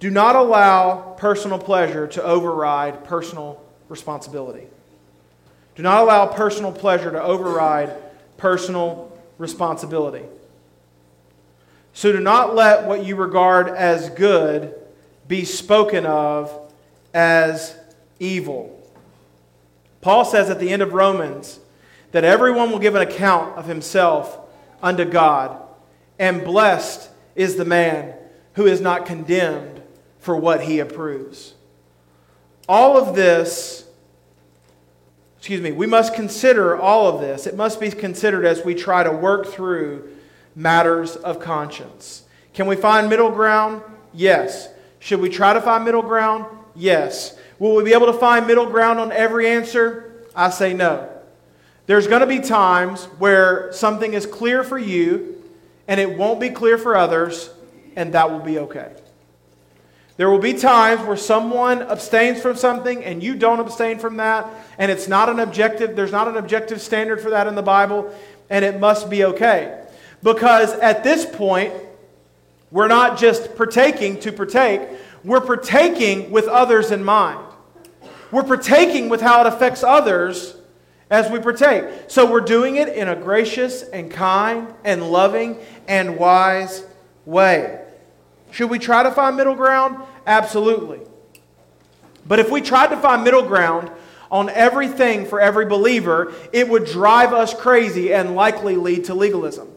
Do 0.00 0.10
not 0.10 0.34
allow 0.36 1.14
personal 1.18 1.58
pleasure 1.58 2.06
to 2.08 2.22
override 2.22 3.04
personal 3.04 3.62
responsibility. 3.88 4.66
Do 5.78 5.84
not 5.84 6.02
allow 6.02 6.26
personal 6.26 6.72
pleasure 6.72 7.12
to 7.12 7.22
override 7.22 7.94
personal 8.36 9.16
responsibility. 9.38 10.24
So 11.92 12.10
do 12.10 12.18
not 12.18 12.56
let 12.56 12.86
what 12.86 13.04
you 13.04 13.14
regard 13.14 13.68
as 13.68 14.10
good 14.10 14.74
be 15.28 15.44
spoken 15.44 16.04
of 16.04 16.52
as 17.14 17.76
evil. 18.18 18.76
Paul 20.00 20.24
says 20.24 20.50
at 20.50 20.58
the 20.58 20.70
end 20.70 20.82
of 20.82 20.94
Romans 20.94 21.60
that 22.10 22.24
everyone 22.24 22.72
will 22.72 22.80
give 22.80 22.96
an 22.96 23.02
account 23.02 23.56
of 23.56 23.66
himself 23.66 24.36
unto 24.82 25.04
God, 25.04 25.62
and 26.18 26.42
blessed 26.42 27.08
is 27.36 27.54
the 27.54 27.64
man 27.64 28.14
who 28.54 28.66
is 28.66 28.80
not 28.80 29.06
condemned 29.06 29.80
for 30.18 30.34
what 30.36 30.62
he 30.62 30.80
approves. 30.80 31.54
All 32.68 32.96
of 32.96 33.14
this, 33.14 33.84
excuse 35.38 35.60
me, 35.60 35.72
we 35.72 35.86
must 35.86 36.14
consider 36.14 36.76
all 36.76 37.08
of 37.08 37.20
this. 37.20 37.46
It 37.46 37.56
must 37.56 37.80
be 37.80 37.90
considered 37.90 38.44
as 38.44 38.64
we 38.64 38.74
try 38.74 39.02
to 39.02 39.10
work 39.10 39.46
through 39.46 40.08
matters 40.54 41.16
of 41.16 41.40
conscience. 41.40 42.24
Can 42.52 42.66
we 42.66 42.76
find 42.76 43.08
middle 43.08 43.30
ground? 43.30 43.82
Yes. 44.12 44.68
Should 44.98 45.20
we 45.20 45.28
try 45.28 45.52
to 45.52 45.60
find 45.60 45.84
middle 45.84 46.02
ground? 46.02 46.44
Yes. 46.74 47.38
Will 47.58 47.76
we 47.76 47.84
be 47.84 47.92
able 47.92 48.06
to 48.06 48.12
find 48.12 48.46
middle 48.46 48.66
ground 48.66 48.98
on 48.98 49.12
every 49.12 49.48
answer? 49.48 50.24
I 50.34 50.50
say 50.50 50.74
no. 50.74 51.08
There's 51.86 52.06
going 52.06 52.20
to 52.20 52.26
be 52.26 52.40
times 52.40 53.04
where 53.18 53.72
something 53.72 54.12
is 54.12 54.26
clear 54.26 54.62
for 54.62 54.76
you 54.76 55.42
and 55.86 55.98
it 55.98 56.18
won't 56.18 56.38
be 56.38 56.50
clear 56.50 56.76
for 56.76 56.94
others, 56.96 57.48
and 57.96 58.12
that 58.12 58.30
will 58.30 58.40
be 58.40 58.58
okay. 58.58 58.92
There 60.18 60.28
will 60.28 60.40
be 60.40 60.54
times 60.54 61.06
where 61.06 61.16
someone 61.16 61.80
abstains 61.80 62.42
from 62.42 62.56
something 62.56 63.04
and 63.04 63.22
you 63.22 63.36
don't 63.36 63.60
abstain 63.60 64.00
from 64.00 64.16
that, 64.16 64.48
and 64.76 64.90
it's 64.90 65.06
not 65.06 65.28
an 65.28 65.38
objective, 65.38 65.94
there's 65.94 66.10
not 66.10 66.26
an 66.26 66.36
objective 66.36 66.82
standard 66.82 67.20
for 67.20 67.30
that 67.30 67.46
in 67.46 67.54
the 67.54 67.62
Bible, 67.62 68.12
and 68.50 68.64
it 68.64 68.80
must 68.80 69.08
be 69.08 69.24
okay. 69.24 69.80
Because 70.24 70.72
at 70.72 71.04
this 71.04 71.24
point, 71.24 71.72
we're 72.72 72.88
not 72.88 73.16
just 73.16 73.56
partaking 73.56 74.18
to 74.18 74.32
partake, 74.32 74.82
we're 75.22 75.40
partaking 75.40 76.32
with 76.32 76.48
others 76.48 76.90
in 76.90 77.04
mind. 77.04 77.38
We're 78.32 78.42
partaking 78.42 79.08
with 79.08 79.20
how 79.20 79.42
it 79.42 79.46
affects 79.46 79.84
others 79.84 80.56
as 81.10 81.30
we 81.30 81.38
partake. 81.38 81.84
So 82.08 82.28
we're 82.28 82.40
doing 82.40 82.74
it 82.74 82.88
in 82.88 83.08
a 83.08 83.14
gracious 83.14 83.84
and 83.84 84.10
kind 84.10 84.74
and 84.84 85.12
loving 85.12 85.58
and 85.86 86.18
wise 86.18 86.84
way. 87.24 87.84
Should 88.50 88.70
we 88.70 88.78
try 88.78 89.02
to 89.02 89.10
find 89.10 89.36
middle 89.36 89.54
ground? 89.54 90.02
Absolutely. 90.26 91.00
But 92.26 92.38
if 92.38 92.50
we 92.50 92.60
tried 92.60 92.88
to 92.88 92.96
find 92.96 93.24
middle 93.24 93.42
ground 93.42 93.90
on 94.30 94.50
everything 94.50 95.24
for 95.26 95.40
every 95.40 95.66
believer, 95.66 96.32
it 96.52 96.68
would 96.68 96.84
drive 96.84 97.32
us 97.32 97.54
crazy 97.54 98.12
and 98.12 98.34
likely 98.34 98.76
lead 98.76 99.04
to 99.06 99.14
legalism. 99.14 99.68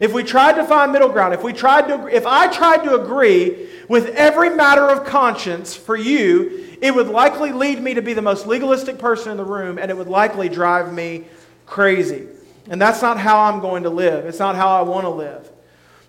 If 0.00 0.12
we 0.12 0.24
tried 0.24 0.54
to 0.54 0.64
find 0.64 0.92
middle 0.92 1.08
ground, 1.08 1.34
if 1.34 1.42
we 1.42 1.52
tried 1.52 1.86
to 1.88 2.08
if 2.08 2.26
I 2.26 2.52
tried 2.52 2.82
to 2.84 3.00
agree 3.00 3.68
with 3.88 4.08
every 4.16 4.50
matter 4.50 4.88
of 4.88 5.04
conscience 5.04 5.74
for 5.76 5.96
you, 5.96 6.76
it 6.82 6.92
would 6.92 7.06
likely 7.06 7.52
lead 7.52 7.80
me 7.80 7.94
to 7.94 8.02
be 8.02 8.12
the 8.12 8.22
most 8.22 8.46
legalistic 8.46 8.98
person 8.98 9.30
in 9.30 9.36
the 9.36 9.44
room 9.44 9.78
and 9.78 9.90
it 9.90 9.96
would 9.96 10.08
likely 10.08 10.48
drive 10.48 10.92
me 10.92 11.24
crazy. 11.66 12.26
And 12.68 12.80
that's 12.80 13.02
not 13.02 13.18
how 13.18 13.40
I'm 13.42 13.60
going 13.60 13.84
to 13.84 13.90
live. 13.90 14.26
It's 14.26 14.38
not 14.38 14.56
how 14.56 14.76
I 14.76 14.82
want 14.82 15.04
to 15.04 15.10
live. 15.10 15.48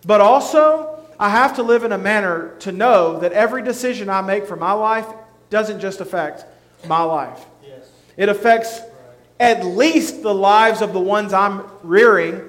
But 0.05 0.21
also, 0.21 0.94
I 1.19 1.29
have 1.29 1.55
to 1.55 1.63
live 1.63 1.83
in 1.83 1.91
a 1.91 1.97
manner 1.97 2.55
to 2.59 2.71
know 2.71 3.19
that 3.19 3.31
every 3.31 3.61
decision 3.61 4.09
I 4.09 4.21
make 4.21 4.45
for 4.45 4.55
my 4.55 4.73
life 4.73 5.07
doesn't 5.49 5.79
just 5.79 6.01
affect 6.01 6.45
my 6.87 7.03
life. 7.03 7.45
Yes. 7.63 7.89
It 8.17 8.29
affects 8.29 8.81
at 9.39 9.65
least 9.65 10.23
the 10.23 10.33
lives 10.33 10.81
of 10.81 10.93
the 10.93 10.99
ones 10.99 11.33
I'm 11.33 11.63
rearing 11.83 12.41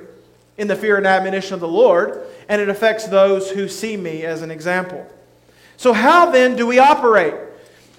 in 0.59 0.69
the 0.69 0.77
fear 0.77 0.97
and 0.97 1.07
admonition 1.07 1.55
of 1.55 1.61
the 1.61 1.69
Lord, 1.69 2.23
and 2.49 2.61
it 2.61 2.69
affects 2.69 3.07
those 3.07 3.51
who 3.51 3.69
see 3.69 3.97
me 3.97 4.25
as 4.25 4.43
an 4.43 4.51
example. 4.51 5.07
So, 5.77 5.93
how 5.93 6.31
then 6.31 6.57
do 6.57 6.67
we 6.67 6.79
operate? 6.79 7.35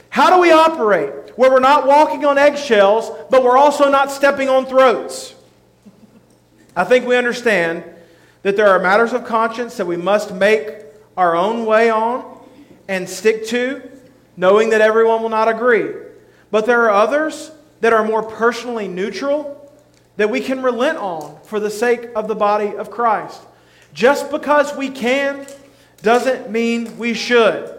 How 0.10 0.36
do 0.36 0.42
we 0.42 0.52
operate 0.52 1.38
where 1.38 1.52
we're 1.52 1.60
not 1.60 1.86
walking 1.86 2.26
on 2.26 2.38
eggshells, 2.38 3.12
but 3.30 3.44
we're 3.44 3.58
also 3.58 3.90
not 3.90 4.12
stepping 4.12 4.50
on 4.50 4.66
throats? 4.66 5.36
I 6.76 6.84
think 6.84 7.06
we 7.06 7.16
understand 7.16 7.84
that 8.44 8.56
there 8.56 8.70
are 8.70 8.80
matters 8.80 9.14
of 9.14 9.26
conscience 9.26 9.78
that 9.78 9.88
we 9.88 9.98
must 9.98 10.34
make 10.34 10.70
our 11.16 11.36
own 11.36 11.66
way 11.66 11.90
on 11.90 12.40
and 12.88 13.10
stick 13.10 13.46
to, 13.48 13.82
knowing 14.36 14.70
that 14.70 14.82
everyone 14.82 15.22
will 15.22 15.30
not 15.30 15.48
agree. 15.48 15.94
But 16.52 16.66
there 16.66 16.84
are 16.84 16.92
others 16.92 17.52
that 17.82 17.94
are 17.94 18.04
more 18.04 18.24
personally 18.24 18.88
neutral 18.88 19.54
that 20.16 20.30
we 20.30 20.42
can 20.42 20.64
relent 20.64 20.98
on 20.98 21.40
for 21.44 21.60
the 21.60 21.70
sake 21.70 22.10
of 22.16 22.28
the 22.28 22.36
body 22.36 22.76
of 22.76 22.90
Christ. 22.90 23.42
Just 23.94 24.32
because 24.32 24.76
we 24.76 24.90
can 24.90 25.46
doesn't 26.02 26.50
mean 26.50 26.98
we 26.98 27.14
should. 27.14 27.74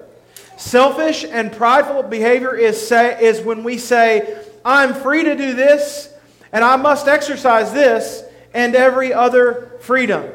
Selfish 0.56 1.24
and 1.24 1.52
prideful 1.52 2.02
behavior 2.02 2.54
is, 2.54 2.84
say, 2.86 3.22
is 3.24 3.40
when 3.40 3.62
we 3.62 3.78
say, 3.78 4.44
I'm 4.64 4.92
free 4.92 5.24
to 5.24 5.36
do 5.36 5.54
this 5.54 6.12
and 6.52 6.64
I 6.64 6.76
must 6.76 7.06
exercise 7.06 7.72
this 7.72 8.24
and 8.54 8.74
every 8.74 9.12
other 9.12 9.72
freedom. 9.80 10.28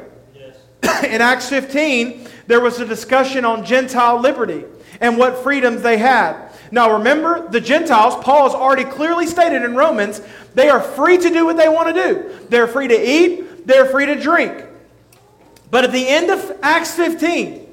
In 1.04 1.20
Acts 1.20 1.48
15, 1.48 2.28
there 2.46 2.60
was 2.60 2.78
a 2.80 2.86
discussion 2.86 3.44
on 3.44 3.64
Gentile 3.64 4.20
liberty 4.20 4.64
and 5.00 5.16
what 5.16 5.42
freedoms 5.42 5.82
they 5.82 5.96
had. 5.96 6.50
Now 6.70 6.92
remember, 6.94 7.48
the 7.48 7.60
Gentiles, 7.60 8.22
Paul 8.22 8.44
has 8.44 8.54
already 8.54 8.84
clearly 8.84 9.26
stated 9.26 9.62
in 9.62 9.74
Romans, 9.74 10.20
they 10.54 10.68
are 10.68 10.80
free 10.80 11.18
to 11.18 11.30
do 11.30 11.44
what 11.46 11.56
they 11.56 11.68
want 11.68 11.94
to 11.94 12.02
do. 12.02 12.46
They're 12.48 12.66
free 12.66 12.88
to 12.88 13.10
eat, 13.10 13.66
they're 13.66 13.86
free 13.86 14.06
to 14.06 14.20
drink. 14.20 14.64
But 15.70 15.84
at 15.84 15.92
the 15.92 16.06
end 16.06 16.30
of 16.30 16.58
Acts 16.62 16.94
15, 16.94 17.66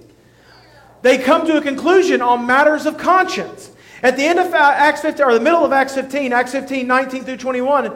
they 1.01 1.17
come 1.17 1.45
to 1.47 1.57
a 1.57 1.61
conclusion 1.61 2.21
on 2.21 2.45
matters 2.45 2.85
of 2.85 2.97
conscience. 2.97 3.71
At 4.03 4.17
the 4.17 4.23
end 4.23 4.39
of 4.39 4.53
Acts 4.53 5.01
15, 5.01 5.25
or 5.25 5.33
the 5.33 5.39
middle 5.39 5.65
of 5.65 5.71
Acts 5.71 5.95
15, 5.95 6.33
Acts 6.33 6.51
15, 6.53 6.87
19 6.87 7.23
through 7.23 7.37
21, 7.37 7.93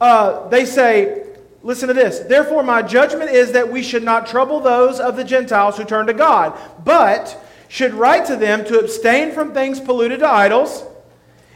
uh, 0.00 0.48
they 0.48 0.64
say, 0.64 1.33
listen 1.64 1.88
to 1.88 1.94
this. 1.94 2.20
Therefore, 2.20 2.62
my 2.62 2.82
judgment 2.82 3.30
is 3.30 3.52
that 3.52 3.72
we 3.72 3.82
should 3.82 4.04
not 4.04 4.26
trouble 4.26 4.60
those 4.60 5.00
of 5.00 5.16
the 5.16 5.24
Gentiles 5.24 5.76
who 5.76 5.84
turn 5.84 6.06
to 6.06 6.12
God, 6.12 6.56
but 6.84 7.36
should 7.68 7.94
write 7.94 8.26
to 8.26 8.36
them 8.36 8.64
to 8.66 8.78
abstain 8.78 9.32
from 9.32 9.52
things 9.52 9.80
polluted 9.80 10.20
to 10.20 10.28
idols, 10.28 10.84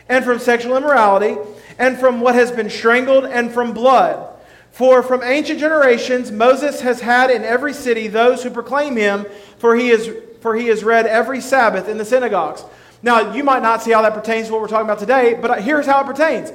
and 0.08 0.24
from 0.24 0.38
sexual 0.38 0.76
immorality, 0.76 1.36
and 1.78 1.98
from 1.98 2.20
what 2.20 2.34
has 2.34 2.50
been 2.50 2.70
strangled, 2.70 3.26
and 3.26 3.52
from 3.52 3.72
blood. 3.72 4.34
For 4.72 5.02
from 5.02 5.22
ancient 5.22 5.60
generations 5.60 6.32
Moses 6.32 6.80
has 6.80 7.00
had 7.00 7.30
in 7.30 7.44
every 7.44 7.74
city 7.74 8.08
those 8.08 8.42
who 8.42 8.50
proclaim 8.50 8.96
him, 8.96 9.26
for 9.58 9.76
he 9.76 9.90
is 9.90 10.10
for 10.40 10.56
he 10.56 10.68
is 10.68 10.84
read 10.84 11.04
every 11.06 11.40
Sabbath 11.40 11.88
in 11.88 11.98
the 11.98 12.04
synagogues. 12.04 12.64
Now, 13.02 13.34
you 13.34 13.44
might 13.44 13.62
not 13.62 13.82
see 13.82 13.90
how 13.90 14.02
that 14.02 14.14
pertains 14.14 14.46
to 14.46 14.52
what 14.52 14.62
we're 14.62 14.68
talking 14.68 14.86
about 14.86 14.98
today, 14.98 15.38
but 15.40 15.62
here's 15.62 15.86
how 15.86 16.00
it 16.00 16.06
pertains. 16.06 16.52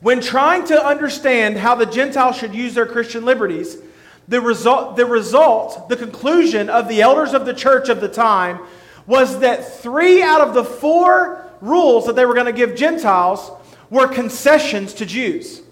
When 0.00 0.20
trying 0.20 0.64
to 0.66 0.84
understand 0.84 1.56
how 1.56 1.74
the 1.74 1.86
Gentiles 1.86 2.36
should 2.36 2.54
use 2.54 2.74
their 2.74 2.86
Christian 2.86 3.24
liberties, 3.24 3.78
the 4.28 4.40
result, 4.40 4.96
the 4.96 5.06
result, 5.06 5.88
the 5.88 5.96
conclusion 5.96 6.68
of 6.68 6.88
the 6.88 7.02
elders 7.02 7.34
of 7.34 7.46
the 7.46 7.54
church 7.54 7.88
of 7.88 8.00
the 8.00 8.08
time 8.08 8.60
was 9.06 9.40
that 9.40 9.80
three 9.80 10.22
out 10.22 10.40
of 10.40 10.54
the 10.54 10.64
four 10.64 11.44
rules 11.60 12.06
that 12.06 12.14
they 12.14 12.26
were 12.26 12.34
going 12.34 12.46
to 12.46 12.52
give 12.52 12.76
Gentiles 12.76 13.50
were 13.90 14.06
concessions 14.06 14.92
to 14.94 15.06
Jews. 15.06 15.62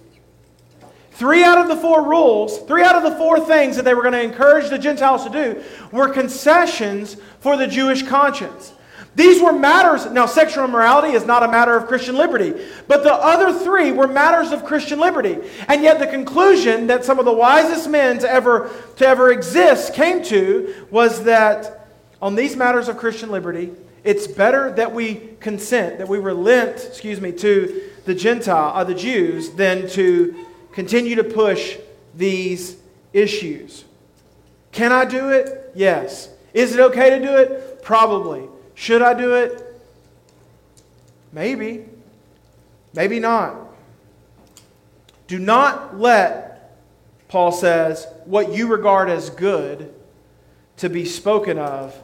Three 1.12 1.44
out 1.44 1.58
of 1.58 1.68
the 1.68 1.76
four 1.76 2.06
rules, 2.06 2.58
three 2.62 2.82
out 2.82 2.96
of 2.96 3.02
the 3.02 3.16
four 3.16 3.40
things 3.40 3.76
that 3.76 3.84
they 3.84 3.94
were 3.94 4.02
going 4.02 4.12
to 4.12 4.22
encourage 4.22 4.68
the 4.68 4.78
Gentiles 4.78 5.24
to 5.24 5.30
do 5.30 5.62
were 5.92 6.08
concessions 6.08 7.16
for 7.40 7.56
the 7.56 7.66
Jewish 7.66 8.02
conscience. 8.02 8.72
These 9.16 9.40
were 9.42 9.54
matters, 9.54 10.04
now, 10.12 10.26
sexual 10.26 10.64
immorality 10.64 11.14
is 11.14 11.24
not 11.24 11.42
a 11.42 11.48
matter 11.48 11.74
of 11.74 11.86
Christian 11.86 12.16
liberty, 12.16 12.52
but 12.86 13.02
the 13.02 13.14
other 13.14 13.58
three 13.58 13.90
were 13.90 14.06
matters 14.06 14.52
of 14.52 14.66
Christian 14.66 15.00
liberty. 15.00 15.38
And 15.68 15.82
yet, 15.82 15.98
the 15.98 16.06
conclusion 16.06 16.86
that 16.88 17.02
some 17.02 17.18
of 17.18 17.24
the 17.24 17.32
wisest 17.32 17.88
men 17.88 18.18
to 18.18 18.30
ever, 18.30 18.70
to 18.96 19.06
ever 19.06 19.32
exist 19.32 19.94
came 19.94 20.22
to 20.24 20.86
was 20.90 21.24
that 21.24 21.88
on 22.20 22.34
these 22.34 22.56
matters 22.56 22.88
of 22.88 22.98
Christian 22.98 23.30
liberty, 23.30 23.72
it's 24.04 24.26
better 24.26 24.70
that 24.72 24.92
we 24.92 25.14
consent, 25.40 25.96
that 25.96 26.08
we 26.08 26.18
relent, 26.18 26.84
excuse 26.86 27.18
me, 27.18 27.32
to 27.32 27.90
the 28.04 28.14
Gentile, 28.14 28.78
or 28.78 28.84
the 28.84 28.94
Jews, 28.94 29.48
than 29.52 29.88
to 29.90 30.46
continue 30.72 31.14
to 31.14 31.24
push 31.24 31.78
these 32.14 32.76
issues. 33.14 33.86
Can 34.72 34.92
I 34.92 35.06
do 35.06 35.30
it? 35.30 35.72
Yes. 35.74 36.28
Is 36.52 36.74
it 36.74 36.80
okay 36.80 37.18
to 37.18 37.18
do 37.18 37.34
it? 37.34 37.82
Probably. 37.82 38.46
Should 38.76 39.02
I 39.02 39.14
do 39.14 39.34
it? 39.34 39.64
Maybe. 41.32 41.86
Maybe 42.94 43.18
not. 43.18 43.56
Do 45.26 45.38
not 45.38 45.98
let, 45.98 46.78
Paul 47.26 47.50
says, 47.50 48.06
what 48.26 48.52
you 48.52 48.68
regard 48.68 49.08
as 49.08 49.30
good 49.30 49.92
to 50.76 50.88
be 50.88 51.04
spoken 51.04 51.58
of 51.58 51.98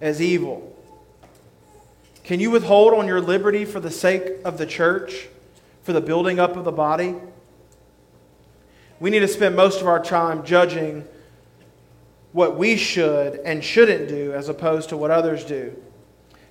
as 0.00 0.22
evil. 0.22 0.74
Can 2.22 2.40
you 2.40 2.50
withhold 2.50 2.94
on 2.94 3.06
your 3.06 3.20
liberty 3.20 3.64
for 3.64 3.80
the 3.80 3.90
sake 3.90 4.24
of 4.44 4.56
the 4.56 4.66
church, 4.66 5.28
for 5.82 5.92
the 5.92 6.00
building 6.00 6.38
up 6.38 6.56
of 6.56 6.64
the 6.64 6.72
body? 6.72 7.16
We 9.00 9.10
need 9.10 9.20
to 9.20 9.28
spend 9.28 9.56
most 9.56 9.80
of 9.80 9.88
our 9.88 10.02
time 10.02 10.44
judging 10.44 11.04
what 12.32 12.56
we 12.56 12.76
should 12.76 13.34
and 13.40 13.62
shouldn't 13.62 14.08
do 14.08 14.32
as 14.32 14.48
opposed 14.48 14.88
to 14.90 14.96
what 14.96 15.10
others 15.10 15.44
do. 15.44 15.76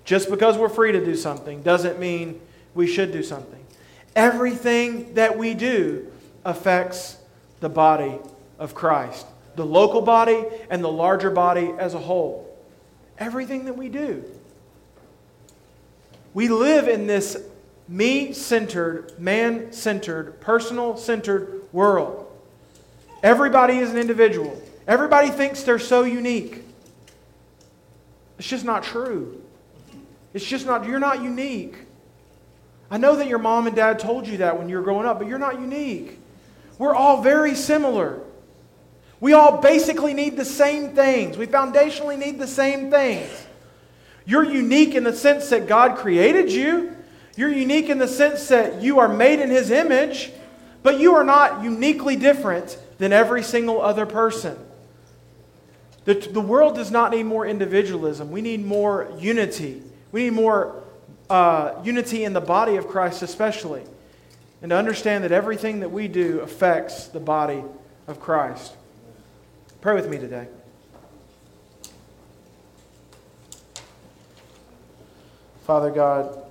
Just 0.05 0.29
because 0.29 0.57
we're 0.57 0.69
free 0.69 0.91
to 0.91 1.03
do 1.03 1.15
something 1.15 1.61
doesn't 1.61 1.99
mean 1.99 2.41
we 2.73 2.87
should 2.87 3.11
do 3.11 3.23
something. 3.23 3.63
Everything 4.15 5.13
that 5.15 5.37
we 5.37 5.53
do 5.53 6.11
affects 6.45 7.17
the 7.61 7.69
body 7.69 8.19
of 8.59 8.75
Christ, 8.75 9.25
the 9.55 9.65
local 9.65 10.01
body 10.01 10.45
and 10.69 10.83
the 10.83 10.91
larger 10.91 11.31
body 11.31 11.73
as 11.77 11.93
a 11.93 11.99
whole. 11.99 12.49
Everything 13.17 13.65
that 13.65 13.77
we 13.77 13.89
do. 13.89 14.23
We 16.33 16.47
live 16.49 16.87
in 16.87 17.07
this 17.07 17.37
me 17.87 18.33
centered, 18.33 19.17
man 19.19 19.71
centered, 19.71 20.41
personal 20.41 20.97
centered 20.97 21.63
world. 21.71 22.31
Everybody 23.21 23.77
is 23.77 23.91
an 23.91 23.97
individual. 23.97 24.59
Everybody 24.87 25.29
thinks 25.29 25.63
they're 25.63 25.79
so 25.79 26.03
unique. 26.03 26.63
It's 28.37 28.47
just 28.47 28.65
not 28.65 28.83
true. 28.83 29.42
It's 30.33 30.45
just 30.45 30.65
not, 30.65 30.85
you're 30.85 30.99
not 30.99 31.21
unique. 31.21 31.75
I 32.89 32.97
know 32.97 33.15
that 33.15 33.27
your 33.27 33.39
mom 33.39 33.67
and 33.67 33.75
dad 33.75 33.99
told 33.99 34.27
you 34.27 34.37
that 34.37 34.57
when 34.57 34.69
you 34.69 34.77
were 34.77 34.83
growing 34.83 35.05
up, 35.05 35.19
but 35.19 35.27
you're 35.27 35.39
not 35.39 35.59
unique. 35.59 36.19
We're 36.77 36.95
all 36.95 37.21
very 37.21 37.55
similar. 37.55 38.21
We 39.19 39.33
all 39.33 39.57
basically 39.57 40.13
need 40.13 40.37
the 40.37 40.45
same 40.45 40.95
things. 40.95 41.37
We 41.37 41.47
foundationally 41.47 42.17
need 42.17 42.39
the 42.39 42.47
same 42.47 42.91
things. 42.91 43.29
You're 44.25 44.43
unique 44.43 44.95
in 44.95 45.03
the 45.03 45.15
sense 45.15 45.49
that 45.49 45.67
God 45.67 45.97
created 45.97 46.51
you. 46.51 46.95
You're 47.35 47.49
unique 47.51 47.89
in 47.89 47.97
the 47.97 48.07
sense 48.07 48.47
that 48.49 48.81
you 48.81 48.99
are 48.99 49.07
made 49.07 49.39
in 49.39 49.49
His 49.49 49.71
image, 49.71 50.31
but 50.81 50.99
you 50.99 51.15
are 51.15 51.23
not 51.23 51.63
uniquely 51.63 52.15
different 52.15 52.77
than 52.97 53.11
every 53.13 53.43
single 53.43 53.81
other 53.81 54.05
person. 54.05 54.57
The, 56.05 56.15
the 56.15 56.41
world 56.41 56.75
does 56.75 56.91
not 56.91 57.11
need 57.11 57.23
more 57.23 57.45
individualism. 57.45 58.29
We 58.29 58.41
need 58.41 58.65
more 58.65 59.11
unity. 59.17 59.81
We 60.13 60.25
need 60.25 60.33
more 60.33 60.83
uh, 61.29 61.81
unity 61.83 62.23
in 62.23 62.31
the 62.31 62.39
body 62.39 62.77
of 62.77 62.87
Christ, 62.87 63.23
especially. 63.23 63.81
And 64.61 64.69
to 64.69 64.77
understand 64.77 65.25
that 65.25 65.33
everything 65.33 65.81
that 65.81 65.91
we 65.91 66.07
do 66.07 66.39
affects 66.39 67.07
the 67.07 67.19
body 67.19 67.63
of 68.07 68.21
Christ. 68.21 68.73
Pray 69.81 69.95
with 69.95 70.07
me 70.07 70.17
today. 70.17 70.47
Father 75.65 75.91
God, 75.91 76.41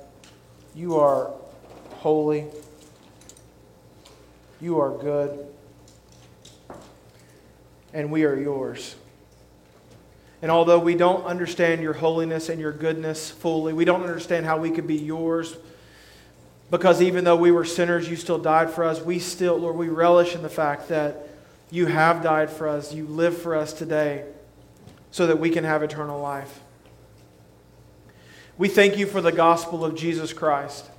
you 0.75 0.97
are 0.97 1.33
holy. 1.95 2.47
You 4.61 4.81
are 4.81 4.91
good 4.91 5.47
and 7.95 8.11
we 8.11 8.25
are 8.25 8.37
yours. 8.37 8.97
And 10.43 10.51
although 10.51 10.81
we 10.81 10.97
don't 10.97 11.25
understand 11.25 11.83
your 11.83 11.93
holiness 11.93 12.49
and 12.49 12.61
your 12.61 12.73
goodness 12.73 13.31
fully, 13.31 13.73
we 13.73 13.85
don't 13.85 14.03
understand 14.03 14.45
how 14.45 14.59
we 14.59 14.71
could 14.71 14.89
be 14.89 14.97
yours, 14.97 15.57
because 16.71 17.01
even 17.01 17.25
though 17.25 17.37
we 17.37 17.53
were 17.53 17.65
sinners, 17.65 18.09
you 18.09 18.17
still 18.17 18.39
died 18.39 18.71
for 18.71 18.83
us. 18.83 19.01
We 19.01 19.19
still, 19.21 19.57
Lord, 19.57 19.77
we 19.77 19.89
relish 19.89 20.35
in 20.35 20.43
the 20.43 20.49
fact 20.49 20.89
that 20.89 21.29
you 21.71 21.87
have 21.87 22.23
died 22.23 22.51
for 22.51 22.69
us. 22.69 22.93
You 22.93 23.07
live 23.07 23.37
for 23.37 23.55
us 23.55 23.73
today 23.73 24.25
so 25.11 25.27
that 25.29 25.39
we 25.39 25.51
can 25.51 25.65
have 25.65 25.83
eternal 25.83 26.21
life. 26.21 26.61
We 28.59 28.69
thank 28.69 28.99
you 28.99 29.07
for 29.07 29.21
the 29.21 29.33
gospel 29.33 29.85
of 29.85 29.95
Jesus 29.95 30.33
Christ 30.33 30.91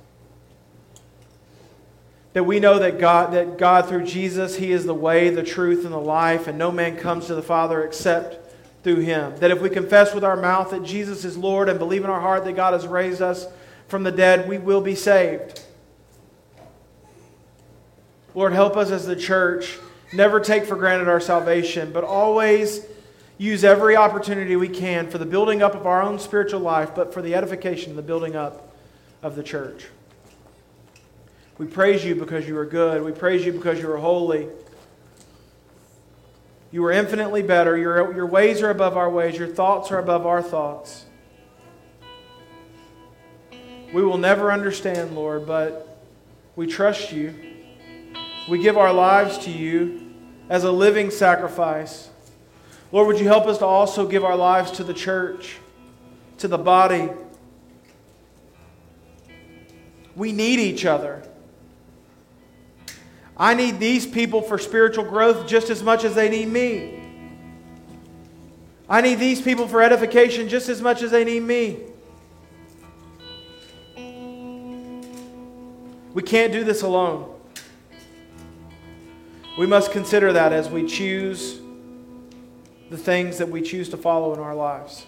that 2.34 2.44
we 2.44 2.58
know 2.58 2.80
that 2.80 2.98
God, 2.98 3.32
that 3.32 3.58
God 3.58 3.88
through 3.88 4.04
Jesus, 4.04 4.56
He 4.56 4.72
is 4.72 4.84
the 4.84 4.94
way, 4.94 5.30
the 5.30 5.44
truth, 5.44 5.84
and 5.84 5.94
the 5.94 5.98
life, 5.98 6.48
and 6.48 6.58
no 6.58 6.70
man 6.70 6.96
comes 6.96 7.26
to 7.26 7.34
the 7.34 7.42
Father 7.42 7.84
except 7.84 8.43
through 8.84 9.00
Him. 9.00 9.34
That 9.38 9.50
if 9.50 9.60
we 9.60 9.70
confess 9.70 10.14
with 10.14 10.22
our 10.22 10.36
mouth 10.36 10.70
that 10.70 10.84
Jesus 10.84 11.24
is 11.24 11.36
Lord 11.36 11.68
and 11.68 11.78
believe 11.78 12.04
in 12.04 12.10
our 12.10 12.20
heart 12.20 12.44
that 12.44 12.54
God 12.54 12.74
has 12.74 12.86
raised 12.86 13.22
us 13.22 13.46
from 13.88 14.04
the 14.04 14.12
dead, 14.12 14.48
we 14.48 14.58
will 14.58 14.80
be 14.80 14.94
saved. 14.94 15.62
Lord, 18.34 18.52
help 18.52 18.76
us 18.76 18.90
as 18.90 19.06
the 19.06 19.16
church 19.16 19.78
never 20.12 20.38
take 20.38 20.66
for 20.66 20.76
granted 20.76 21.08
our 21.08 21.20
salvation, 21.20 21.92
but 21.92 22.04
always 22.04 22.86
use 23.38 23.64
every 23.64 23.96
opportunity 23.96 24.54
we 24.54 24.68
can 24.68 25.08
for 25.08 25.18
the 25.18 25.26
building 25.26 25.62
up 25.62 25.74
of 25.74 25.86
our 25.86 26.02
own 26.02 26.18
spiritual 26.18 26.60
life, 26.60 26.94
but 26.94 27.12
for 27.12 27.22
the 27.22 27.34
edification 27.34 27.90
and 27.90 27.98
the 27.98 28.02
building 28.02 28.36
up 28.36 28.76
of 29.22 29.34
the 29.34 29.42
church. 29.42 29.86
We 31.58 31.66
praise 31.66 32.04
you 32.04 32.16
because 32.16 32.46
you 32.46 32.58
are 32.58 32.66
good. 32.66 33.02
We 33.02 33.12
praise 33.12 33.46
you 33.46 33.52
because 33.52 33.78
you 33.78 33.90
are 33.90 33.96
holy. 33.96 34.48
You 36.74 36.84
are 36.86 36.90
infinitely 36.90 37.42
better. 37.42 37.78
Your, 37.78 38.12
your 38.16 38.26
ways 38.26 38.60
are 38.60 38.70
above 38.70 38.96
our 38.96 39.08
ways. 39.08 39.38
Your 39.38 39.46
thoughts 39.46 39.92
are 39.92 40.00
above 40.00 40.26
our 40.26 40.42
thoughts. 40.42 41.04
We 43.92 44.02
will 44.02 44.18
never 44.18 44.50
understand, 44.50 45.14
Lord, 45.14 45.46
but 45.46 46.02
we 46.56 46.66
trust 46.66 47.12
you. 47.12 47.32
We 48.48 48.58
give 48.58 48.76
our 48.76 48.92
lives 48.92 49.38
to 49.44 49.52
you 49.52 50.14
as 50.50 50.64
a 50.64 50.72
living 50.72 51.12
sacrifice. 51.12 52.10
Lord, 52.90 53.06
would 53.06 53.20
you 53.20 53.28
help 53.28 53.46
us 53.46 53.58
to 53.58 53.66
also 53.66 54.04
give 54.04 54.24
our 54.24 54.36
lives 54.36 54.72
to 54.72 54.82
the 54.82 54.94
church, 54.94 55.58
to 56.38 56.48
the 56.48 56.58
body? 56.58 57.08
We 60.16 60.32
need 60.32 60.58
each 60.58 60.84
other. 60.84 61.22
I 63.36 63.54
need 63.54 63.80
these 63.80 64.06
people 64.06 64.42
for 64.42 64.58
spiritual 64.58 65.04
growth 65.04 65.46
just 65.46 65.70
as 65.70 65.82
much 65.82 66.04
as 66.04 66.14
they 66.14 66.28
need 66.28 66.48
me. 66.48 67.00
I 68.88 69.00
need 69.00 69.16
these 69.16 69.40
people 69.40 69.66
for 69.66 69.82
edification 69.82 70.48
just 70.48 70.68
as 70.68 70.80
much 70.80 71.02
as 71.02 71.10
they 71.10 71.24
need 71.24 71.40
me. 71.40 71.80
We 76.12 76.22
can't 76.22 76.52
do 76.52 76.62
this 76.62 76.82
alone. 76.82 77.30
We 79.58 79.66
must 79.66 79.90
consider 79.90 80.32
that 80.32 80.52
as 80.52 80.68
we 80.68 80.86
choose 80.86 81.60
the 82.90 82.96
things 82.98 83.38
that 83.38 83.48
we 83.48 83.62
choose 83.62 83.88
to 83.88 83.96
follow 83.96 84.32
in 84.32 84.38
our 84.38 84.54
lives. 84.54 85.06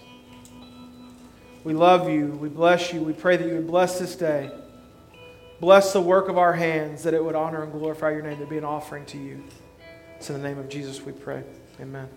We 1.63 1.73
love 1.73 2.09
you. 2.09 2.27
We 2.27 2.49
bless 2.49 2.91
you. 2.91 3.01
We 3.01 3.13
pray 3.13 3.37
that 3.37 3.47
you 3.47 3.55
would 3.55 3.67
bless 3.67 3.99
this 3.99 4.15
day. 4.15 4.51
Bless 5.59 5.93
the 5.93 6.01
work 6.01 6.29
of 6.29 6.37
our 6.37 6.53
hands, 6.53 7.03
that 7.03 7.13
it 7.13 7.23
would 7.23 7.35
honor 7.35 7.63
and 7.63 7.71
glorify 7.71 8.11
your 8.11 8.21
name, 8.21 8.37
to 8.37 8.45
be 8.45 8.57
an 8.57 8.65
offering 8.65 9.05
to 9.07 9.17
you. 9.17 9.43
It's 10.17 10.29
in 10.29 10.41
the 10.41 10.47
name 10.47 10.59
of 10.59 10.69
Jesus 10.69 11.01
we 11.01 11.11
pray. 11.11 11.43
Amen. 11.79 12.07